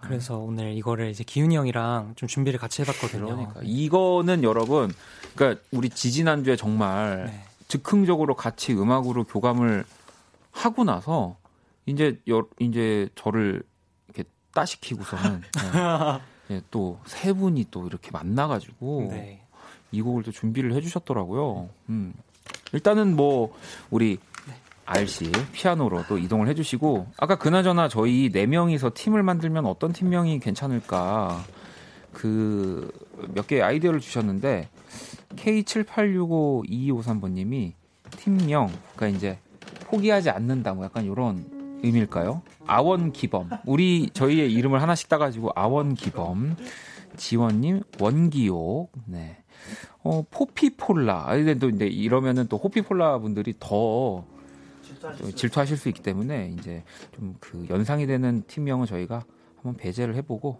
그래서 0.00 0.38
오늘 0.38 0.72
이거를 0.72 1.10
이제 1.10 1.22
기훈이 1.22 1.54
형이랑 1.56 2.14
좀 2.16 2.26
준비를 2.26 2.58
같이 2.58 2.82
해봤거든요. 2.82 3.26
그러니까 3.26 3.60
이거는 3.62 4.42
여러분, 4.42 4.90
그러니까 5.36 5.62
우리 5.70 5.90
지지난 5.90 6.42
주에 6.42 6.56
정말 6.56 7.26
네. 7.26 7.44
즉흥적으로 7.68 8.34
같이 8.34 8.72
음악으로 8.72 9.24
교감을 9.24 9.84
하고 10.52 10.84
나서 10.84 11.36
이제 11.84 12.18
여, 12.30 12.46
이제 12.58 13.10
저를 13.14 13.62
이렇게 14.08 14.24
따시키고서는 14.54 15.42
네, 16.48 16.62
또세 16.70 17.34
분이 17.34 17.66
또 17.70 17.86
이렇게 17.86 18.10
만나가지고 18.10 19.08
네. 19.10 19.46
이 19.92 20.02
곡을 20.02 20.22
또 20.22 20.32
준비를 20.32 20.72
해주셨더라고요. 20.74 21.68
음. 21.88 22.12
일단은 22.72 23.16
뭐 23.16 23.54
우리 23.90 24.18
알씨 24.86 25.30
피아노로 25.52 26.04
또 26.08 26.18
이동을 26.18 26.48
해주시고 26.48 27.06
아까 27.16 27.36
그나저나 27.36 27.88
저희 27.88 28.30
네 28.32 28.46
명이서 28.46 28.90
팀을 28.94 29.22
만들면 29.22 29.66
어떤 29.66 29.92
팀명이 29.92 30.40
괜찮을까 30.40 31.44
그 32.12 32.90
몇 33.28 33.46
개의 33.46 33.62
아이디어를 33.62 34.00
주셨는데 34.00 34.68
K78652253번님이 35.36 37.72
팀명 38.16 38.72
그러니까 38.96 39.16
이제 39.16 39.38
포기하지 39.86 40.30
않는다 40.30 40.74
뭐 40.74 40.84
약간 40.84 41.04
이런 41.04 41.44
의미일까요? 41.82 42.42
아원 42.66 43.12
기범 43.12 43.48
우리 43.66 44.10
저희의 44.12 44.52
이름을 44.52 44.82
하나씩 44.82 45.08
따가지고 45.08 45.52
아원 45.54 45.94
기범 45.94 46.56
지원님 47.16 47.82
원기옥 47.98 48.92
네. 49.06 49.38
어, 50.02 50.22
포피폴라. 50.30 51.24
아, 51.28 51.36
근데 51.36 51.54
또 51.54 51.68
근데 51.68 51.86
이러면은 51.86 52.46
또 52.48 52.56
호피폴라 52.56 53.18
분들이 53.18 53.54
더또 53.58 54.24
질투하실 55.36 55.76
수 55.76 55.88
있기 55.88 56.02
때문에 56.02 56.54
이제 56.58 56.82
좀 57.16 57.34
그 57.40 57.66
연상이 57.70 58.06
되는 58.06 58.42
팀명은 58.46 58.86
저희가 58.86 59.24
한번 59.56 59.76
배제를 59.76 60.14
해보고 60.16 60.58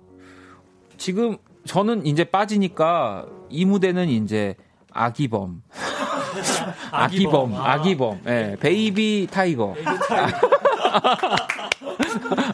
지금 0.97 1.37
저는 1.65 2.07
이제 2.07 2.25
빠지니까 2.25 3.27
이 3.49 3.65
무대는 3.65 4.09
이제 4.09 4.55
아기범. 4.93 5.63
아기범, 6.93 7.55
아. 7.55 7.73
아기범, 7.73 8.21
예, 8.27 8.57
baby 8.61 9.29
tiger. 9.31 9.75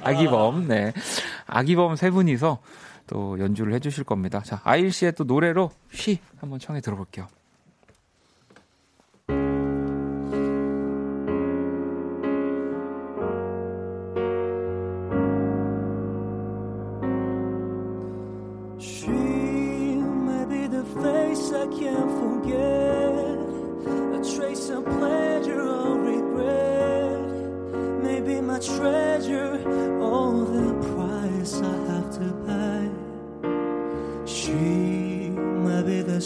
아기범, 0.02 0.68
네. 0.68 0.92
아기범 1.46 1.96
세 1.96 2.10
분이서 2.10 2.58
또 3.06 3.38
연주를 3.38 3.72
해주실 3.74 4.04
겁니다. 4.04 4.40
자, 4.40 4.60
아일 4.64 4.92
씨의 4.92 5.14
또 5.14 5.24
노래로 5.24 5.70
쉬 5.90 6.18
한번 6.38 6.58
청해 6.58 6.80
들어볼게요. 6.80 7.28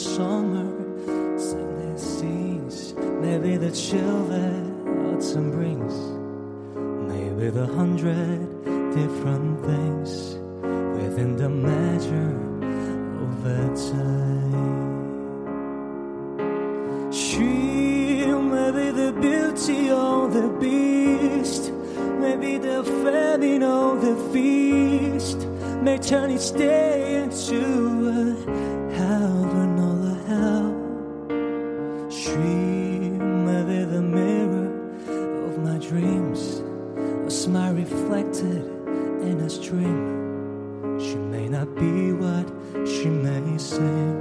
Summer 0.00 0.66
sadness 1.38 2.18
sings, 2.18 2.94
maybe 3.20 3.56
the 3.58 3.70
chill 3.70 4.24
that 4.28 4.64
autumn 5.12 5.50
brings, 5.50 5.94
maybe 7.12 7.50
the 7.50 7.66
hundred 7.66 8.40
different 8.94 9.60
things 9.66 10.38
within 10.96 11.36
the 11.36 11.48
measure 11.50 12.34
of 13.24 13.46
a 13.46 13.62
time. 13.92 14.70
She 17.12 18.24
may 18.24 18.70
be 18.72 18.90
the 18.90 19.12
beauty 19.20 19.90
of 19.90 20.32
the 20.32 20.48
beast, 20.58 21.72
maybe 22.18 22.56
the 22.56 22.82
famine 23.04 23.62
of 23.62 24.00
the 24.00 24.16
feast, 24.32 25.46
may 25.82 25.98
turn 25.98 26.30
each 26.30 26.52
day 26.52 27.22
into 27.22 28.08
a 28.08 28.60
heaven 28.96 29.59
smile 37.50 37.74
reflected 37.74 38.64
in 39.22 39.40
a 39.40 39.50
stream. 39.50 41.00
She 41.00 41.16
may 41.16 41.48
not 41.48 41.74
be 41.74 42.12
what 42.12 42.46
she 42.86 43.06
may 43.06 43.58
seem 43.58 44.19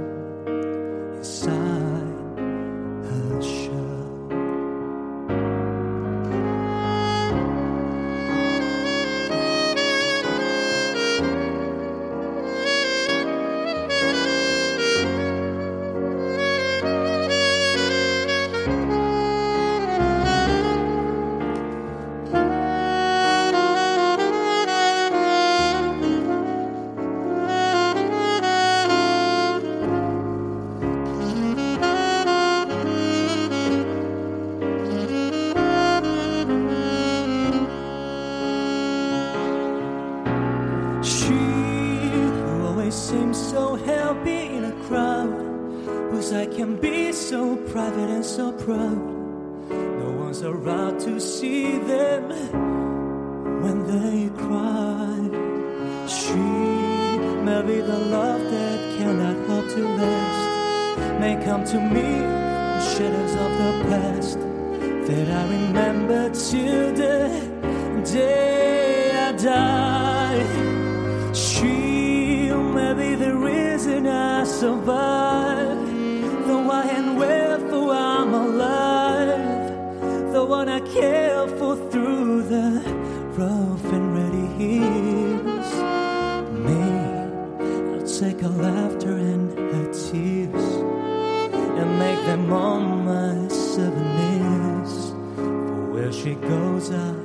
it 96.30 96.40
goes 96.42 96.92
up 96.92 97.16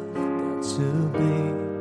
to 0.64 1.10
be. 1.14 1.75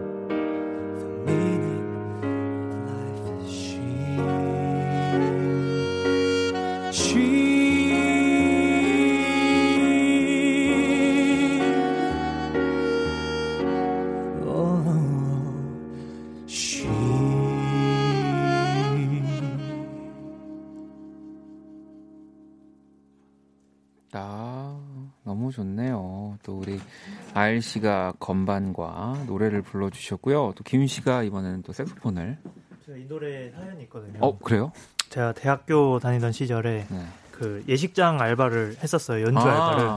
아일 27.54 27.62
씨가 27.62 28.14
건반과 28.18 29.26
노래를 29.28 29.62
불러주셨고요. 29.62 30.54
또 30.56 30.64
기훈 30.64 30.88
씨가 30.88 31.22
이번에는 31.22 31.62
또 31.62 31.72
색소폰을. 31.72 32.36
제가 32.84 32.98
이 32.98 33.06
노래 33.06 33.48
사연이 33.52 33.84
있거든요. 33.84 34.18
어, 34.20 34.36
그래요? 34.38 34.72
제가 35.10 35.32
대학교 35.34 36.00
다니던 36.00 36.32
시절에 36.32 36.86
네. 36.90 37.06
그 37.30 37.62
예식장 37.68 38.20
알바를 38.20 38.78
했었어요. 38.82 39.24
연주 39.26 39.38
알바를. 39.38 39.88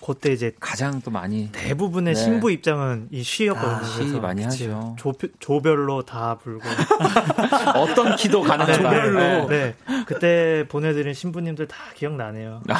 아, 0.00 0.06
그때 0.06 0.32
이제 0.32 0.52
가장 0.60 1.00
또 1.02 1.10
많이 1.10 1.50
대부분의 1.52 2.14
네. 2.14 2.20
신부 2.20 2.50
입장은 2.50 3.08
이 3.10 3.22
쉬였거든요. 3.22 3.76
아, 3.76 3.82
시 3.84 4.20
많이 4.20 4.44
그치, 4.44 4.68
하죠. 4.68 4.96
조, 4.98 5.12
조별로 5.38 6.04
다 6.04 6.38
불고. 6.38 6.68
어떤 7.76 8.16
키도 8.16 8.42
가능하다. 8.42 8.74
조별로. 8.76 9.46
네. 9.48 9.74
그때 10.06 10.64
보내드린 10.68 11.14
신부님들 11.14 11.68
다 11.68 11.76
기억나네요. 11.94 12.62
아. 12.68 12.74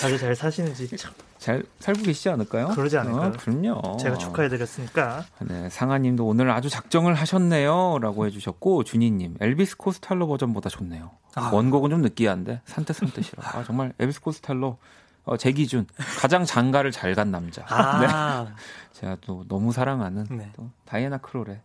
다들 0.00 0.18
잘 0.18 0.34
사시는지 0.36 0.96
참 0.96 1.12
잘 1.42 1.64
살고 1.80 2.02
계시지 2.02 2.28
않을까요? 2.28 2.68
그러지 2.68 2.96
않을까요? 2.98 3.30
어, 3.30 3.32
그럼요. 3.32 3.96
제가 3.96 4.16
축하해드렸으니까. 4.16 5.24
네, 5.40 5.68
상아님도 5.70 6.24
오늘 6.24 6.52
아주 6.52 6.70
작정을 6.70 7.14
하셨네요라고 7.14 8.26
해주셨고 8.26 8.84
준이님 8.84 9.38
엘비스 9.40 9.76
코스탈로 9.76 10.28
버전보다 10.28 10.68
좋네요. 10.70 11.10
아. 11.34 11.50
원곡은 11.52 11.90
좀 11.90 12.00
느끼한데 12.02 12.60
산뜻산뜻이라. 12.66 13.42
아 13.44 13.64
정말 13.64 13.92
엘비스 13.98 14.20
코스탈로 14.20 14.78
어, 15.24 15.36
제 15.36 15.52
기준 15.52 15.86
가장 16.18 16.44
장가를 16.44 16.90
잘 16.90 17.14
간 17.14 17.30
남자. 17.30 17.64
아, 17.68 18.46
제가 18.92 19.16
또 19.20 19.44
너무 19.48 19.72
사랑하는 19.72 20.26
네. 20.30 20.50
또 20.56 20.70
다이애나 20.86 21.18
크롤의 21.18 21.60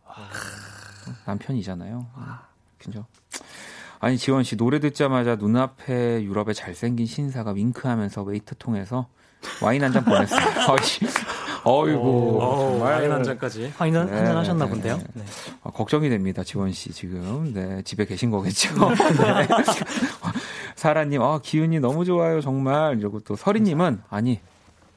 또 1.06 1.12
남편이잖아요. 1.26 2.06
그죠? 2.78 3.06
아니 4.00 4.18
지원 4.18 4.44
씨 4.44 4.56
노래 4.58 4.80
듣자마자 4.80 5.36
눈앞에 5.36 6.24
유럽의 6.24 6.54
잘생긴 6.54 7.08
신사가 7.08 7.52
윙크하면서 7.52 8.22
웨이터 8.24 8.56
통해서 8.60 9.08
와인 9.62 9.84
한 9.84 9.92
잔 9.92 10.04
보냈어요. 10.06 10.40
어이구 11.68 12.38
와인 12.82 13.12
한 13.12 13.24
잔까지 13.24 13.74
와인 13.80 13.96
한 13.96 14.06
네, 14.10 14.26
잔 14.26 14.38
하셨나 14.38 14.66
네, 14.66 14.72
본데요. 14.72 14.98
네. 14.98 15.04
네. 15.16 15.24
아, 15.64 15.72
걱정이 15.72 16.10
됩니다, 16.10 16.44
지원 16.44 16.72
씨 16.72 16.92
지금. 16.92 17.52
네, 17.54 17.82
집에 17.84 18.06
계신 18.06 18.30
거겠죠. 18.32 18.74
네. 18.90 19.48
사라님, 20.76 21.22
아 21.22 21.40
기운이 21.42 21.80
너무 21.80 22.06
좋아요, 22.06 22.42
정말. 22.42 22.98
이러고 23.00 23.20
또 23.22 23.36
서리님은 23.36 24.02
아니 24.10 24.40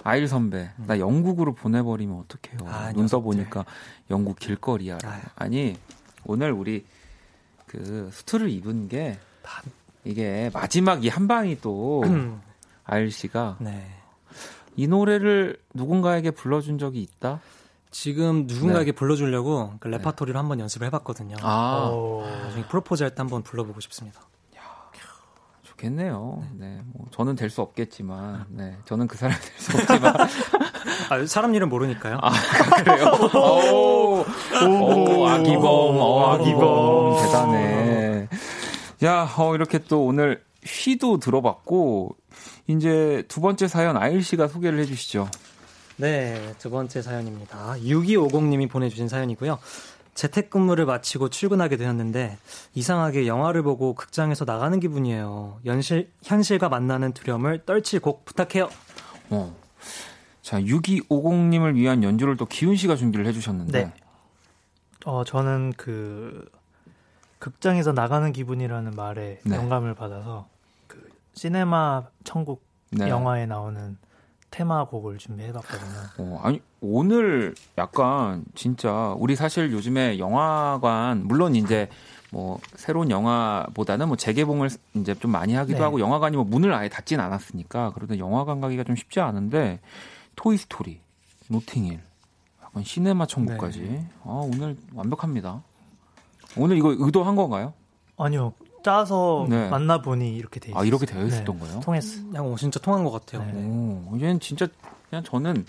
아일 0.05 0.29
선배, 0.29 0.71
나 0.87 0.99
영국으로 0.99 1.55
보내버리면 1.55 2.17
어떡해요. 2.25 2.61
음. 2.63 2.67
아, 2.73 2.93
눈 2.93 3.07
떠보니까 3.07 3.65
영국 4.11 4.39
길거리야. 4.39 4.99
아유. 5.05 5.21
아니 5.37 5.77
오늘 6.25 6.53
우리 6.53 6.85
그 7.67 8.11
수트를 8.13 8.49
입은 8.51 8.89
게 8.89 9.19
이게 10.05 10.51
마지막 10.55 11.05
이 11.05 11.09
한 11.09 11.27
방이 11.29 11.61
또 11.61 12.03
음. 12.05 12.41
아일 12.85 13.11
씨가 13.11 13.57
네. 13.61 13.87
이 14.77 14.87
노래를 14.87 15.59
누군가에게 15.75 16.31
불러준 16.31 16.79
적이 16.79 17.03
있다. 17.03 17.41
지금 17.91 18.47
네. 18.47 18.55
누군가에게 18.55 18.93
불러주려고 18.93 19.75
그 19.81 19.89
레파토리를 19.89 20.39
한번 20.39 20.61
연습을 20.61 20.87
해봤거든요. 20.87 21.37
아. 21.43 21.89
어, 21.93 22.25
나중에 22.45 22.65
프로포즈 22.67 23.03
할 23.03 23.11
때 23.11 23.17
한번 23.19 23.43
불러보고 23.43 23.81
싶습니다. 23.81 24.21
좋겠네요. 25.63 26.45
네, 26.59 26.79
뭐 26.93 27.07
저는 27.11 27.37
될 27.37 27.49
수 27.49 27.63
없겠지만, 27.63 28.45
네, 28.51 28.77
저는 28.85 29.07
그 29.09 29.17
사람이 29.17 29.41
될 29.41 29.53
수 29.59 29.77
없지만, 29.79 30.15
아, 31.09 31.27
사람 31.27 31.55
이름 31.55 31.71
모르니까요. 31.71 32.19
아 32.21 32.31
그래요. 32.83 33.07
오, 33.35 34.25
오, 34.67 35.27
아기범, 35.27 35.65
어, 35.65 36.33
아기범, 36.35 37.23
대단해. 37.23 38.29
야, 39.05 39.27
어, 39.39 39.55
이렇게 39.55 39.79
또 39.79 40.05
오늘 40.05 40.43
휘도 40.65 41.19
들어봤고, 41.19 42.17
이제 42.67 43.25
두 43.29 43.41
번째 43.41 43.69
사연 43.69 43.97
아일 43.97 44.23
씨가 44.23 44.49
소개를 44.49 44.79
해주시죠. 44.81 45.29
네, 45.97 46.55
두 46.59 46.71
번째 46.71 47.03
사연입니다. 47.03 47.75
6250님이 47.79 48.71
보내주신 48.71 49.09
사연이고요. 49.09 49.59
재택근무를 50.15 50.87
마치고 50.87 51.31
출근하게 51.31 51.77
되었는데 51.77 52.37
이상하게 52.75 53.27
영화를 53.27 53.63
보고 53.63 53.95
극장에서 53.95 54.45
나가는 54.45 54.79
기분이에요. 54.79 55.61
현실, 55.65 56.11
현실과 56.23 56.69
만나는 56.69 57.13
두려움을 57.13 57.65
떨칠 57.65 58.01
곡 58.01 58.25
부탁해요. 58.25 58.69
어. 59.31 59.57
자, 60.43 60.61
6250님을 60.61 61.75
위한 61.75 62.03
연주를 62.03 62.37
또 62.37 62.45
기훈 62.45 62.77
씨가 62.77 62.97
준비를 62.97 63.27
해주셨는데, 63.27 63.85
네. 63.85 63.93
어, 65.05 65.25
저는 65.25 65.73
그 65.77 66.51
극장에서 67.39 67.93
나가는 67.93 68.31
기분이라는 68.33 68.93
말에 68.93 69.41
네. 69.45 69.57
영감을 69.57 69.95
받아서 69.95 70.49
그 70.49 70.50
시네마 71.35 72.09
천국 72.25 72.65
네. 72.91 73.09
영화에 73.09 73.47
나오는 73.47 73.97
테마곡을 74.51 75.19
준비해봤거든요. 75.19 75.99
어, 76.19 76.41
아니 76.43 76.61
오늘 76.81 77.55
약간 77.79 78.45
진짜 78.55 79.15
우리 79.19 79.37
사실 79.37 79.73
요즘에 79.73 80.19
영화관 80.19 81.27
물론 81.27 81.55
이제 81.55 81.89
뭐 82.33 82.59
새로운 82.75 83.11
영화보다는 83.11 84.09
뭐 84.09 84.17
재개봉을 84.17 84.71
이제 84.95 85.15
좀 85.15 85.31
많이 85.31 85.55
하기도 85.55 85.79
네. 85.79 85.85
하고 85.85 86.01
영화관이 86.01 86.37
뭐 86.37 86.45
문을 86.45 86.73
아예 86.75 86.89
닫진 86.89 87.21
않았으니까 87.21 87.93
그래도 87.93 88.19
영화관 88.19 88.61
가기가 88.61 88.85
좀 88.85 88.97
쉽지 88.97 89.21
않은데 89.21 89.81
토이 90.37 90.57
스토리, 90.57 91.01
노팅힐, 91.49 92.01
약간 92.63 92.83
시네마 92.83 93.27
천국까지 93.27 93.81
네. 93.81 94.11
아 94.25 94.43
오늘 94.53 94.77
완벽합니다. 94.95 95.63
오늘 96.57 96.77
이거 96.77 96.95
의도한 96.99 97.37
건가요? 97.37 97.73
아니요, 98.17 98.53
짜서 98.83 99.47
네. 99.49 99.69
만나 99.69 100.01
보니 100.03 100.37
이렇게 100.37 100.61
돼 100.61 100.69
있어요. 100.71 100.81
아 100.81 100.85
이렇게 100.85 101.07
되어 101.07 101.25
있었던 101.27 101.59
거예요? 101.59 101.81
통했어. 101.81 102.23
그냥 102.27 102.53
어, 102.53 102.57
진짜 102.57 102.81
통한 102.81 103.05
것 103.05 103.11
같아요. 103.11 103.45
네. 103.53 103.53
오, 103.65 104.17
이제는 104.17 104.41
진짜 104.41 104.67
그냥 105.09 105.25
저는 105.25 105.67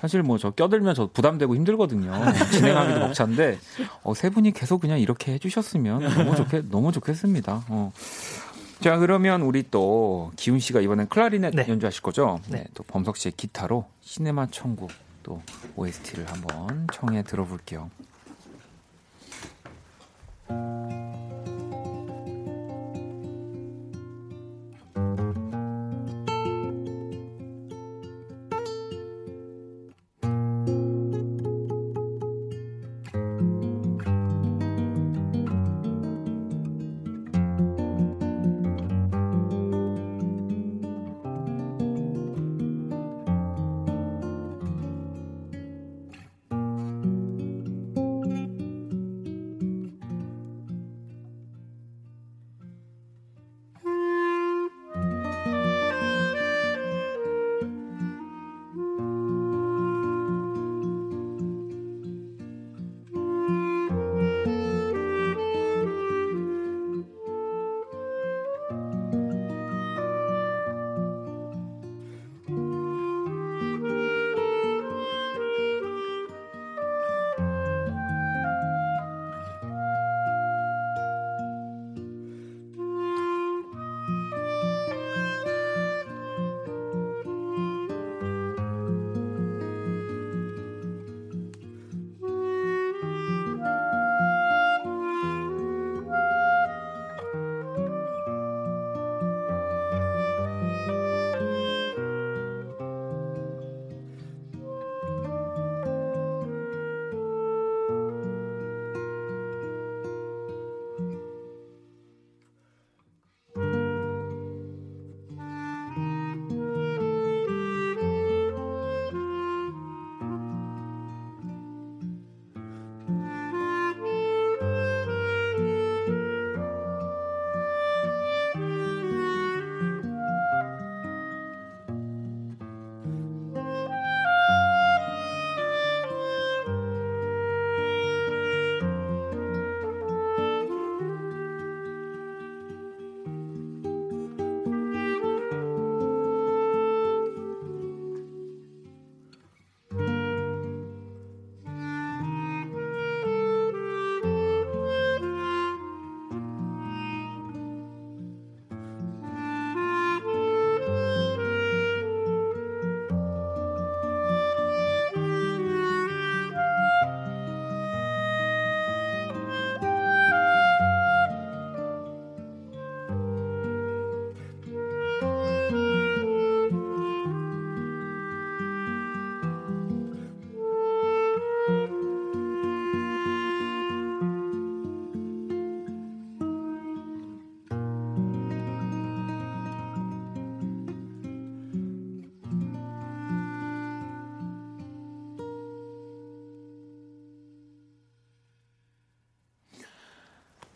사실 0.00 0.22
뭐 0.22 0.38
저 0.38 0.50
껴들면 0.50 0.94
저 0.94 1.06
부담되고 1.12 1.54
힘들거든요. 1.54 2.12
진행하기도 2.52 3.00
벅찬데 3.00 3.58
어, 4.02 4.14
세 4.14 4.30
분이 4.30 4.52
계속 4.52 4.80
그냥 4.80 4.98
이렇게 4.98 5.32
해주셨으면 5.34 6.00
너무 6.24 6.36
좋겠 6.36 6.64
너무 6.70 6.90
좋겠습니다. 6.92 7.64
어. 7.68 7.92
자 8.80 8.96
그러면 8.96 9.42
우리 9.42 9.62
또 9.70 10.32
기훈 10.36 10.58
씨가 10.58 10.80
이번엔 10.80 11.08
클라리넷 11.08 11.54
네. 11.54 11.66
연주하실 11.68 12.02
거죠? 12.02 12.40
네. 12.48 12.64
또 12.72 12.82
범석 12.84 13.18
씨의 13.18 13.32
기타로 13.36 13.84
시네마 14.00 14.46
천국 14.50 14.90
또 15.22 15.42
OST를 15.76 16.26
한번 16.26 16.86
청해 16.94 17.22
들어볼게요. 17.24 17.90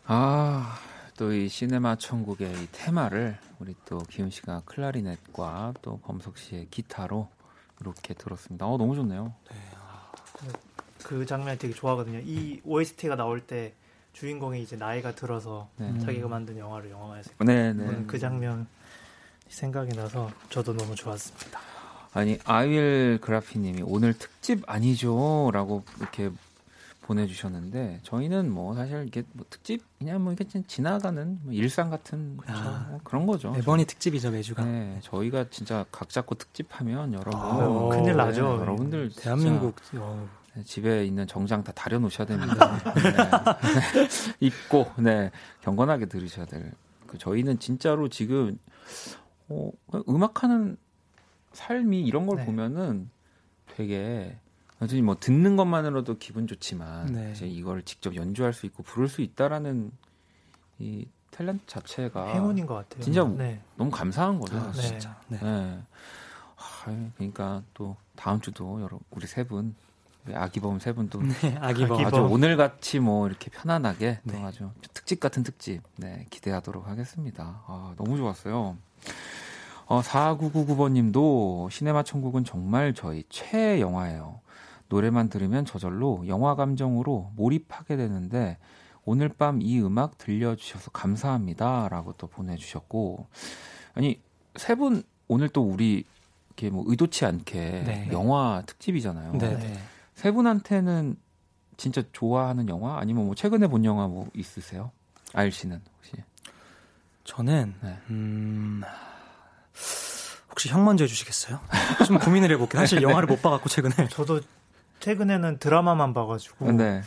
아, 0.07 0.77
또 1.17 1.31
이 1.31 1.47
시네마 1.47 1.95
천국의 1.95 2.51
이 2.51 2.67
테마를 2.71 3.37
우리 3.59 3.73
또 3.85 3.99
기훈 3.99 4.29
씨가 4.29 4.63
클라리넷과 4.65 5.73
또 5.81 5.99
범석 6.03 6.37
씨의 6.37 6.67
기타로 6.69 7.27
이렇게 7.81 8.13
들었습니다. 8.13 8.67
어, 8.67 8.77
너무 8.77 8.95
좋네요. 8.95 9.33
그 11.03 11.25
장면 11.25 11.57
되게 11.57 11.73
좋아하거든요. 11.73 12.19
이 12.19 12.61
OST가 12.63 13.15
나올 13.15 13.39
때 13.41 13.73
주인공이 14.13 14.61
이제 14.61 14.75
나이가 14.75 15.13
들어서 15.13 15.69
네. 15.77 15.97
자기가 15.99 16.27
만든 16.27 16.57
영화를 16.57 16.89
영화에서 16.89 17.31
네, 17.45 17.73
네. 17.73 17.85
보는 17.85 18.07
그 18.07 18.17
장면 18.17 18.67
생각이 19.49 19.95
나서 19.95 20.29
저도 20.49 20.73
너무 20.75 20.95
좋았습니다. 20.95 21.59
아니 22.13 22.39
아윌 22.45 23.19
그라피님이 23.21 23.83
오늘 23.85 24.17
특집 24.17 24.63
아니죠라고 24.67 25.83
이렇게 25.99 26.31
보내주셨는데 27.05 27.99
저희는 28.01 28.51
뭐 28.51 28.73
사실 28.73 29.05
이게 29.07 29.23
뭐 29.33 29.45
특집 29.49 29.83
그냥 29.99 30.23
뭐 30.23 30.33
이렇게 30.33 30.61
지나가는 30.63 31.39
뭐 31.43 31.53
일상 31.53 31.91
같은 31.91 32.39
아. 32.47 32.87
뭐 32.89 32.99
그런 33.03 33.27
거죠. 33.27 33.51
매번이 33.51 33.85
특집이죠 33.85 34.31
매주가. 34.31 34.65
네, 34.65 34.99
저희가 35.03 35.49
진짜 35.51 35.85
각 35.91 36.09
잡고 36.09 36.35
특집하면 36.35 37.13
여러분 37.13 37.39
아유, 37.39 37.89
큰일 37.91 38.15
나죠. 38.15 38.57
여러분들 38.59 39.09
진짜 39.11 39.23
대한민국 39.23 39.75
어, 39.97 40.27
네, 40.55 40.63
집에 40.63 41.05
있는 41.05 41.27
정장 41.27 41.63
다 41.63 41.71
다려 41.73 41.99
놓으셔야 41.99 42.25
됩니다. 42.25 42.79
네. 42.95 44.07
입고 44.41 44.87
네 44.97 45.29
경건하게 45.61 46.07
들으셔야 46.07 46.45
될. 46.45 46.71
그 47.05 47.19
저희는 47.19 47.59
진짜로 47.59 48.09
지금 48.09 48.57
어, 49.47 49.69
음악하는 50.09 50.75
삶이 51.53 52.01
이런 52.01 52.25
걸 52.25 52.37
네. 52.37 52.45
보면은 52.45 53.11
되게 53.75 54.37
완전히 54.79 55.01
뭐 55.01 55.15
듣는 55.19 55.55
것만으로도 55.55 56.17
기분 56.17 56.47
좋지만 56.47 57.07
네. 57.07 57.31
이제 57.31 57.47
이걸 57.47 57.81
직접 57.83 58.15
연주할 58.15 58.53
수 58.53 58.65
있고 58.65 58.83
부를 58.83 59.07
수 59.07 59.21
있다라는 59.21 59.91
이 60.79 61.07
탤런트 61.31 61.61
자체가 61.67 62.33
행운인 62.33 62.65
것 62.65 62.75
같아요. 62.75 63.03
진짜 63.03 63.23
네. 63.25 63.61
너무 63.75 63.89
감사한 63.89 64.39
거죠. 64.39 64.57
아, 64.57 64.71
네. 64.71 64.81
진짜. 64.81 65.17
네. 65.27 65.37
네. 65.41 65.79
아, 66.57 66.85
그러니까 67.15 67.61
또 67.73 67.95
다음 68.15 68.39
주도 68.41 68.81
여러 68.81 68.99
우리 69.11 69.27
세 69.27 69.43
분, 69.45 69.75
우리 70.25 70.35
아기범 70.35 70.79
세 70.79 70.93
분도 70.93 71.21
네, 71.21 71.57
아기범. 71.59 72.05
아주 72.05 72.21
오늘 72.21 72.57
같이 72.57 72.99
뭐 72.99 73.27
이렇게 73.27 73.49
편안하게 73.51 74.21
또 74.27 74.33
네. 74.33 74.43
아주 74.43 74.71
특집 74.93 75.19
같은 75.19 75.43
특집 75.43 75.81
네, 75.97 76.25
기대하도록 76.29 76.87
하겠습니다. 76.87 77.61
아, 77.67 77.93
너무 77.97 78.17
좋았어요. 78.17 78.77
어, 79.87 80.01
4999번님도 80.01 81.69
시네마 81.69 82.03
천국은 82.03 82.43
정말 82.43 82.93
저희 82.93 83.23
최애 83.29 83.79
영화예요. 83.81 84.39
노래만 84.89 85.29
들으면 85.29 85.65
저절로 85.65 86.23
영화 86.27 86.55
감정으로 86.55 87.31
몰입하게 87.35 87.97
되는데 87.97 88.57
오늘 89.03 89.29
밤 89.29 89.61
이 89.61 89.79
음악 89.81 90.17
들려주셔서 90.17 90.91
감사합니다 90.91 91.87
라고 91.89 92.13
또 92.13 92.27
보내주셨고 92.27 93.27
아니 93.93 94.19
세 94.55 94.75
분 94.75 95.03
오늘 95.27 95.49
또 95.49 95.63
우리 95.63 96.03
이렇게 96.49 96.69
뭐 96.69 96.83
의도치 96.87 97.25
않게 97.25 97.59
네. 97.85 98.09
영화 98.11 98.61
특집이잖아요. 98.65 99.33
네, 99.33 99.49
네. 99.49 99.57
네. 99.57 99.79
세 100.13 100.31
분한테는 100.31 101.17
진짜 101.77 102.01
좋아하는 102.13 102.69
영화 102.69 102.97
아니면 102.99 103.25
뭐 103.25 103.35
최근에 103.35 103.67
본 103.67 103.83
영화 103.85 104.07
뭐 104.07 104.29
있으세요? 104.33 104.91
아일 105.33 105.51
씨는 105.51 105.81
혹시? 105.97 106.13
저는 107.25 107.73
네. 107.81 107.97
음, 108.11 108.81
혹시 110.49 110.69
형 110.69 110.85
먼저 110.85 111.03
해주시겠어요? 111.03 111.59
좀 112.05 112.19
고민을 112.19 112.51
해볼게요. 112.51 112.79
사실 112.81 113.01
영화를 113.03 113.27
못 113.27 113.41
봐갖고 113.41 113.67
최근에. 113.67 114.07
저도 114.09 114.39
최근에는 115.05 115.59
드라마만 115.59 116.15
봐가지고 116.15 116.71
네. 116.71 117.03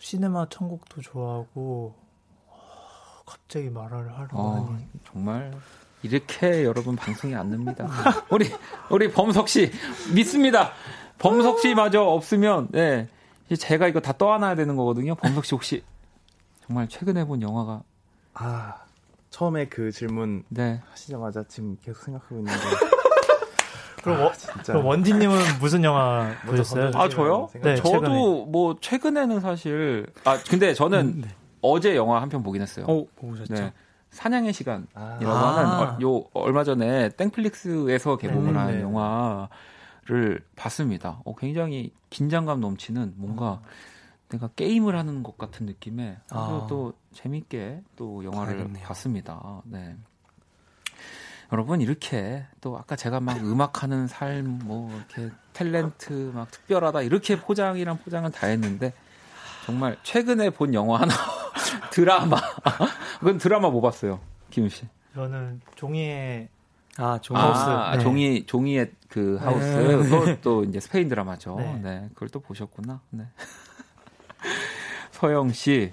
시네마 0.00 0.48
천국도 0.50 1.00
좋아하고 1.00 1.94
어, 2.46 3.22
갑자기 3.24 3.70
말을 3.70 4.12
하려고 4.12 4.38
어, 4.38 4.66
하니 4.66 4.84
정말 5.02 5.50
이렇게 6.02 6.62
여러분 6.62 6.94
방송이 6.94 7.34
안 7.34 7.50
납니다. 7.50 7.88
우리 8.30 8.52
우리 8.90 9.10
범석 9.10 9.48
씨 9.48 9.72
믿습니다. 10.14 10.72
범석 11.16 11.60
씨마저 11.60 12.02
없으면 12.02 12.68
네. 12.70 13.08
이제 13.46 13.56
제가 13.56 13.88
이거 13.88 14.00
다 14.00 14.12
떠안아야 14.12 14.54
되는 14.54 14.76
거거든요. 14.76 15.14
범석 15.14 15.46
씨 15.46 15.54
혹시 15.54 15.82
정말 16.66 16.86
최근에 16.86 17.24
본 17.24 17.40
영화가 17.40 17.82
아 18.34 18.76
처음에 19.30 19.68
그 19.68 19.90
질문 19.90 20.44
네. 20.50 20.82
하시자마자 20.90 21.44
지금 21.48 21.78
계속 21.82 22.02
생각하고 22.02 22.40
있는데 22.40 22.58
그럼, 24.04 24.20
워, 24.20 24.32
진짜 24.32 24.72
그럼 24.72 24.86
원디님은 24.86 25.36
무슨 25.60 25.82
영화 25.84 26.34
보셨어요? 26.46 26.90
던져주시면 26.90 26.94
아 26.94 27.08
저요? 27.08 27.48
네, 27.62 27.74
최근에. 27.76 28.00
저도 28.00 28.46
뭐 28.46 28.76
최근에는 28.80 29.40
사실 29.40 30.06
아 30.24 30.38
근데 30.48 30.74
저는 30.74 31.22
네. 31.22 31.28
어제 31.62 31.96
영화 31.96 32.20
한 32.20 32.28
편 32.28 32.42
보긴 32.42 32.60
했어요. 32.62 32.84
어, 32.88 33.04
보셨죠? 33.16 33.54
네. 33.54 33.72
사냥의 34.10 34.52
시간이라고 34.52 34.86
아, 34.94 35.18
아. 35.24 35.56
하는 35.58 35.80
어, 35.80 35.98
요 36.02 36.24
얼마 36.34 36.62
전에 36.62 37.08
땡플릭스에서 37.10 38.16
개봉을 38.18 38.52
네, 38.52 38.58
한 38.58 38.66
네. 38.76 38.82
영화를 38.82 40.40
봤습니다. 40.54 41.20
어, 41.24 41.34
굉장히 41.34 41.92
긴장감 42.10 42.60
넘치는 42.60 43.14
뭔가 43.16 43.60
내가 44.28 44.48
게임을 44.48 44.96
하는 44.96 45.22
것 45.22 45.36
같은 45.38 45.66
아주 46.30 46.60
아. 46.62 46.66
또 46.68 46.92
재밌게 47.12 47.82
또 47.96 48.22
영화를. 48.24 48.68
봤습니다. 48.82 49.62
네. 49.64 49.96
여러분 51.54 51.80
이렇게 51.80 52.44
또 52.60 52.76
아까 52.76 52.96
제가 52.96 53.20
막 53.20 53.36
음악하는 53.38 54.08
삶 54.08 54.58
뭐 54.64 54.90
이렇게 54.96 55.30
탤런트 55.52 56.32
막 56.34 56.50
특별하다 56.50 57.02
이렇게 57.02 57.40
포장이랑 57.40 57.98
포장을 57.98 58.28
다 58.32 58.48
했는데 58.48 58.92
정말 59.64 59.96
최근에 60.02 60.50
본 60.50 60.74
영화 60.74 61.00
하나 61.02 61.14
드라마 61.92 62.36
그건 63.20 63.38
드라마 63.38 63.70
뭐 63.70 63.80
봤어요 63.80 64.18
김윤 64.50 64.68
씨? 64.68 64.88
저는 65.14 65.60
종이에 65.76 66.48
아, 66.96 67.20
종 67.22 67.36
아, 67.36 67.52
하우스. 67.52 67.96
네. 67.98 68.02
종이 68.02 68.46
종이의 68.46 68.90
그 69.08 69.36
하우스 69.40 69.64
네. 70.26 70.40
또 70.42 70.64
이제 70.64 70.80
스페인 70.80 71.08
드라마죠. 71.08 71.56
네. 71.56 71.80
네. 71.82 72.08
그걸 72.14 72.28
또 72.30 72.38
보셨구나. 72.40 73.00
네. 73.10 73.24
서영 75.10 75.52
씨, 75.52 75.92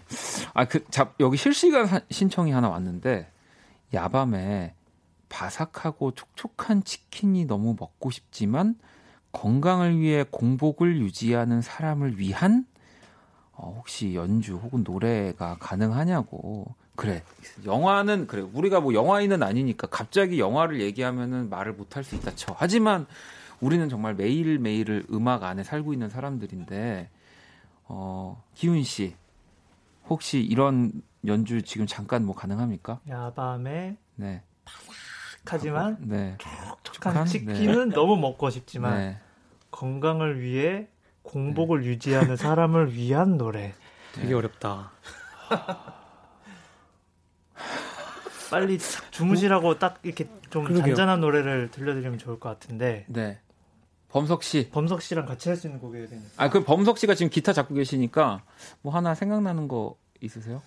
아그 0.54 0.86
여기 1.20 1.38
실시간 1.38 1.86
하- 1.86 2.02
신청이 2.10 2.52
하나 2.52 2.70
왔는데 2.70 3.32
야밤에 3.94 4.74
바삭하고 5.32 6.12
촉촉한 6.12 6.84
치킨이 6.84 7.46
너무 7.46 7.76
먹고 7.80 8.12
싶지만 8.12 8.76
건강을 9.32 9.98
위해 9.98 10.26
공복을 10.30 11.00
유지하는 11.00 11.62
사람을 11.62 12.20
위한 12.20 12.66
어, 13.54 13.74
혹시 13.78 14.14
연주 14.14 14.58
혹은 14.58 14.84
노래가 14.84 15.56
가능하냐고. 15.60 16.76
그래. 16.96 17.24
영화는 17.66 18.28
그래. 18.28 18.42
우리가 18.42 18.82
뭐 18.82 18.94
영화인은 18.94 19.42
아니니까 19.42 19.88
갑자기 19.88 20.38
영화를 20.40 20.82
얘기하면은 20.82 21.50
말을 21.50 21.74
못 21.74 21.96
할 21.96 22.04
수 22.04 22.16
있다 22.16 22.36
쳐. 22.36 22.54
하지만 22.58 23.08
우리는 23.62 23.88
정말 23.90 24.14
매일매일을 24.16 25.06
음악 25.12 25.44
안에 25.44 25.64
살고 25.64 25.94
있는 25.94 26.10
사람들인데 26.10 27.10
어, 27.86 28.44
기훈 28.54 28.84
씨 28.84 29.16
혹시 30.10 30.42
이런 30.42 30.92
연주 31.26 31.62
지금 31.62 31.88
잠깐 31.88 32.26
뭐 32.26 32.36
가능합니까? 32.36 33.00
야밤에 33.08 33.96
네. 34.16 34.42
하지만 35.46 35.98
네. 36.02 36.38
촉촉한 36.84 37.26
네. 37.26 37.30
치킨은 37.30 37.90
너무 37.90 38.16
먹고 38.18 38.50
싶지만 38.50 38.98
네. 38.98 39.18
건강을 39.72 40.42
위해 40.42 40.88
공복을 41.24 41.86
유지하는 41.86 42.36
사람을 42.36 42.94
위한 42.94 43.38
노래. 43.38 43.74
되게 44.14 44.34
어렵다. 44.34 44.92
빨리 48.50 48.78
주무시라고 49.12 49.80
딱 49.80 50.00
이렇게 50.04 50.28
좀 50.50 50.66
그러게요. 50.66 50.88
잔잔한 50.88 51.22
노래를 51.22 51.72
들려드리면 51.72 52.18
좋을 52.20 52.40
것 52.40 52.50
같은데 52.50 53.06
네. 53.08 53.40
범석 54.10 54.44
씨. 54.44 54.70
범석 54.72 55.02
씨랑 55.02 55.26
같이 55.26 55.48
할 55.48 55.56
수 55.58 55.68
있는 55.68 55.80
곡이어야 55.80 56.08
되니까. 56.08 56.28
아, 56.36 56.50
그 56.50 56.64
범석 56.66 56.98
씨가 56.98 57.16
지금 57.16 57.30
기타 57.30 57.54
잡고 57.54 57.74
계시니까 57.76 58.44
뭐 58.82 58.94
하나 58.94 59.16
생각나는 59.16 59.70
거 59.70 59.96
있으세요? 60.20 60.62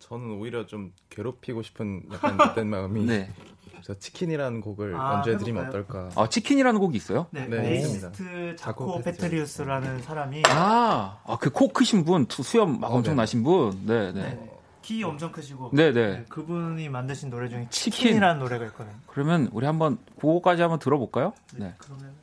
저는 0.00 0.32
오히려 0.32 0.66
좀 0.66 0.92
괴롭히고 1.10 1.62
싶은 1.62 2.02
약간 2.12 2.36
그땐 2.36 2.66
마음이 2.68 3.04
네. 3.04 3.30
저 3.86 3.94
치킨이라는 3.94 4.62
곡을 4.62 4.96
아, 4.96 5.14
연주해드리면 5.18 5.66
해볼까요? 5.66 6.06
어떨까 6.08 6.20
아, 6.20 6.28
치킨이라는 6.28 6.80
곡이 6.80 6.96
있어요? 6.96 7.28
네, 7.30 7.46
네, 7.46 7.62
베이시스트 7.62 8.56
자코 8.56 8.86
자코 8.88 9.02
페트리우스라는 9.02 10.02
사람이 10.02 10.42
아, 10.48 11.18
아, 11.24 11.36
그 11.36 11.55
코 11.55 11.68
크신 11.68 12.04
분, 12.04 12.26
투- 12.26 12.42
수염 12.42 12.80
막 12.80 12.90
어, 12.90 12.96
엄청 12.96 13.14
네. 13.14 13.22
나신 13.22 13.44
분. 13.44 13.78
네, 13.86 14.10
네. 14.10 14.22
네, 14.22 14.50
키 14.82 15.04
엄청 15.04 15.30
크시고 15.30 15.70
네, 15.72 15.92
네. 15.92 16.08
네, 16.16 16.24
그분이 16.28 16.88
만드신 16.88 17.30
노래 17.30 17.48
중에 17.48 17.68
치킨. 17.70 17.92
치킨이라는 17.92 18.40
노래가 18.40 18.64
있거든요. 18.66 18.96
그러면 19.06 19.48
우리 19.52 19.66
한번 19.66 19.98
그거까지 20.20 20.62
한번 20.62 20.80
들어볼까요? 20.80 21.32
네. 21.54 21.72
그러면 21.78 22.16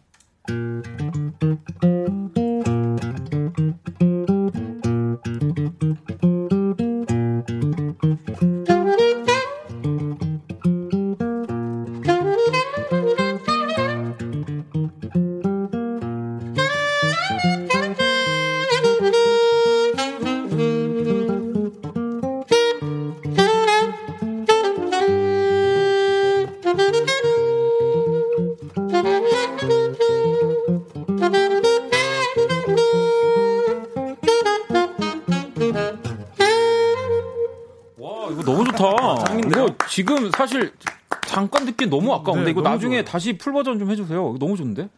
아까운데 42.24 42.46
네, 42.46 42.52
이거 42.52 42.62
나중에 42.62 42.96
좋아요. 42.98 43.06
다시 43.06 43.38
full 43.38 43.54
버전 43.54 43.80
좀 43.80 43.90
해주세요. 43.92 44.38
너무 44.40 44.58
좋은데? 44.58 44.90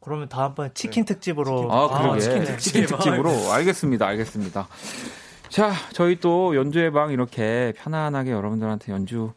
그러면 0.00 0.28
다음번에 0.28 0.70
치킨 0.74 1.04
특집으로 1.04 1.72
아, 1.72 1.88
그러게. 1.88 2.20
치킨 2.20 2.44
치킨, 2.58 2.82
특집. 2.82 2.86
특집으로. 2.86 3.30
알겠습니다. 3.52 4.06
알겠습니다. 4.06 4.68
자, 5.48 5.72
저희 5.92 6.20
또 6.20 6.54
연주의 6.54 6.90
방 6.92 7.10
이렇게 7.10 7.72
편안하게 7.76 8.30
여러분들한테 8.30 8.92
연주 8.92 9.32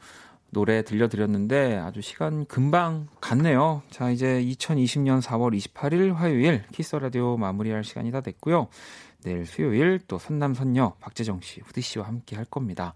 노래 0.52 0.84
들려드렸는데 0.84 1.78
아주 1.78 2.02
시간 2.02 2.46
금방 2.46 3.08
갔네요. 3.22 3.84
자, 3.90 4.10
이제 4.10 4.44
2020년 4.44 5.22
4월 5.22 5.56
28일 5.58 6.14
화요일 6.14 6.64
Kiss 6.72 6.96
the 6.96 7.11
Radio 7.12 7.38
마무리할 7.38 7.84
시간이 7.84 8.12
다 8.12 8.22
됐고요. 8.22 8.68
내일 9.24 9.46
수요일 9.46 10.00
또 10.08 10.18
선남선녀 10.18 10.94
박재정 11.00 11.42
씨, 11.42 11.62
후디 11.62 11.82
씨와 11.82 12.08
함께 12.08 12.36
할 12.36 12.46
겁니다. 12.46 12.94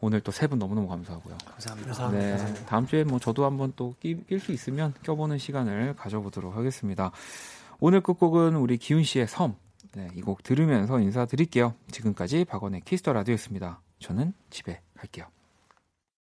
오늘 0.00 0.20
또 0.20 0.32
세 0.32 0.46
분 0.48 0.58
너무너무 0.58 0.88
감사하고요. 0.88 1.36
감사합니다. 1.44 2.10
네, 2.10 2.64
다음 2.66 2.86
주에 2.86 3.04
뭐 3.04 3.18
저도 3.18 3.44
한번 3.44 3.72
또 3.76 3.94
낄 4.00 4.40
수 4.40 4.52
있으면 4.52 4.94
껴보는 5.02 5.38
시간을 5.38 5.94
가져보도록 5.96 6.56
하겠습니다. 6.56 7.10
오늘 7.80 8.00
끝곡은 8.00 8.56
우리 8.56 8.76
기훈 8.78 9.02
씨의 9.04 9.26
섬. 9.28 9.54
네, 9.92 10.08
이 10.14 10.20
곡 10.20 10.42
들으면서 10.42 11.00
인사드릴게요. 11.00 11.74
지금까지 11.90 12.44
박원의 12.44 12.82
Kiss 12.84 13.00
the 13.00 13.12
Radio였습니다. 13.12 13.80
저는 13.98 14.32
집에 14.50 14.80
갈게요. 14.96 15.26